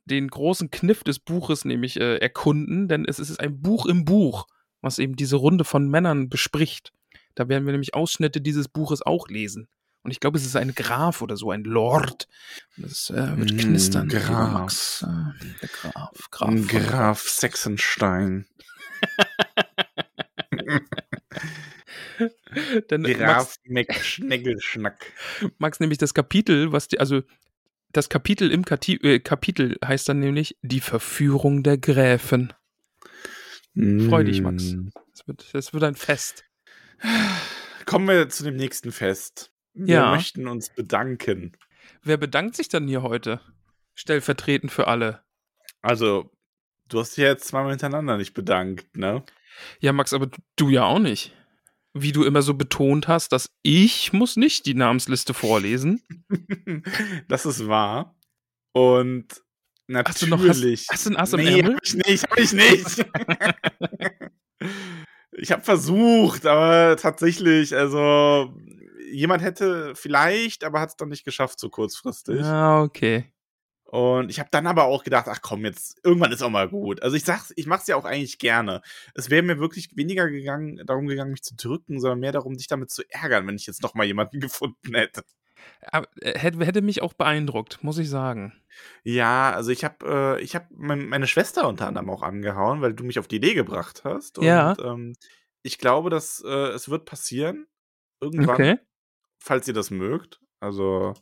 den 0.05 0.29
großen 0.29 0.71
Kniff 0.71 1.03
des 1.03 1.19
Buches 1.19 1.65
nämlich 1.65 1.99
äh, 1.99 2.19
erkunden, 2.19 2.87
denn 2.87 3.05
es 3.05 3.19
ist 3.19 3.41
ein 3.41 3.61
Buch 3.61 3.87
im 3.87 4.05
Buch, 4.05 4.47
was 4.81 4.99
eben 5.01 5.17
diese 5.17 5.37
Runde 5.37 5.65
von 5.65 5.89
Männern 5.89 6.29
bespricht. 6.29 6.93
Da 7.35 7.49
werden 7.49 7.65
wir 7.65 7.73
nämlich 7.73 7.95
Ausschnitte 7.95 8.41
dieses 8.41 8.69
Buches 8.69 9.03
auch 9.03 9.29
lesen. 9.29 9.69
Und 10.03 10.11
ich 10.13 10.21
glaube, 10.21 10.39
es 10.39 10.47
ist 10.47 10.57
ein 10.57 10.75
Graf 10.75 11.21
oder 11.23 11.37
so, 11.37 11.51
ein 11.51 11.65
Lord. 11.65 12.27
Das 12.77 13.11
äh, 13.11 13.37
wird 13.37 13.53
Mm, 13.53 13.57
knistern. 13.59 14.09
lieber 14.09 14.21
Graf. 14.21 14.53
Max. 14.53 15.03
Äh, 15.03 15.07
der 15.61 15.69
Graf. 15.69 16.31
Graf. 16.31 16.49
Von- 16.49 16.67
Graf 16.67 17.21
Sexenstein. 17.29 18.47
Denn 22.91 23.03
Max, 23.03 23.19
Graf 23.19 23.57
McSchneggelschnack. 23.65 25.13
Max 25.59 25.81
nämlich 25.81 25.99
das 25.99 26.15
Kapitel, 26.15 26.73
was 26.73 26.89
die, 26.89 27.01
also 27.01 27.23
das 27.93 28.09
Kapitel 28.09 28.51
im 28.51 28.65
Kati 28.65 28.95
äh, 29.03 29.19
Kapitel 29.21 29.77
heißt 29.85 30.09
dann 30.09 30.21
nämlich 30.21 30.57
die 30.63 30.81
Verführung 30.81 31.63
der 31.63 31.79
Gräfin. 31.79 32.53
Freu 33.75 34.25
dich, 34.25 34.43
Max. 34.43 34.65
Mm. 34.73 34.89
Es 35.15 35.27
wird, 35.27 35.55
es 35.55 35.73
wird 35.73 35.85
ein 35.85 35.95
Fest. 35.95 36.45
Kommen 37.87 38.09
wir 38.09 38.29
zu 38.29 38.45
dem 38.45 38.57
nächsten 38.57 38.93
Fest. 38.93 39.51
Wir 39.75 39.95
Ja. 39.97 40.11
möchten 40.15 40.47
uns 40.49 40.71
bedanken. 40.75 41.53
Wer 42.03 42.17
bedankt 42.17 42.57
sich 42.57 42.69
dann 42.69 42.89
hier 42.89 43.03
heute? 43.03 43.41
Stellvertretend 43.95 44.73
für 44.73 44.89
alle. 44.89 45.23
Also, 45.83 46.31
du 46.89 47.01
hast 47.01 47.17
dich 47.17 47.23
ja 47.25 47.29
jetzt 47.31 47.47
zweimal 47.49 47.71
hintereinander 47.71 48.17
nicht 48.17 48.35
bedankt, 48.35 48.97
ne? 48.97 49.23
Ja, 49.81 49.93
Max, 49.93 50.13
aber 50.13 50.31
du 50.57 50.69
ja 50.69 50.85
auch 50.85 50.99
nicht. 50.99 51.35
Wie 51.93 52.13
du 52.13 52.25
immer 52.25 52.43
so 52.43 52.55
betont 52.55 53.09
hast, 53.09 53.33
dass 53.33 53.51
ich 53.63 54.13
muss 54.13 54.37
nicht 54.37 54.67
die 54.67 54.75
Namensliste 54.75 55.35
vorlesen. 55.35 56.03
das 57.29 57.47
ist 57.47 57.67
wahr. 57.67 58.17
Und 58.73 59.43
Hast 59.93 60.23
du 60.23 60.29
noch- 60.29 60.39
hast- 60.39 60.47
natürlich. 60.47 60.87
hast 60.89 61.07
du 61.07 61.11
ein 61.11 61.17
Ass 61.17 61.33
im 61.33 61.41
nee, 61.41 61.59
Ärmel? 61.61 61.75
hab 61.75 61.85
ich 61.85 61.95
nicht, 61.95 62.31
hab 62.31 62.39
ich 62.39 62.53
nicht. 62.53 63.07
ich 65.33 65.51
habe 65.53 65.63
versucht, 65.63 66.47
aber 66.47 66.97
tatsächlich, 66.97 67.75
also 67.75 68.55
jemand 69.11 69.43
hätte 69.43 69.95
vielleicht, 69.95 70.65
aber 70.65 70.81
hat 70.81 70.91
es 70.91 70.97
dann 70.97 71.09
nicht 71.09 71.25
geschafft 71.25 71.59
so 71.59 71.69
kurzfristig. 71.71 72.41
Ah, 72.43 72.83
okay. 72.83 73.33
Und 73.85 74.31
ich 74.31 74.39
habe 74.39 74.49
dann 74.53 74.69
aber 74.69 74.85
auch 74.85 75.03
gedacht, 75.03 75.27
ach 75.29 75.41
komm, 75.43 75.65
jetzt 75.65 75.99
irgendwann 76.05 76.31
ist 76.31 76.43
auch 76.43 76.51
mal 76.51 76.69
gut. 76.69 77.03
Also 77.03 77.17
ich 77.17 77.25
sag's, 77.25 77.53
ich 77.57 77.67
mach's 77.67 77.89
ja 77.89 77.97
auch 77.97 78.05
eigentlich 78.05 78.39
gerne. 78.39 78.83
Es 79.15 79.31
wäre 79.31 79.43
mir 79.43 79.59
wirklich 79.59 79.97
weniger 79.97 80.31
gegangen, 80.31 80.81
darum 80.87 81.09
gegangen, 81.09 81.33
mich 81.33 81.43
zu 81.43 81.57
drücken, 81.57 81.99
sondern 81.99 82.21
mehr 82.21 82.31
darum, 82.31 82.57
dich 82.57 82.69
damit 82.69 82.91
zu 82.91 83.03
ärgern, 83.09 83.49
wenn 83.49 83.57
ich 83.57 83.67
jetzt 83.67 83.83
noch 83.83 83.95
mal 83.95 84.07
jemanden 84.07 84.39
gefunden 84.41 84.95
hätte. 84.95 85.25
Aber, 85.83 86.07
äh, 86.21 86.39
hätte, 86.39 86.65
hätte 86.65 86.83
mich 86.83 87.03
auch 87.03 87.15
beeindruckt, 87.15 87.83
muss 87.83 87.99
ich 87.99 88.09
sagen. 88.09 88.53
Ja, 89.03 89.51
also 89.53 89.73
ich 89.73 89.83
habe 89.83 90.39
äh, 90.39 90.41
ich 90.43 90.57
mein, 90.71 91.07
meine 91.09 91.27
Schwester 91.27 91.67
unter 91.69 91.89
anderem 91.89 92.11
auch 92.11 92.23
angehauen, 92.23 92.83
weil 92.83 92.95
du 92.95 93.03
mich 93.03 93.19
auf 93.19 93.27
die 93.27 93.37
Idee 93.37 93.55
gebracht 93.55 94.03
hast. 94.05 94.39
Und 94.39 94.45
Ja. 94.45 94.77
ähm, 94.79 95.15
ich 95.63 95.79
glaube, 95.79 96.11
dass 96.11 96.43
äh, 96.47 96.49
es 96.69 96.89
wird 96.89 97.07
passieren 97.07 97.67
irgendwann, 98.21 98.55
Okay. 98.55 98.79
Falls 99.41 99.67
ihr 99.67 99.75
das 99.75 99.91
mögt. 99.91 100.41
Also, 100.61 101.15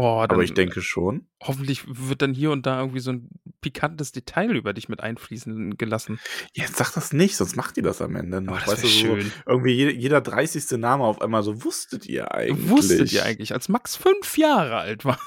Oh, 0.00 0.20
aber 0.20 0.44
ich 0.44 0.54
denke 0.54 0.80
schon. 0.80 1.26
Hoffentlich 1.42 1.82
wird 1.88 2.22
dann 2.22 2.32
hier 2.32 2.52
und 2.52 2.66
da 2.66 2.78
irgendwie 2.78 3.00
so 3.00 3.10
ein 3.10 3.30
pikantes 3.60 4.12
Detail 4.12 4.54
über 4.54 4.72
dich 4.72 4.88
mit 4.88 5.00
einfließen 5.00 5.76
gelassen. 5.76 6.20
Jetzt 6.52 6.76
sag 6.76 6.92
das 6.92 7.12
nicht, 7.12 7.36
sonst 7.36 7.56
macht 7.56 7.76
ihr 7.76 7.82
das 7.82 8.00
am 8.00 8.14
Ende. 8.14 8.40
noch. 8.40 8.52
Oh, 8.52 8.58
das 8.60 8.68
weißt 8.68 8.84
du, 8.84 8.86
so 8.86 8.92
schön. 9.16 9.32
irgendwie 9.44 9.72
jeder, 9.72 9.90
jeder 9.90 10.20
30. 10.20 10.78
Name 10.78 11.02
auf 11.02 11.20
einmal 11.20 11.42
so, 11.42 11.64
wusstet 11.64 12.06
ihr 12.06 12.32
eigentlich? 12.32 12.68
Wusstet 12.70 13.12
ihr 13.12 13.24
eigentlich, 13.24 13.52
als 13.52 13.68
Max 13.68 13.96
fünf 13.96 14.38
Jahre 14.38 14.76
alt 14.76 15.04
war? 15.04 15.18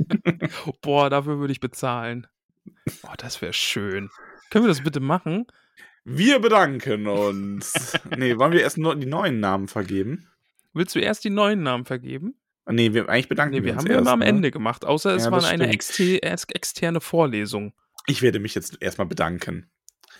Boah, 0.82 1.08
dafür 1.08 1.38
würde 1.38 1.52
ich 1.52 1.60
bezahlen. 1.60 2.26
Oh, 3.02 3.14
das 3.16 3.40
wäre 3.40 3.54
schön. 3.54 4.10
Können 4.50 4.64
wir 4.66 4.68
das 4.68 4.84
bitte 4.84 5.00
machen? 5.00 5.46
Wir 6.04 6.38
bedanken 6.38 7.06
uns. 7.06 7.94
nee, 8.14 8.36
wollen 8.36 8.52
wir 8.52 8.60
erst 8.60 8.76
nur 8.76 8.94
die 8.94 9.06
neuen 9.06 9.40
Namen 9.40 9.68
vergeben? 9.68 10.28
Willst 10.76 10.94
du 10.94 11.00
erst 11.00 11.24
die 11.24 11.30
neuen 11.30 11.62
Namen 11.62 11.84
vergeben? 11.86 12.38
Nee, 12.68 12.92
wir, 12.92 13.08
eigentlich 13.08 13.28
bedanken 13.28 13.54
Nee, 13.54 13.60
wir 13.60 13.64
wir 13.66 13.72
uns 13.72 13.82
haben 13.84 13.90
erst, 13.90 14.00
immer 14.02 14.12
am 14.12 14.18
ne? 14.18 14.26
Ende 14.26 14.50
gemacht, 14.50 14.84
außer 14.84 15.14
es 15.14 15.24
Ja, 15.24 15.30
war 15.30 15.44
eine 15.44 15.64
stimmt. 15.64 15.72
exte 15.74 16.22
ex 16.22 16.44
externe 16.44 17.00
Vorlesung. 17.00 17.72
Ich 18.06 18.22
werde 18.22 18.40
mich 18.40 18.54
jetzt 18.54 18.76
erstmal 18.80 19.06
bedanken. 19.06 19.70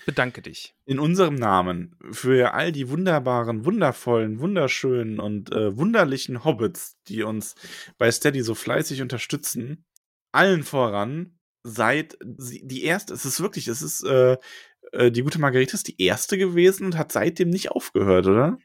Bedanke 0.06 0.40
dich. 0.40 0.74
In 0.84 0.98
unserem 0.98 1.34
Namen 1.34 1.96
für 2.12 2.54
all 2.54 2.70
die 2.72 2.88
wunderbaren, 2.88 3.64
wundervollen, 3.64 4.38
wunderschönen 4.38 5.18
und 5.18 5.52
äh, 5.52 5.76
wunderlichen 5.76 6.44
Hobbits, 6.44 6.96
die 7.08 7.22
uns 7.24 7.54
bei 7.98 8.10
Steady 8.10 8.42
so 8.42 8.54
fleißig 8.54 9.02
unterstützen. 9.02 9.84
Allen 10.32 10.62
voran 10.62 11.38
seit 11.64 12.16
die 12.22 12.84
erste, 12.84 13.12
es 13.12 13.24
ist 13.24 13.40
wirklich, 13.40 13.66
es 13.66 13.82
ist 13.82 14.04
äh, 14.04 14.36
äh, 14.92 15.10
die 15.10 15.22
gute 15.22 15.40
Margarete 15.40 15.74
ist 15.74 15.88
die 15.88 16.00
erste 16.00 16.38
gewesen 16.38 16.86
und 16.86 16.96
hat 16.96 17.10
seitdem 17.10 17.50
nicht 17.50 17.72
aufgehört, 17.72 18.26
oder? 18.26 18.58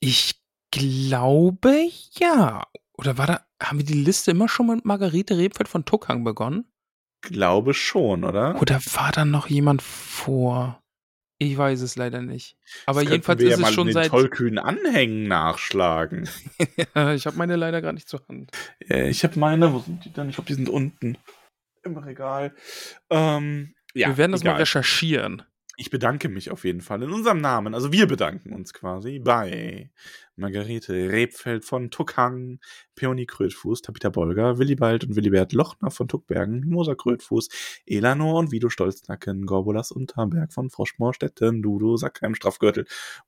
Ich 0.00 0.41
glaube 0.72 1.88
ja. 2.18 2.64
Oder 2.94 3.16
war 3.18 3.26
da, 3.26 3.40
haben 3.62 3.78
wir 3.78 3.84
die 3.86 3.92
Liste 3.94 4.32
immer 4.32 4.48
schon 4.48 4.66
mit 4.66 4.84
Margarete 4.84 5.38
Rebfeld 5.38 5.68
von 5.68 5.84
Tuckhang 5.84 6.24
begonnen? 6.24 6.64
Glaube 7.22 7.72
schon, 7.74 8.24
oder? 8.24 8.60
Oder 8.60 8.80
war 8.94 9.12
da 9.12 9.24
noch 9.24 9.46
jemand 9.46 9.80
vor? 9.80 10.82
Ich 11.38 11.56
weiß 11.56 11.80
es 11.80 11.96
leider 11.96 12.22
nicht. 12.22 12.56
Aber 12.86 13.02
Das 13.02 13.10
jedenfalls 13.10 13.40
wir 13.40 13.46
ist 13.48 13.50
ja 13.52 13.56
es 13.56 13.62
mal 13.62 13.72
schon 13.72 13.86
den 13.88 13.94
seit. 13.94 14.08
tollkühnen 14.08 14.58
Anhängen 14.58 15.26
nachschlagen. 15.26 16.28
ich 17.14 17.26
habe 17.26 17.36
meine 17.36 17.56
leider 17.56 17.82
gar 17.82 17.92
nicht 17.92 18.08
zur 18.08 18.24
Hand. 18.28 18.50
Äh, 18.88 19.08
ich 19.10 19.24
habe 19.24 19.38
meine, 19.38 19.72
wo 19.72 19.80
sind 19.80 20.04
die 20.04 20.12
denn? 20.12 20.28
Ich 20.28 20.36
glaube, 20.36 20.46
die 20.48 20.54
sind 20.54 20.68
unten 20.68 21.18
im 21.82 21.96
Regal. 21.96 22.54
Ähm, 23.10 23.74
ja, 23.94 24.08
wir 24.08 24.16
werden 24.18 24.32
das 24.32 24.44
mal 24.44 24.50
egal. 24.50 24.60
recherchieren. 24.60 25.42
Ich 25.76 25.90
bedanke 25.90 26.28
mich 26.28 26.50
auf 26.50 26.64
jeden 26.64 26.80
Fall 26.80 27.02
in 27.02 27.10
unserem 27.10 27.40
Namen. 27.40 27.74
Also 27.74 27.92
wir 27.92 28.06
bedanken 28.06 28.52
uns 28.52 28.72
quasi 28.72 29.18
bei 29.18 29.90
Margarete 30.36 30.92
Rebfeld 31.10 31.64
von 31.64 31.90
Tuckhang, 31.90 32.58
Peony 32.94 33.26
Krötfuß, 33.26 33.82
Tapita 33.82 34.08
Bolger, 34.08 34.58
Willibald 34.58 35.04
und 35.04 35.14
Willibert 35.14 35.52
Lochner 35.52 35.90
von 35.90 36.08
Tuckbergen, 36.08 36.60
Mimosa 36.60 36.94
Krötfuß, 36.94 37.48
Elanor 37.86 38.38
und 38.38 38.52
Vido 38.52 38.68
Stolznacken, 38.68 39.44
Gorbulas 39.44 39.90
Unterberg 39.90 40.52
von 40.52 40.70
Froschmoorstetten, 40.70 41.62
Dudo 41.62 41.96
Sackheim 41.96 42.34
Strafgürtel, 42.34 42.86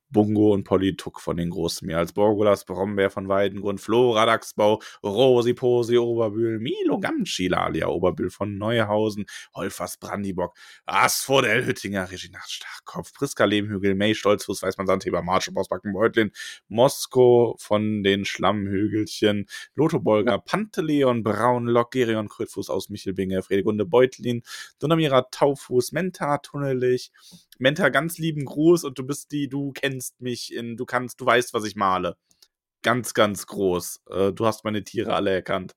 Bungo 0.09 0.53
und 0.53 0.63
Polly 0.63 0.95
Tuck 0.95 1.21
von 1.21 1.37
den 1.37 1.49
Großmeers, 1.49 2.13
Borgulas 2.13 2.65
Brombeer 2.65 3.09
von 3.09 3.27
Weidengrund, 3.27 3.81
Flora 3.81 4.25
Dachsbau, 4.25 4.81
Rosi 5.03 5.53
Posi 5.53 5.97
Oberbühl, 5.97 6.59
Milo 6.59 6.99
Gamschi 6.99 7.47
Lalia 7.47 7.87
Oberbühl 7.87 8.29
von 8.29 8.57
Neuhausen, 8.57 9.25
Holfers 9.53 9.97
Brandibock, 9.97 10.55
Asphodel 10.85 11.65
Hüttinger, 11.65 12.09
Regina 12.09 12.39
Starkopf, 12.47 13.13
Priska 13.13 13.45
Lehmhügel, 13.45 13.93
May 13.93 14.15
Stolzfuß, 14.15 14.63
Weißmann 14.63 14.87
Sandheber, 14.87 15.21
Marsch 15.21 15.51
Bausbacken 15.53 15.93
Beutlin, 15.93 16.31
Mosko 16.95 17.55
von 17.59 18.03
den 18.03 18.23
Schlammhügelchen, 18.23 19.47
Lotho 19.75 19.99
Bolger, 19.99 20.39
Panteleon 20.39 21.23
Braunlock, 21.23 21.91
Gerion 21.91 22.29
Krötfuß 22.29 22.69
aus 22.69 22.89
Michelbinge, 22.89 23.43
Fredegunde 23.43 23.85
Beutlin, 23.85 24.43
Donamira 24.79 25.23
Taufuß, 25.29 25.91
Menta 25.91 26.37
Tunnelich, 26.37 27.11
Menta 27.59 27.89
ganz 27.89 28.17
lieben 28.17 28.45
Gruß 28.45 28.85
und 28.85 28.97
du 28.97 29.05
bist 29.05 29.31
die, 29.31 29.49
du 29.49 29.73
kennst 29.73 30.21
mich 30.21 30.53
in, 30.53 30.77
du 30.77 30.85
kannst, 30.85 31.19
du 31.19 31.25
weißt, 31.25 31.53
was 31.53 31.65
ich 31.65 31.75
male. 31.75 32.15
Ganz, 32.81 33.13
ganz 33.13 33.45
groß. 33.47 34.01
Äh, 34.09 34.31
du 34.31 34.45
hast 34.45 34.63
meine 34.63 34.83
Tiere 34.83 35.15
alle 35.15 35.31
erkannt. 35.31 35.75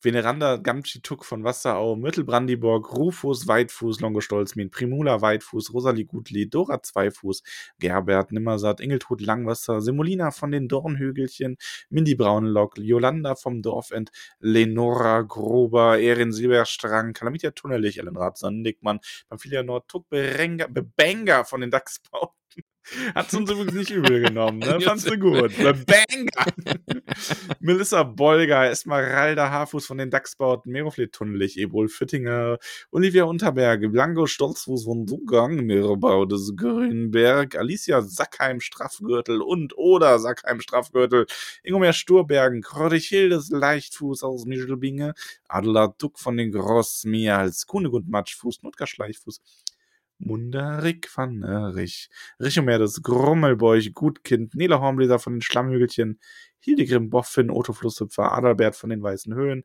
Veneranda 0.00 0.56
Gamchituk 0.56 1.24
von 1.24 1.42
Wasserau, 1.44 1.96
Mittelbrandiborg, 1.96 2.96
Rufus 2.96 3.48
Weitfuß, 3.48 4.00
Longostolzmin, 4.00 4.70
Primula 4.70 5.20
Weitfuß, 5.20 5.72
Rosalie 5.74 6.04
Gutlied, 6.04 6.54
Dora 6.54 6.82
Zweifuß, 6.82 7.42
Gerbert 7.78 8.30
Nimmersatt, 8.30 8.80
Ingeltrud 8.80 9.20
Langwasser, 9.20 9.80
Semolina 9.80 10.30
von 10.30 10.52
den 10.52 10.68
Dornhügelchen, 10.68 11.56
Mindy 11.90 12.14
Braunlock, 12.14 12.78
Jolanda 12.78 13.34
vom 13.34 13.62
Dorfend, 13.62 14.10
Lenora 14.40 15.22
Grober, 15.22 15.98
Erin 15.98 16.32
Silberstrang, 16.32 17.12
Kalamitia 17.12 17.50
Tunnelich, 17.50 17.98
Ellenrad 17.98 18.38
Sandigmann, 18.38 19.00
Pamphilia 19.28 19.62
Nordtuck, 19.62 20.08
Berenga, 20.08 20.66
Bebenga 20.68 21.44
von 21.44 21.60
den 21.60 21.70
Dachsbauten. 21.70 22.27
Hat's 23.14 23.34
uns 23.34 23.50
übrigens 23.50 23.74
nicht 23.74 23.90
übel 23.90 24.22
genommen, 24.22 24.58
ne? 24.58 24.80
Fandst 24.80 25.10
du 25.10 25.18
gut. 25.18 25.56
Bebenga! 25.56 26.46
Melissa 27.60 28.02
Bolger, 28.02 28.70
Esmeralda 28.70 29.50
Haarfuß 29.50 29.86
von 29.86 29.98
den 29.98 30.10
Dachsbauten, 30.10 30.72
Meroflet 30.72 31.12
Tunnelich, 31.12 31.58
Ebol 31.58 31.88
Füttinger, 31.88 32.58
Olivia 32.90 33.24
Unterberg, 33.24 33.90
Blanco 33.92 34.26
Stolzfuß 34.26 34.84
von 34.84 35.06
Dugang, 35.06 35.56
Mirabau 35.56 36.24
des 36.24 36.54
Grünberg, 36.56 37.56
Alicia 37.56 38.02
Sackheim 38.02 38.60
Straffgürtel 38.60 39.42
und 39.42 39.76
oder 39.76 40.18
Sackheim 40.18 40.60
Straffgürtel, 40.60 41.26
Ingomer 41.62 41.92
Sturbergen, 41.92 42.62
Krodichildes 42.62 43.50
Leichtfuß 43.50 44.22
aus 44.22 44.46
Michelbinge, 44.46 45.14
Adela 45.48 45.94
Duck 45.98 46.18
von 46.18 46.36
den 46.36 46.52
Grossmials, 46.52 47.66
Kunegund 47.66 48.08
Matschfuß, 48.08 48.62
Nutka 48.62 48.86
Schleichfuß, 48.86 49.40
Munderik 50.18 51.08
van 51.14 51.44
Rich, 51.44 52.10
Richomer 52.40 52.78
des 52.78 53.02
Grummelbeuch, 53.02 53.94
Gutkind, 53.94 54.54
Nele 54.54 54.80
von 55.18 55.34
den 55.34 55.42
Schlammhügelchen, 55.42 56.20
Hildegrim 56.60 57.08
Boffin, 57.08 57.50
Otto 57.50 57.72
Flusshüpfer, 57.72 58.32
Adalbert 58.32 58.76
von 58.76 58.90
den 58.90 59.02
Weißen 59.02 59.34
Höhen, 59.34 59.64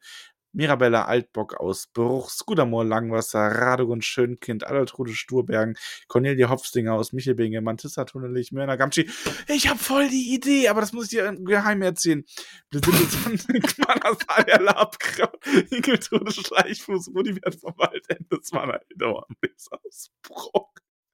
Mirabella 0.54 1.06
Altbock 1.06 1.56
aus 1.56 1.88
Bruch, 1.88 2.30
Skudamoor 2.30 2.86
Langwasser, 2.86 3.40
Radegund 3.40 4.06
Schönkind, 4.06 4.66
Adaltrude 4.66 5.14
Sturbergen, 5.14 5.76
Cornelia 6.08 6.50
Hopfstinger 6.50 6.94
aus 6.94 7.12
Michelbinge, 7.12 7.62
Mantissa 7.62 8.06
Tunnelich, 8.06 8.52
Mörner 8.52 8.78
Gamschi. 8.78 9.10
Ich 9.48 9.68
hab 9.68 9.80
voll 9.80 10.08
die 10.10 10.34
Idee, 10.34 10.68
aber 10.70 10.82
das 10.82 10.94
muss 10.94 11.06
ich 11.06 11.12
dir 11.12 11.36
geheim 11.40 11.82
erzählen. 11.82 12.24
Blinde 12.70 12.92
von 12.92 13.34
Manasalia 13.88 14.60
Labkraut, 14.60 15.40
Ingeltrude 15.72 16.32
Schleichfuß, 16.32 17.10
Rudibert 17.16 17.56
vom 17.56 17.74
Waldende, 17.78 18.42
Zwanner 18.42 18.80
Hildauermlis 18.88 19.70
aus 19.72 20.12
Bruch. 20.22 20.70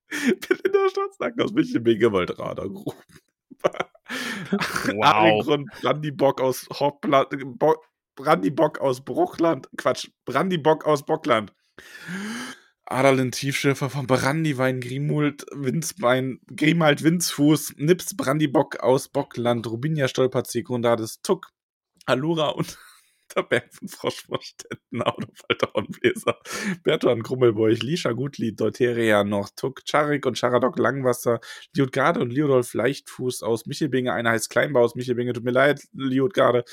Belinda 0.09 0.89
Stolznacken 0.89 1.41
aus 1.41 1.53
Michelbinge, 1.53 2.11
Waldrader 2.11 2.67
Gruben. 2.67 3.03
Wow. 4.09 5.03
Arengrund, 5.03 5.69
Brandibock 5.81 6.41
aus 6.41 6.67
Hoppland, 6.71 7.27
Bo 8.19 8.23
Brandibock 8.23 8.79
aus 8.79 9.01
Bruchland, 9.01 9.69
Quatsch, 9.77 10.09
Brandibock 10.25 10.85
aus 10.85 11.05
Bockland. 11.05 11.53
Adalin 12.85 13.31
Tiefschiffer 13.31 13.89
von 13.89 14.07
Brandiwein, 14.07 14.81
Grimult, 14.81 15.45
Winzbein, 15.53 16.41
Grimald 16.53 17.03
Winzfuß, 17.03 17.75
Nips 17.77 18.17
Brandibock 18.17 18.81
aus 18.81 19.07
Bockland, 19.07 19.67
Rubinia 19.67 20.07
Stolperzieh, 20.07 20.63
Grundades 20.63 21.21
Tuck, 21.21 21.51
Allura 22.05 22.49
und 22.49 22.77
der 23.35 23.43
Berg 23.43 23.73
von 23.73 23.87
Froschvorstätten, 23.87 25.01
Autofalter 25.01 25.75
und 25.75 25.91
Bläser, 25.91 26.37
Bertuan 26.83 27.21
Grummelbeuch, 27.21 27.81
Lisha 27.81 28.11
Gutlied, 28.11 28.59
Deuteria 28.59 29.23
Nordtuck, 29.23 29.85
Charik 29.85 30.25
und 30.25 30.37
Charadok 30.37 30.77
Langwasser, 30.77 31.39
Liutgarde 31.73 32.19
und 32.19 32.33
Liudolf 32.33 32.73
Leichtfuß 32.73 33.43
aus 33.43 33.65
Michelbinge, 33.65 34.11
einer 34.11 34.31
heißt 34.31 34.49
Kleinbau 34.49 34.81
aus 34.81 34.95
Michelbinge, 34.95 35.31
tut 35.33 35.43
mir 35.43 35.51
leid, 35.51 35.87
Liutgarde, 35.93 36.65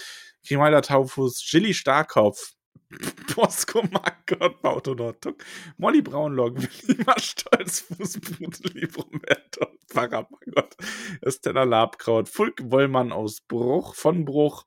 Grimalda 0.46 0.80
Taufuß, 0.80 1.40
Chili 1.40 1.74
Starkopf, 1.74 2.54
Bosco 3.34 3.82
Margot, 3.90 4.62
Bauto 4.62 4.94
Nordtuck, 4.94 5.44
Molly 5.76 6.02
Braunlock, 6.02 6.56
Wilma 6.86 7.18
Stolzfuß, 7.18 8.20
Bruteli 8.20 8.88
Roberto, 8.96 9.66
Pfarrer 9.88 10.28
Margot, 10.30 10.76
Estella 11.22 11.64
Labkraut, 11.64 12.28
Fulk 12.28 12.60
Wollmann 12.70 13.12
aus 13.12 13.40
Bruch, 13.40 13.94
von 13.94 14.24
Bruch, 14.24 14.64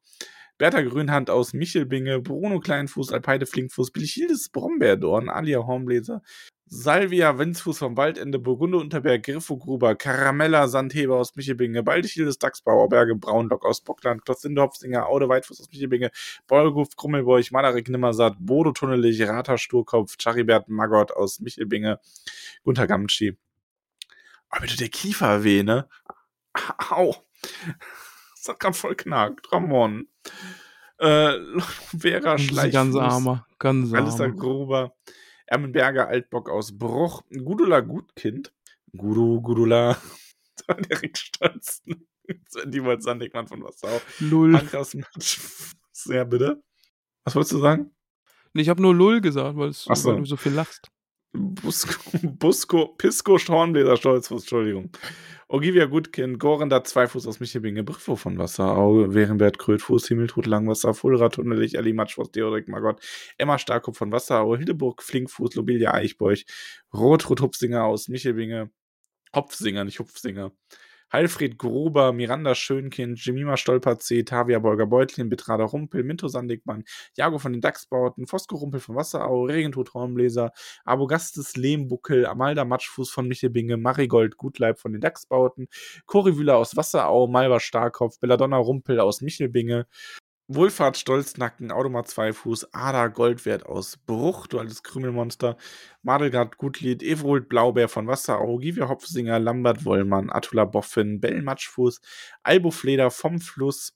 Bertha 0.60 0.82
Grünhand 0.82 1.30
aus 1.30 1.54
Michelbinge, 1.54 2.20
Bruno 2.20 2.60
Kleinfuß, 2.60 3.14
Alpeide 3.14 3.46
Flinkfuß, 3.46 3.92
Bilchildes 3.92 4.50
Brombeerdorn, 4.50 5.30
Alia 5.30 5.66
Hornbläser, 5.66 6.22
Salvia 6.66 7.38
Wenzfuß 7.38 7.78
vom 7.78 7.96
Waldende, 7.96 8.40
Burgunde 8.40 8.78
Unterberg, 8.78 9.24
Griffo 9.24 9.56
Gruber, 9.56 9.96
Karamella 9.96 10.68
Sandheber 10.68 11.16
aus 11.16 11.38
Michelbinge, 11.38 11.82
Baldichildes 11.82 12.40
Dachsbauer, 12.40 12.90
Berge 12.90 13.16
Braunlock 13.16 13.66
aus 13.66 13.80
Bockland, 13.80 14.26
Klotzinde 14.26 14.62
Hopfsinger, 14.62 15.08
Aude 15.08 15.30
Weitfuß 15.30 15.62
aus 15.62 15.72
Michelbinge, 15.72 16.12
Bolguf 16.46 16.94
Krummelbeuch, 16.98 17.52
Malerik 17.52 17.88
Nimmersatt, 17.88 18.36
Bodo 18.38 18.74
Tunnelich, 18.74 19.22
Rata 19.22 19.58
Sturkopf, 19.58 20.18
Charibert 20.20 20.68
Magott 20.68 21.14
aus 21.14 21.40
Michelbinge, 21.40 22.02
Gunther 22.64 22.86
Gamtschi. 22.86 23.38
Aber 24.50 24.64
bitte 24.64 24.76
der 24.76 24.90
Kiefer 24.90 25.46
weh, 25.46 25.64
ne? 25.64 25.88
Au. 26.90 27.16
Das 28.40 28.48
hat 28.48 28.60
grad 28.62 28.76
voll 28.78 28.96
knackt. 28.96 29.52
Ramon. 29.52 30.08
Äh, 30.98 31.38
Vera 31.98 32.38
Schleichfuß. 32.38 32.72
ganz 32.74 32.96
armer. 32.96 33.46
Ganz 33.58 33.94
Alistair 33.94 34.28
armer. 34.28 34.38
Gruber, 34.38 34.96
Ermenberger 35.48 36.08
Altbock 36.08 36.50
aus 36.50 36.78
Bruch, 36.78 37.24
Gudula 37.32 37.80
Gutkind, 37.82 38.54
Gudu, 38.96 39.42
Gudula, 39.42 39.98
Erik 40.90 41.18
Stolz, 41.18 41.82
die 42.66 42.84
wollte 42.84 43.04
Sandigmann 43.04 43.48
von 43.48 43.64
Wassau, 43.64 44.02
Lull. 44.20 44.54
Pankras 44.54 44.94
Matsch, 44.94 45.40
sehr 45.92 46.26
bitte. 46.26 46.62
Was 47.24 47.36
wolltest 47.36 47.54
du 47.54 47.60
sagen? 47.60 47.92
Nee, 48.54 48.62
Ich 48.64 48.70
habe 48.70 48.82
nur 48.82 48.94
Lull 48.96 49.22
gesagt, 49.22 49.56
weil, 49.58 49.72
so. 49.74 49.90
weil 49.90 50.18
du 50.18 50.26
so 50.26 50.38
viel 50.38 50.54
lachst. 50.54 50.90
Busko, 51.32 51.94
Busko, 52.24 52.88
Pisco, 52.98 53.38
Stornbläser, 53.38 53.98
Stolzfuß, 53.98 54.42
Entschuldigung. 54.42 54.92
Ogivia 55.52 55.88
Gutkind, 55.88 56.38
Gorenda, 56.38 56.84
Zweifuß 56.84 57.26
aus 57.26 57.40
Michelbinge, 57.40 57.84
Briffo 57.84 58.16
von 58.16 58.38
Wasserau, 58.38 59.12
Werenbert, 59.16 59.58
Krötfuß, 59.58 60.08
Himmeltrud, 60.08 60.46
Langwasser, 60.46 60.94
Fulra, 60.94 61.30
Tunnelich, 61.30 61.76
Ali 61.80 61.92
Matschfuß, 61.92 62.32
Theorik, 62.32 62.68
Margot, 62.68 63.02
Emma 63.40 63.58
Starkopf 63.58 63.98
von 63.98 64.12
Wasserau, 64.12 64.56
Hildeburg, 64.56 65.02
Flinkfuß, 65.02 65.56
Lobelia, 65.56 65.96
Eichbeuch, 65.96 66.46
Rotrud, 66.94 67.42
Hupsinger 67.42 67.84
aus 67.84 68.10
Michelbinge, 68.10 68.70
Hopfsinger, 69.36 69.86
nicht 69.86 69.98
Hupfsinger. 69.98 70.52
Heilfried 71.12 71.58
Gruber, 71.58 72.14
Miranda 72.14 72.56
Schönkind, 72.56 73.24
Jemima 73.26 73.58
Stolperzee, 73.58 74.24
Tavia 74.24 74.60
Bolger 74.60 74.86
Beutlin, 74.86 75.30
Betrader 75.30 75.66
Rumpel, 75.66 76.04
Minto 76.04 76.28
Sandigmann, 76.28 76.84
Jago 77.16 77.40
von 77.40 77.52
den 77.52 77.62
Dachsbauten, 77.62 78.28
Fosco 78.28 78.56
Rumpel 78.58 78.80
von 78.80 78.96
Wasserau, 78.96 79.46
Regentod 79.46 79.94
Hornbläser, 79.94 80.52
Abogastes 80.86 81.56
Lehmbuckel, 81.56 82.26
Amalda 82.26 82.66
Matschfuß 82.66 83.10
von 83.10 83.28
Michelbinge, 83.28 83.78
Marigold 83.78 84.38
Gutleib 84.38 84.80
von 84.80 84.92
den 84.92 85.02
Dachsbauten, 85.02 85.68
Cori 86.06 86.38
Wühler 86.38 86.58
aus 86.58 86.76
Wasserau, 86.76 87.28
Malva 87.28 87.60
Starkopf, 87.60 88.20
Belladonna 88.20 88.58
Rumpel 88.58 89.00
aus 89.00 89.22
Michelbinge, 89.22 89.88
Wohlfahrt 90.52 90.98
Stolznacken, 90.98 91.72
Automat 91.72 92.08
Zweifuß, 92.08 92.74
Ada 92.74 93.08
Goldwert 93.08 93.68
aus 93.68 93.98
Bruch, 93.98 94.48
du 94.48 94.58
altes 94.58 94.82
Krümelmonster, 94.82 95.58
Madelgard 96.02 96.58
Gutlied, 96.58 97.04
Ewold 97.04 97.50
Blaubeer 97.50 97.88
von 97.88 98.08
Wasserau, 98.08 98.58
Givia 98.58 98.90
Hopfsinger, 98.90 99.38
Lambert 99.40 99.86
Wollmann, 99.86 100.32
Attula 100.32 100.66
Boffin, 100.66 101.20
Bell 101.22 101.44
Matschfuß, 101.44 102.02
Albo 102.42 102.72
Fleder 102.72 103.12
vom 103.12 103.40
Fluss, 103.40 103.96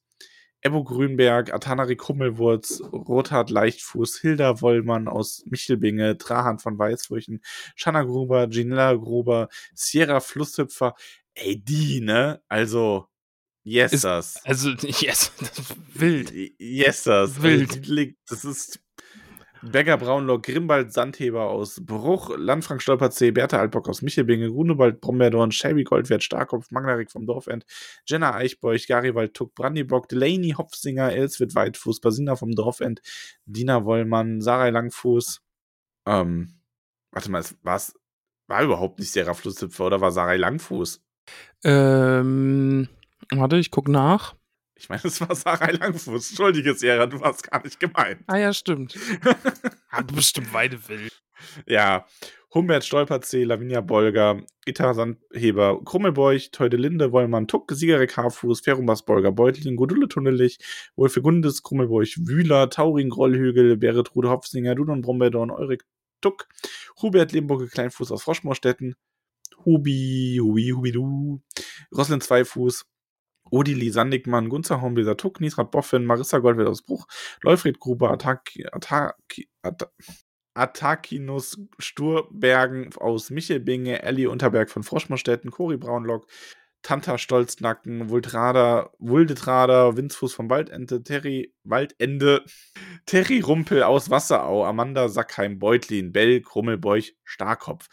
Ebo 0.61 0.83
Grünberg, 0.83 1.51
Atanarik 1.53 2.07
Hummelwurz, 2.07 2.81
Rothard 2.91 3.49
Leichtfuß, 3.49 4.19
Hilda 4.19 4.61
Wollmann 4.61 5.07
aus 5.07 5.43
Michelbinge, 5.47 6.17
Trahan 6.19 6.59
von 6.59 6.77
Weißfurchen, 6.77 7.41
Shanna 7.75 8.03
Gruber, 8.03 8.47
Ginella 8.47 8.93
Gruber, 8.93 9.49
Sierra 9.73 10.19
Flusshüpfer, 10.19 10.95
ey, 11.33 11.57
die, 11.63 11.99
ne? 12.01 12.41
Also, 12.47 13.07
yes, 13.63 13.93
Ist- 13.93 14.03
das. 14.03 14.45
Also, 14.45 14.69
yes, 14.81 15.31
das 15.39 15.59
ist 15.59 15.75
wild. 15.99 16.33
Yes, 16.59 17.03
das. 17.03 17.41
Wild. 17.41 18.15
Das 18.29 18.45
ist 18.45 18.79
Berger 19.65 19.97
Braunlock, 19.97 20.43
Grimbald 20.43 20.91
Sandheber 20.91 21.43
aus 21.49 21.79
Bruch, 21.85 22.35
Landfrank 22.37 22.81
Stolperzee, 22.81 23.31
Bertha 23.31 23.59
Altbock 23.59 23.87
aus 23.87 24.01
Michelbinge, 24.01 24.49
Grunewald 24.49 24.99
Brombeerdorn, 24.99 25.53
Shelby 25.53 25.85
Goldwert 25.85 26.21
Starkopf, 26.21 26.69
Magnarik 26.71 27.09
vom 27.09 27.25
Dorfend, 27.25 27.65
Jenna 28.05 28.35
Eichbeuch, 28.35 28.87
Garibald 28.87 29.33
Tuck, 29.33 29.55
Brandybock, 29.55 30.09
Delaney 30.09 30.51
Hopfsinger, 30.57 31.13
Elswit 31.13 31.55
Weitfuß, 31.55 32.01
Basina 32.01 32.35
vom 32.35 32.51
Dorfend, 32.51 33.01
Dina 33.45 33.85
Wollmann, 33.85 34.41
Sarai 34.41 34.69
Langfuß, 34.71 35.41
ähm, 36.07 36.55
warte 37.11 37.31
mal, 37.31 37.39
es 37.39 37.55
war's, 37.63 37.93
war 38.47 38.63
überhaupt 38.63 38.99
nicht 38.99 39.13
Sarah 39.13 39.33
Flusshüpfer 39.33 39.85
oder 39.85 40.01
war 40.01 40.11
Sarai 40.11 40.35
Langfuß? 40.35 41.01
Ähm, 41.63 42.89
warte, 43.31 43.57
ich 43.57 43.71
guck 43.71 43.87
nach. 43.87 44.35
Ich 44.75 44.89
meine, 44.89 45.03
es 45.05 45.21
war 45.21 45.35
Sarai 45.35 45.71
Langfuß. 45.71 46.31
Entschuldige, 46.31 46.73
Sarah, 46.73 47.05
du 47.05 47.19
warst 47.21 47.49
gar 47.49 47.63
nicht 47.63 47.79
gemeint. 47.79 48.21
Ah 48.27 48.37
ja, 48.37 48.53
stimmt. 48.53 48.97
Hat 49.89 50.13
bestimmt 50.13 50.51
beide 50.51 50.77
wild. 50.89 51.11
Ja, 51.67 52.05
Humbert 52.53 52.85
Stolperzee, 52.85 53.43
Lavinia 53.43 53.81
Bolger, 53.81 54.41
Gitarre 54.65 54.93
Sandheber, 54.93 55.81
Krummelbeuch, 55.83 56.51
Teudelinde, 56.51 57.11
Wollmann, 57.11 57.47
Tuck, 57.47 57.71
Siegerek 57.71 58.15
Haarfuß, 58.15 58.61
Ferumbas 58.61 59.03
Bolger, 59.05 59.31
Beutlin, 59.31 59.75
Gudulle 59.75 60.07
Tunnelich, 60.07 60.59
Wolfegundes, 60.95 61.63
Krummelbeuch, 61.63 62.15
Wühler, 62.19 62.69
Tauring, 62.69 63.09
Grollhügel, 63.09 63.77
Beretrude 63.77 64.29
Hopfsinger, 64.29 64.75
Dudon 64.75 65.01
Bromberdorn, 65.01 65.49
Eurik 65.49 65.83
Tuck, 66.21 66.47
Hubert 67.01 67.31
Lemburge, 67.31 67.67
Kleinfuß 67.67 68.11
aus 68.11 68.23
Froschmoorstetten, 68.23 68.95
Hubi, 69.65 70.39
Hubi, 70.41 70.73
Hubidu, 70.75 71.41
Roslin 71.95 72.21
Zweifuß, 72.21 72.85
Odili 73.53 73.91
Sandigmann, 73.91 74.49
Gunzer 74.49 74.81
Hornbläser 74.81 75.15
Tuck, 75.15 75.39
Nisrat 75.39 75.69
Boffin, 75.69 76.05
Marissa 76.05 76.39
Goldwert 76.39 76.67
aus 76.67 76.81
Bruch, 76.81 77.05
Leufried 77.43 77.79
Gruber, 77.79 78.09
Attaki, 78.09 78.65
Attaki, 78.71 79.47
Atta- 79.61 79.91
Attakinus 80.55 81.59
Sturbergen 81.77 82.89
aus 82.97 83.29
Michelbinge, 83.29 84.01
Ellie 84.01 84.27
Unterberg 84.27 84.71
von 84.71 84.81
Froschmoorstetten, 84.81 85.51
Cori 85.51 85.77
Braunlock, 85.77 86.27
Tanta 86.81 87.17
Stolznacken, 87.17 88.09
Vultrader, 88.09 88.91
Wuldetrader, 88.97 89.95
Winzfuß 89.97 90.33
vom 90.33 90.49
Waldente, 90.49 91.03
Terry 91.03 91.53
Waldende, 91.63 92.43
Terry 93.05 93.39
Rumpel 93.39 93.83
aus 93.83 94.09
Wasserau, 94.09 94.65
Amanda 94.65 95.09
Sackheim, 95.09 95.59
Beutlin, 95.59 96.11
Bell, 96.11 96.41
Krummelbeuch, 96.41 97.13
Starkopf, 97.23 97.87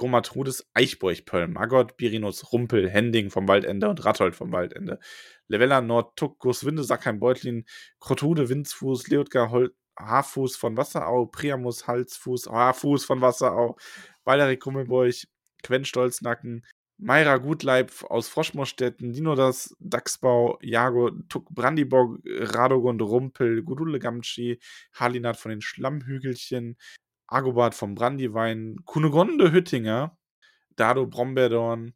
Gomatrudes, 0.00 0.66
Eichbeuch, 0.72 1.26
Pölln, 1.26 1.52
Magott, 1.52 1.98
Birinus, 1.98 2.54
Rumpel, 2.54 2.88
Hending 2.88 3.28
vom 3.28 3.46
Waldende 3.46 3.86
und 3.90 4.02
Rathold 4.02 4.34
vom 4.34 4.50
Waldende, 4.50 4.98
Levella 5.46 5.82
Nord, 5.82 6.16
Tuck, 6.16 6.42
Winde, 6.42 6.84
Sackheim, 6.84 7.20
Beutlin, 7.20 7.66
Krotrude, 7.98 8.48
Winzfuß, 8.48 9.08
Leotgar, 9.08 9.50
Hol 9.50 9.74
Haarfuß 9.98 10.56
von 10.56 10.78
Wasserau, 10.78 11.26
Priamus, 11.26 11.86
Halsfuß, 11.86 12.46
Haarfuß 12.46 13.04
von 13.04 13.20
Wasserau, 13.20 13.76
Valerik 14.24 14.62
Krummelbeuch, 14.62 15.26
Quen 15.62 15.84
Stolznacken, 15.84 16.64
Mayra 16.96 17.36
Gutleib 17.36 17.92
aus 18.04 18.28
Froschmoorstetten, 18.28 19.12
Dinodas, 19.12 19.76
Dachsbau, 19.80 20.58
Jago, 20.62 21.10
Tuck, 21.28 21.46
Brandyborg, 21.50 22.20
Radogund, 22.24 23.02
Rumpel, 23.02 23.62
Gudule 23.64 23.98
Gamschi, 23.98 24.60
Halinat 24.94 25.36
von 25.36 25.50
den 25.50 25.60
Schlammhügelchen, 25.60 26.78
Agobart 27.30 27.74
vom 27.74 27.94
Brandywein, 27.94 28.76
Kunegonde 28.84 29.52
Hüttinger, 29.52 30.18
Dado 30.76 31.06
Brombeerdorn, 31.06 31.94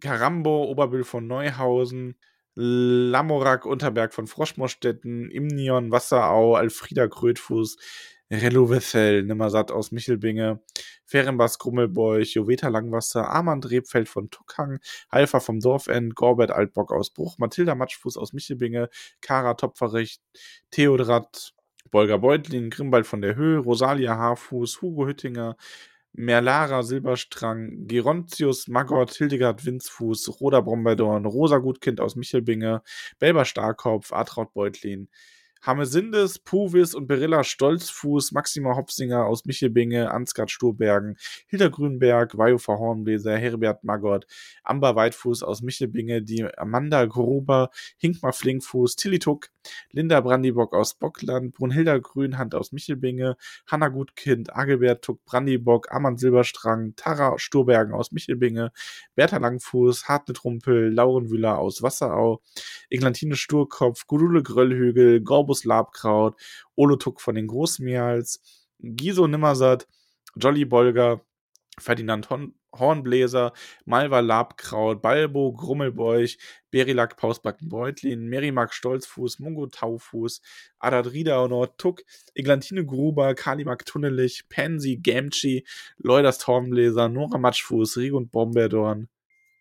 Karambo, 0.00 0.64
Oberbüll 0.64 1.04
von 1.04 1.26
Neuhausen, 1.26 2.16
Lamorak 2.54 3.66
Unterberg 3.66 4.14
von 4.14 4.26
Froschmoorstetten, 4.26 5.30
Imnion 5.30 5.90
Wasserau, 5.90 6.54
Alfrieda 6.54 7.08
Krötfuß, 7.08 7.76
Rello 8.30 8.70
Wessel, 8.70 9.22
Nimmersatt 9.24 9.70
aus 9.70 9.92
Michelbinge, 9.92 10.60
Ferenbas 11.04 11.58
Grummelbeuch, 11.58 12.34
Joveta 12.34 12.68
Langwasser, 12.68 13.28
Armand 13.28 13.70
Rebfeld 13.70 14.08
von 14.08 14.30
Tuckhang, 14.30 14.80
Halfer 15.12 15.40
vom 15.40 15.60
Dorfend, 15.60 16.14
Gorbert 16.16 16.50
Altbock 16.50 16.92
aus 16.92 17.10
Bruch, 17.10 17.38
Mathilda 17.38 17.74
Matschfuß 17.74 18.16
aus 18.16 18.32
Michelbinge, 18.32 18.88
Kara 19.20 19.54
Topferich, 19.54 20.18
Theodrat, 20.70 21.52
Bolger 21.90 22.18
Beutlin, 22.18 22.70
Grimbald 22.70 23.06
von 23.06 23.20
der 23.20 23.36
Höhe, 23.36 23.58
Rosalia 23.58 24.16
Haarfuß, 24.16 24.82
Hugo 24.82 25.06
Hüttinger, 25.06 25.56
Merlara 26.12 26.82
Silberstrang, 26.82 27.86
Gerontius 27.86 28.68
Magott, 28.68 29.12
Hildegard 29.12 29.64
Winzfuß, 29.66 30.40
Roda 30.40 30.60
Bromberdorn, 30.62 31.26
Rosa 31.26 31.58
Gutkind 31.58 32.00
aus 32.00 32.16
Michelbinge, 32.16 32.82
Belber 33.18 33.44
Starkopf, 33.44 34.12
Atraut 34.12 34.54
Beutlin, 34.54 35.08
Hamesindes, 35.62 36.38
Puvis 36.38 36.94
und 36.94 37.06
Berilla 37.06 37.44
Stolzfuß, 37.44 38.32
Maxima 38.32 38.76
Hopsinger 38.76 39.26
aus 39.26 39.44
Michelbinge, 39.44 40.10
Ansgard 40.10 40.50
Sturbergen, 40.50 41.16
Hilda 41.48 41.68
Grünberg, 41.68 42.36
Vajufa 42.38 42.78
Hornbläser, 42.78 43.36
Herbert 43.36 43.82
Magott, 43.84 44.26
Amber 44.62 44.94
Weitfuß 44.94 45.42
aus 45.42 45.62
Michelbinge, 45.62 46.22
die 46.22 46.44
Amanda 46.56 47.04
Gruber, 47.06 47.70
Hinkmar 47.98 48.32
Flinkfuß, 48.32 48.96
Tilly 48.96 49.18
Tuck, 49.18 49.48
Linda 49.90 50.20
Brandybock 50.20 50.74
aus 50.74 50.94
Bockland, 50.94 51.54
Brunhilda 51.54 51.98
Grünhand 51.98 52.54
aus 52.54 52.72
Michelbinge, 52.72 53.36
Hanna 53.66 53.88
Gutkind, 53.88 54.54
Agelbert 54.54 55.02
Tuck, 55.02 55.24
Brandybock, 55.24 55.90
Amand 55.92 56.20
Silberstrang, 56.20 56.94
Tara 56.96 57.38
Sturbergen 57.38 57.94
aus 57.94 58.12
Michelbinge, 58.12 58.72
Bertha 59.14 59.38
Langfuß, 59.38 60.08
Hartnett 60.08 60.44
Rumpel, 60.44 60.92
Lauren 60.92 61.30
Wüller 61.30 61.58
aus 61.58 61.82
Wasserau, 61.82 62.42
Eglantine 62.90 63.36
Sturkopf, 63.36 64.06
Gudule 64.06 64.42
Gröllhügel, 64.42 65.20
Gorbus 65.46 65.64
Labkraut, 65.64 66.36
Olo 66.74 66.96
Tuck 66.96 67.20
von 67.20 67.34
den 67.34 67.46
Großmeals, 67.46 68.40
Giso 68.80 69.26
Nimmersatt, 69.26 69.86
Jolly 70.36 70.64
Bolger, 70.64 71.20
Ferdinand 71.78 72.28
Horn 72.30 72.54
Hornbläser, 72.72 73.54
Malva 73.86 74.20
Labkraut, 74.20 75.00
Balbo 75.00 75.50
Grummelbeuch, 75.54 76.36
Berilak 76.70 77.16
Pausbacken 77.16 77.70
Beutlin, 77.70 78.26
Merimak 78.26 78.74
Stolzfuß, 78.74 79.38
Mungo 79.38 79.66
Taufuß, 79.66 80.42
Adadrida 80.78 81.48
Nord 81.48 81.78
Tuck, 81.78 82.02
Eglantine 82.34 82.84
Gruber, 82.84 83.34
Kalimak 83.34 83.86
Tunnelich, 83.86 84.46
Pansy 84.50 84.98
Gamchi, 84.98 85.66
Leuders 85.96 86.46
Hornbläser, 86.46 87.08
Nora 87.08 87.38
Matschfuß, 87.38 87.96
Rigund 87.96 88.30
Bomberdorn, 88.30 89.08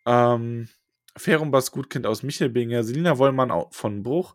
ähm, 0.05 0.67
Ferumbas 1.15 1.71
Gutkind 1.71 2.05
aus 2.07 2.21
Michelbinge, 2.21 2.83
Selina 2.83 3.17
Wollmann 3.17 3.53
von 3.71 4.03
Bruch, 4.03 4.33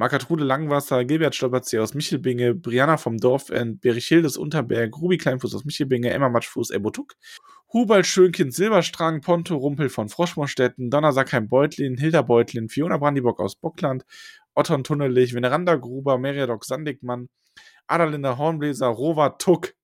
Markatrude 0.00 0.44
Langwasser, 0.44 1.04
Gilbert 1.04 1.34
Stolperzee 1.34 1.78
aus 1.78 1.92
Michelbinge, 1.92 2.54
Brianna 2.54 2.96
vom 2.96 3.18
Dorfend, 3.18 3.82
Berichildes 3.82 4.38
Unterberg, 4.38 4.96
Ruby 4.96 5.18
Kleinfuß 5.18 5.54
aus 5.54 5.66
Michelbinge, 5.66 6.08
Emma 6.08 6.30
Matschfuß, 6.30 6.70
Ebotuk, 6.70 7.16
Hubert 7.74 8.06
Schönkind 8.06 8.54
Silberstrang, 8.54 9.20
Ponto 9.20 9.56
Rumpel 9.56 9.90
von 9.90 10.08
Froschmorstetten, 10.08 10.88
Donner 10.88 11.12
Sackheim 11.12 11.50
Beutlin, 11.50 11.98
Hilda 11.98 12.22
Beutlin, 12.22 12.70
Fiona 12.70 12.96
Brandibock 12.96 13.40
aus 13.40 13.56
Bockland, 13.56 14.06
Otton 14.54 14.84
Tunnelich, 14.84 15.34
Veneranda 15.34 15.76
Gruber, 15.76 16.16
Meriadoc 16.16 16.64
Sandigmann, 16.64 17.28
Adalinde 17.86 18.38
Hornbläser, 18.38 18.86
Rova 18.86 19.28
Tuck. 19.28 19.74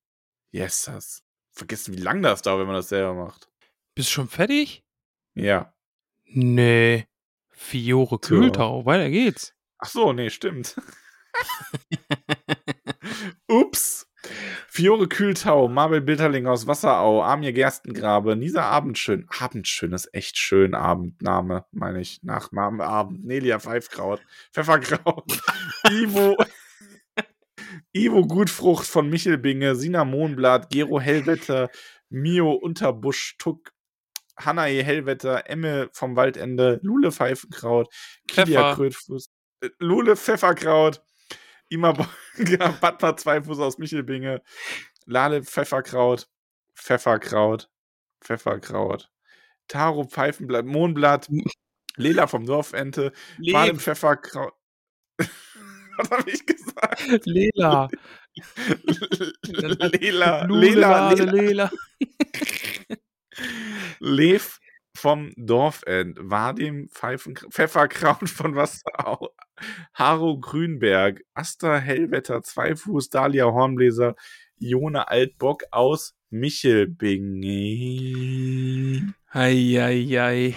Yes, 0.49 0.85
das. 0.85 1.21
Vergessen, 1.51 1.95
wie 1.95 2.01
lang 2.01 2.23
das 2.23 2.41
dauert, 2.41 2.61
wenn 2.61 2.65
man 2.65 2.77
das 2.77 2.89
selber 2.89 3.13
macht. 3.13 3.49
Bist 3.93 4.09
du 4.09 4.13
schon 4.13 4.29
fertig? 4.29 4.83
Ja. 5.35 5.75
Nee. 6.25 7.05
Fiore. 7.49 8.17
Kühltau, 8.17 8.83
weiter 8.87 9.11
geht's. 9.11 9.53
Ach 9.79 9.89
so, 9.89 10.13
nee, 10.13 10.29
stimmt. 10.29 10.75
Ups. 13.47 14.07
Fiore 14.67 15.07
Kühltau, 15.07 15.69
Mabel 15.69 16.01
Bitterling 16.01 16.47
aus 16.47 16.67
Wasserau, 16.67 17.23
Amir 17.23 17.53
Gerstengrabe, 17.53 18.35
Nisa 18.35 18.63
Abendschön. 18.63 19.25
Abendschön 19.39 19.93
ist 19.93 20.13
echt 20.13 20.37
schön, 20.37 20.75
Abendname, 20.75 21.65
meine 21.71 22.01
ich. 22.01 22.21
Nachname 22.23 22.83
Abend. 22.83 23.25
Nelia 23.25 23.59
Pfeifkraut. 23.59 24.21
Pfefferkraut. 24.51 25.23
Ivo. 25.91 26.35
Ivo 27.93 28.27
Gutfrucht 28.27 28.85
von 28.85 29.09
Michelbinge, 29.09 29.75
Sina 29.75 30.05
Mohnblatt, 30.05 30.69
Gero 30.69 30.99
Hellwetter, 30.99 31.69
Mio 32.09 32.51
Unterbusch, 32.51 33.35
Tuck, 33.37 33.71
Hanna 34.37 34.67
E. 34.67 34.83
Hellwetter, 34.83 35.49
Emme 35.49 35.89
vom 35.91 36.15
Waldende, 36.15 36.79
Lule 36.83 37.11
Pfeifenkraut, 37.11 37.91
Kilia. 38.27 38.75
Krötfuß, 38.75 39.29
Lule 39.79 40.15
Pfefferkraut, 40.15 41.01
Ima 41.69 41.93
Batma 41.93 43.17
Zweifuß 43.17 43.59
aus 43.59 43.77
Michelbinge, 43.77 44.41
Lale 45.05 45.43
Pfefferkraut, 45.43 46.29
Pfefferkraut, 46.75 47.69
Pfefferkraut, 48.21 49.09
Taro 49.67 50.03
Pfeifenblatt, 50.05 50.65
Mohnblatt, 50.65 51.29
Lela 51.97 52.27
vom 52.27 52.45
Dorfente, 52.45 53.11
Baden 53.51 53.79
Pfefferkraut. 53.79 54.53
Was 55.97 56.11
habe 56.11 56.29
ich 56.29 56.45
gesagt? 56.45 57.25
Lela. 57.25 57.89
Lela, 58.83 60.45
Lela, 60.45 61.11
Lela. 61.11 61.31
Lela. 61.31 61.71
Lev 63.99 64.59
vom 64.97 65.31
Dorfend, 65.37 66.17
Vadim 66.19 66.89
Pfeifen, 66.89 67.35
Pfefferkraut 67.35 68.29
von 68.29 68.55
Wasserau, 68.55 69.29
Haro 69.93 70.39
Grünberg, 70.39 71.21
Asta 71.33 71.77
Hellwetter, 71.77 72.41
Zweifuß, 72.41 73.09
Dalia 73.09 73.45
Hornbläser, 73.45 74.15
Jona 74.57 75.03
Altbock 75.03 75.63
aus 75.71 76.15
Michelbinge. 76.29 77.43
Eieiei. 79.29 80.55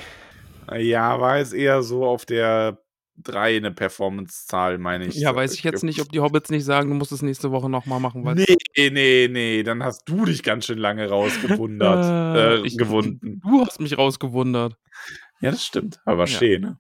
Ja, 0.79 1.21
war 1.21 1.39
jetzt 1.39 1.53
eher 1.53 1.83
so 1.83 2.07
auf 2.07 2.25
der 2.25 2.79
3 3.23 3.57
eine 3.57 3.71
Performance-Zahl, 3.73 4.79
meine 4.79 5.07
ich. 5.07 5.15
Ja, 5.17 5.35
weiß 5.35 5.55
ich 5.55 5.63
jetzt 5.63 5.85
nicht, 5.85 6.01
ob 6.01 6.11
die 6.11 6.21
Hobbits 6.21 6.51
nicht 6.51 6.65
sagen, 6.65 6.89
du 6.91 6.95
musst 6.97 7.13
es 7.13 7.23
nächste 7.23 7.51
Woche 7.51 7.69
nochmal 7.71 8.01
machen. 8.01 8.25
Weil 8.25 8.35
Nee, 8.37 8.91
nee, 8.91 9.29
nee, 9.31 9.63
dann 9.63 9.83
hast 9.85 10.09
du 10.09 10.25
dich 10.25 10.43
ganz 10.43 10.67
schön 10.67 10.79
lange 10.79 11.09
rausgewundert, 11.09 12.05
Äh, 12.37 12.55
äh, 12.63 12.67
ich- 12.67 12.77
gewunden. 12.79 13.41
Du 13.43 13.65
hast 13.65 13.81
mich 13.81 13.97
rausgewundert. 13.99 14.77
Ja, 15.41 15.51
das 15.51 15.65
stimmt, 15.65 16.01
aber 16.05 16.23
Ja. 16.23 16.27
schön, 16.27 16.61
ne? 16.63 16.79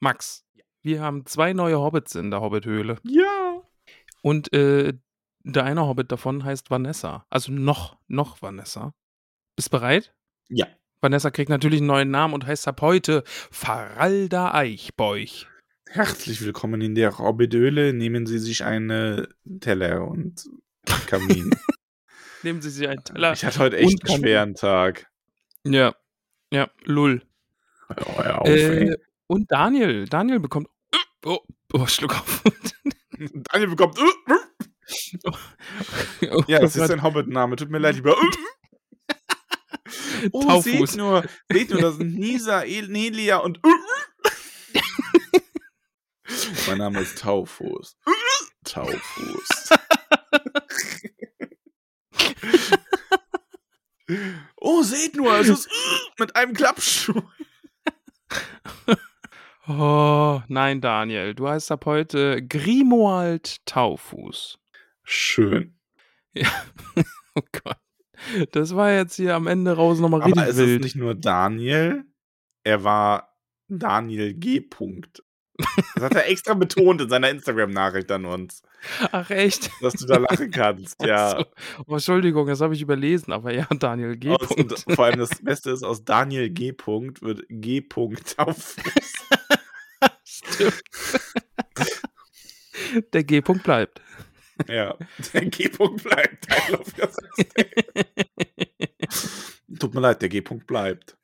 Max, 0.00 0.44
wir 0.82 1.00
haben 1.02 1.26
zwei 1.26 1.52
neue 1.52 1.78
Hobbits 1.78 2.14
in 2.14 2.30
der 2.30 2.40
Hobbithöhle. 2.40 2.96
Ja. 3.04 3.62
Und 4.22 4.52
äh, 4.52 4.94
der 5.42 5.64
eine 5.64 5.86
Hobbit 5.86 6.10
davon 6.12 6.44
heißt 6.44 6.70
Vanessa. 6.70 7.26
Also 7.30 7.52
noch, 7.52 7.98
noch 8.08 8.40
Vanessa. 8.42 8.94
Bist 9.56 9.70
bereit? 9.70 10.14
Ja. 10.48 10.66
Vanessa 11.02 11.30
kriegt 11.30 11.48
natürlich 11.48 11.78
einen 11.80 11.86
neuen 11.86 12.10
Namen 12.10 12.34
und 12.34 12.46
heißt 12.46 12.68
ab 12.68 12.82
heute 12.82 13.24
Faralda 13.26 14.52
Eichbeuch. 14.54 15.46
Herzlich 15.92 16.40
willkommen 16.42 16.80
in 16.82 16.94
der 16.94 17.18
Hobbidöhle. 17.18 17.92
Nehmen 17.92 18.24
Sie 18.24 18.38
sich 18.38 18.62
eine 18.62 19.28
Teller 19.58 20.06
und 20.06 20.48
Kamin. 21.08 21.50
Nehmen 22.44 22.62
Sie 22.62 22.70
sich 22.70 22.86
einen 22.86 23.02
Teller. 23.02 23.32
ich 23.32 23.44
hatte 23.44 23.58
heute 23.58 23.76
echt 23.76 24.08
einen 24.08 24.20
schweren 24.20 24.54
Tag. 24.54 25.10
Ja, 25.64 25.96
ja, 26.52 26.70
lull. 26.84 27.22
Oh, 27.88 28.22
hör 28.22 28.40
auf, 28.40 28.46
Äh, 28.46 28.98
und 29.26 29.50
Daniel, 29.50 30.06
Daniel 30.06 30.38
bekommt. 30.38 30.68
Oh, 31.24 31.40
oh 31.72 31.86
Schluck 31.88 32.20
auf. 32.20 32.44
Daniel 33.50 33.70
bekommt. 33.70 33.98
Oh 33.98 35.32
ja, 36.46 36.60
das 36.60 36.76
ist 36.76 36.88
ein 36.88 37.02
Hobbit-Name. 37.02 37.56
Tut 37.56 37.70
mir 37.70 37.78
leid, 37.78 37.96
lieber. 37.96 38.14
Oh, 40.30 40.44
Taufuß. 40.44 40.62
seht 40.62 40.96
nur, 40.96 41.24
seht 41.50 41.70
nur, 41.70 41.80
das 41.80 41.96
sind 41.96 42.14
Nisa, 42.14 42.62
El 42.62 42.86
Nelia 42.86 43.38
und. 43.38 43.58
Mein 46.68 46.78
Name 46.78 47.00
ist 47.00 47.18
Taufuß. 47.18 47.96
Taufuß. 48.64 49.70
oh, 54.56 54.82
seht 54.82 55.16
nur, 55.16 55.34
es 55.38 55.48
ist 55.48 55.68
mit 56.18 56.34
einem 56.36 56.52
Klappstuhl. 56.54 57.22
Oh, 59.68 60.42
nein, 60.48 60.80
Daniel, 60.80 61.34
du 61.34 61.48
heißt 61.48 61.70
ab 61.70 61.86
heute 61.86 62.44
Grimoald 62.46 63.64
Taufuß. 63.66 64.58
Schön. 65.04 65.78
Oh 67.36 67.42
Gott. 67.62 67.76
Das 68.50 68.74
war 68.74 68.90
jetzt 68.90 69.14
hier 69.14 69.36
am 69.36 69.46
Ende 69.46 69.72
raus 69.76 70.00
nochmal 70.00 70.20
Aber 70.20 70.32
richtig 70.32 70.48
es 70.50 70.56
wild. 70.56 70.80
ist 70.80 70.82
nicht 70.84 70.96
nur 70.96 71.14
Daniel, 71.14 72.04
er 72.64 72.82
war 72.82 73.36
Daniel 73.68 74.34
G. 74.34 74.60
Punkt. 74.60 75.22
Das 75.94 76.04
hat 76.04 76.14
er 76.14 76.28
extra 76.28 76.54
betont 76.54 77.00
in 77.00 77.08
seiner 77.08 77.30
Instagram-Nachricht 77.30 78.10
an 78.10 78.24
uns, 78.24 78.62
Ach, 79.12 79.28
echt? 79.30 79.70
dass 79.80 79.94
du 79.94 80.06
da 80.06 80.16
lachen 80.18 80.50
kannst. 80.50 81.02
Ja. 81.02 81.38
Ach 81.38 81.38
so. 81.38 81.84
Oh, 81.86 81.94
Entschuldigung, 81.94 82.46
das 82.46 82.60
habe 82.60 82.74
ich 82.74 82.82
überlesen, 82.82 83.32
aber 83.32 83.52
ja, 83.54 83.66
Daniel 83.78 84.16
G. 84.16 84.30
Aus, 84.30 84.50
und 84.52 84.74
vor 84.94 85.04
allem 85.04 85.18
das 85.18 85.30
Beste 85.42 85.70
ist, 85.70 85.82
aus 85.82 86.04
Daniel 86.04 86.50
G. 86.50 86.72
Punkt 86.72 87.22
wird 87.22 87.44
G. 87.48 87.80
Punkt 87.80 88.38
auf. 88.38 88.76
Stimmt. 90.24 90.82
Der 93.12 93.24
G-Punkt 93.24 93.62
bleibt. 93.62 94.00
ja, 94.68 94.96
der 95.32 95.46
G. 95.46 95.68
Punkt 95.68 96.02
bleibt. 96.02 96.46
Tut 99.78 99.94
mir 99.94 100.00
leid, 100.00 100.22
der 100.22 100.28
G. 100.28 100.40
Punkt 100.40 100.66
bleibt. 100.66 101.16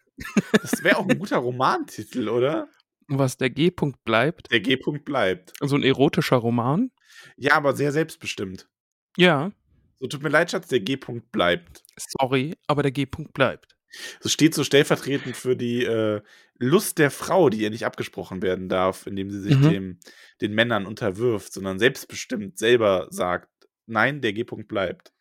Das 0.63 0.83
wäre 0.83 0.99
auch 0.99 1.09
ein 1.09 1.19
guter 1.19 1.39
Romantitel, 1.39 2.29
oder? 2.29 2.69
Was 3.09 3.37
der 3.37 3.51
G-Punkt 3.51 4.03
bleibt, 4.05 4.51
Der 4.51 4.61
G. 4.61 4.77
Punkt 4.77 5.05
bleibt. 5.05 5.53
so 5.61 5.77
ein 5.77 5.83
erotischer 5.85 6.37
Roman. 6.37 6.91
Ja, 7.37 7.55
aber 7.55 7.75
sehr 7.77 7.93
selbstbestimmt. 7.93 8.69
Ja, 9.17 9.53
So, 9.99 10.07
tut 10.09 10.23
mir 10.23 10.29
leid, 10.29 10.51
Schatz, 10.51 10.69
der 10.69 10.81
G. 10.81 10.97
Punkt 10.97 11.31
bleibt. 11.33 11.83
sorry, 11.97 12.55
aber 12.67 12.83
der 12.83 12.93
G-Punkt 12.93 13.33
bleibt. 13.33 13.77
Das 14.23 14.33
steht 14.33 14.55
so 14.55 14.63
stellvertretend 14.65 15.37
für 15.37 15.57
die 15.57 15.85
äh, 15.85 16.21
Lust 16.59 16.99
der 16.99 17.11
Frau, 17.11 17.49
die 17.49 17.59
ihr 17.63 17.71
nicht 17.71 17.87
abgesprochen 17.87 18.43
werden 18.43 18.69
darf, 18.69 19.07
indem 19.07 19.31
sie 19.31 19.41
sich 19.41 19.57
Mhm. 19.57 19.71
dem, 19.71 19.99
den 20.43 20.53
Männern 20.55 20.85
unterwirft, 20.85 21.53
sondern 21.53 21.79
selbstbestimmt 21.79 22.59
selber 22.59 23.07
sagt, 23.11 23.49
nein, 23.87 24.21
der 24.21 24.33
G-Punkt 24.35 24.69
bleibt. 24.69 25.13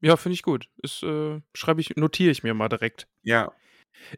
Ja, 0.00 0.16
finde 0.16 0.34
ich 0.34 0.42
gut. 0.42 0.68
Ist, 0.82 1.02
äh, 1.04 1.40
schreibe 1.54 1.80
ich, 1.80 1.94
notiere 1.96 2.30
ich 2.32 2.42
mir 2.42 2.54
mal 2.54 2.68
direkt. 2.68 3.06
Ja. 3.22 3.52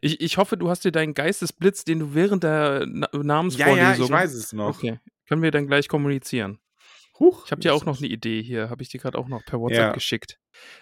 Ich, 0.01 0.21
ich 0.21 0.37
hoffe, 0.37 0.57
du 0.57 0.69
hast 0.69 0.83
dir 0.85 0.91
deinen 0.91 1.13
Geistesblitz, 1.13 1.83
den 1.83 1.99
du 1.99 2.13
während 2.13 2.43
der 2.43 2.85
Na 2.87 3.07
Ja, 3.13 3.23
Namensvorlesung. 3.23 3.77
ja, 3.97 4.03
ich 4.05 4.11
weiß 4.11 4.33
es 4.33 4.53
noch. 4.53 4.77
Okay, 4.77 4.99
können 5.27 5.41
wir 5.41 5.51
dann 5.51 5.67
gleich 5.67 5.87
kommunizieren. 5.87 6.59
Huch, 7.19 7.45
Ich 7.45 7.51
habe 7.51 7.61
dir 7.61 7.73
auch 7.73 7.85
noch 7.85 7.97
eine 7.97 8.07
Idee 8.07 8.41
hier, 8.43 8.69
habe 8.69 8.83
ich 8.83 8.89
dir 8.89 8.99
gerade 8.99 9.17
auch 9.17 9.27
noch 9.27 9.43
per 9.43 9.59
WhatsApp 9.59 9.87
Ja. 9.87 9.91
geschickt. 9.91 10.39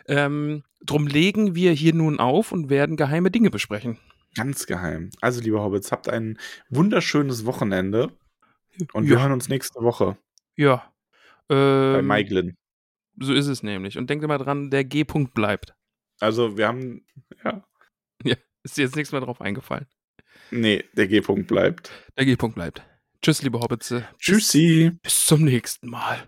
Ähm, 0.07 0.63
drum 0.81 1.07
legen 1.07 1.55
wir 1.55 1.71
hier 1.71 1.93
nun 1.93 2.19
auf 2.19 2.51
und 2.51 2.69
werden 2.69 2.97
geheime 2.97 3.31
Dinge 3.31 3.49
besprechen. 3.51 3.99
Ganz 4.35 4.65
geheim. 4.65 5.11
Also, 5.21 5.39
liebe 5.41 5.61
Hobbits, 5.61 5.91
habt 5.93 6.09
ein 6.09 6.37
wunderschönes 6.69 7.45
Wochenende 7.45 8.11
und 8.91 9.07
wir 9.07 9.15
Ja. 9.15 9.21
hören 9.21 9.31
uns 9.31 9.47
nächste 9.47 9.79
Woche 9.81 10.17
Ja. 10.57 10.91
bei 11.47 11.55
Ähm, 11.55 12.07
Maiglin. 12.07 12.57
so 13.17 13.33
ist 13.33 13.47
es 13.47 13.63
nämlich. 13.63 13.97
Und 13.97 14.09
denk 14.09 14.21
dir 14.21 14.27
mal 14.27 14.37
dran, 14.37 14.71
der 14.71 14.83
G-Punkt 14.83 15.33
bleibt. 15.33 15.73
Also, 16.19 16.57
wir 16.57 16.67
haben, 16.67 17.05
ja, 17.45 17.63
Ist 18.65 18.77
dir 18.77 18.81
jetzt 18.81 18.95
nichts 18.95 19.11
mehr 19.11 19.21
drauf 19.21 19.41
eingefallen. 19.41 19.85
nee, 20.49 20.83
der 20.93 21.07
G-Punkt 21.07 21.47
bleibt. 21.47 21.91
Der 22.17 22.25
G-Punkt 22.25 22.55
bleibt. 22.55 22.81
Tschüss, 23.21 23.43
liebe 23.43 23.59
Hobbitze. 23.59 24.07
Tschüssi. 24.17 24.89
Bis, 24.89 25.01
bis 25.03 25.25
zum 25.27 25.43
nächsten 25.43 25.87
Mal. 25.87 26.27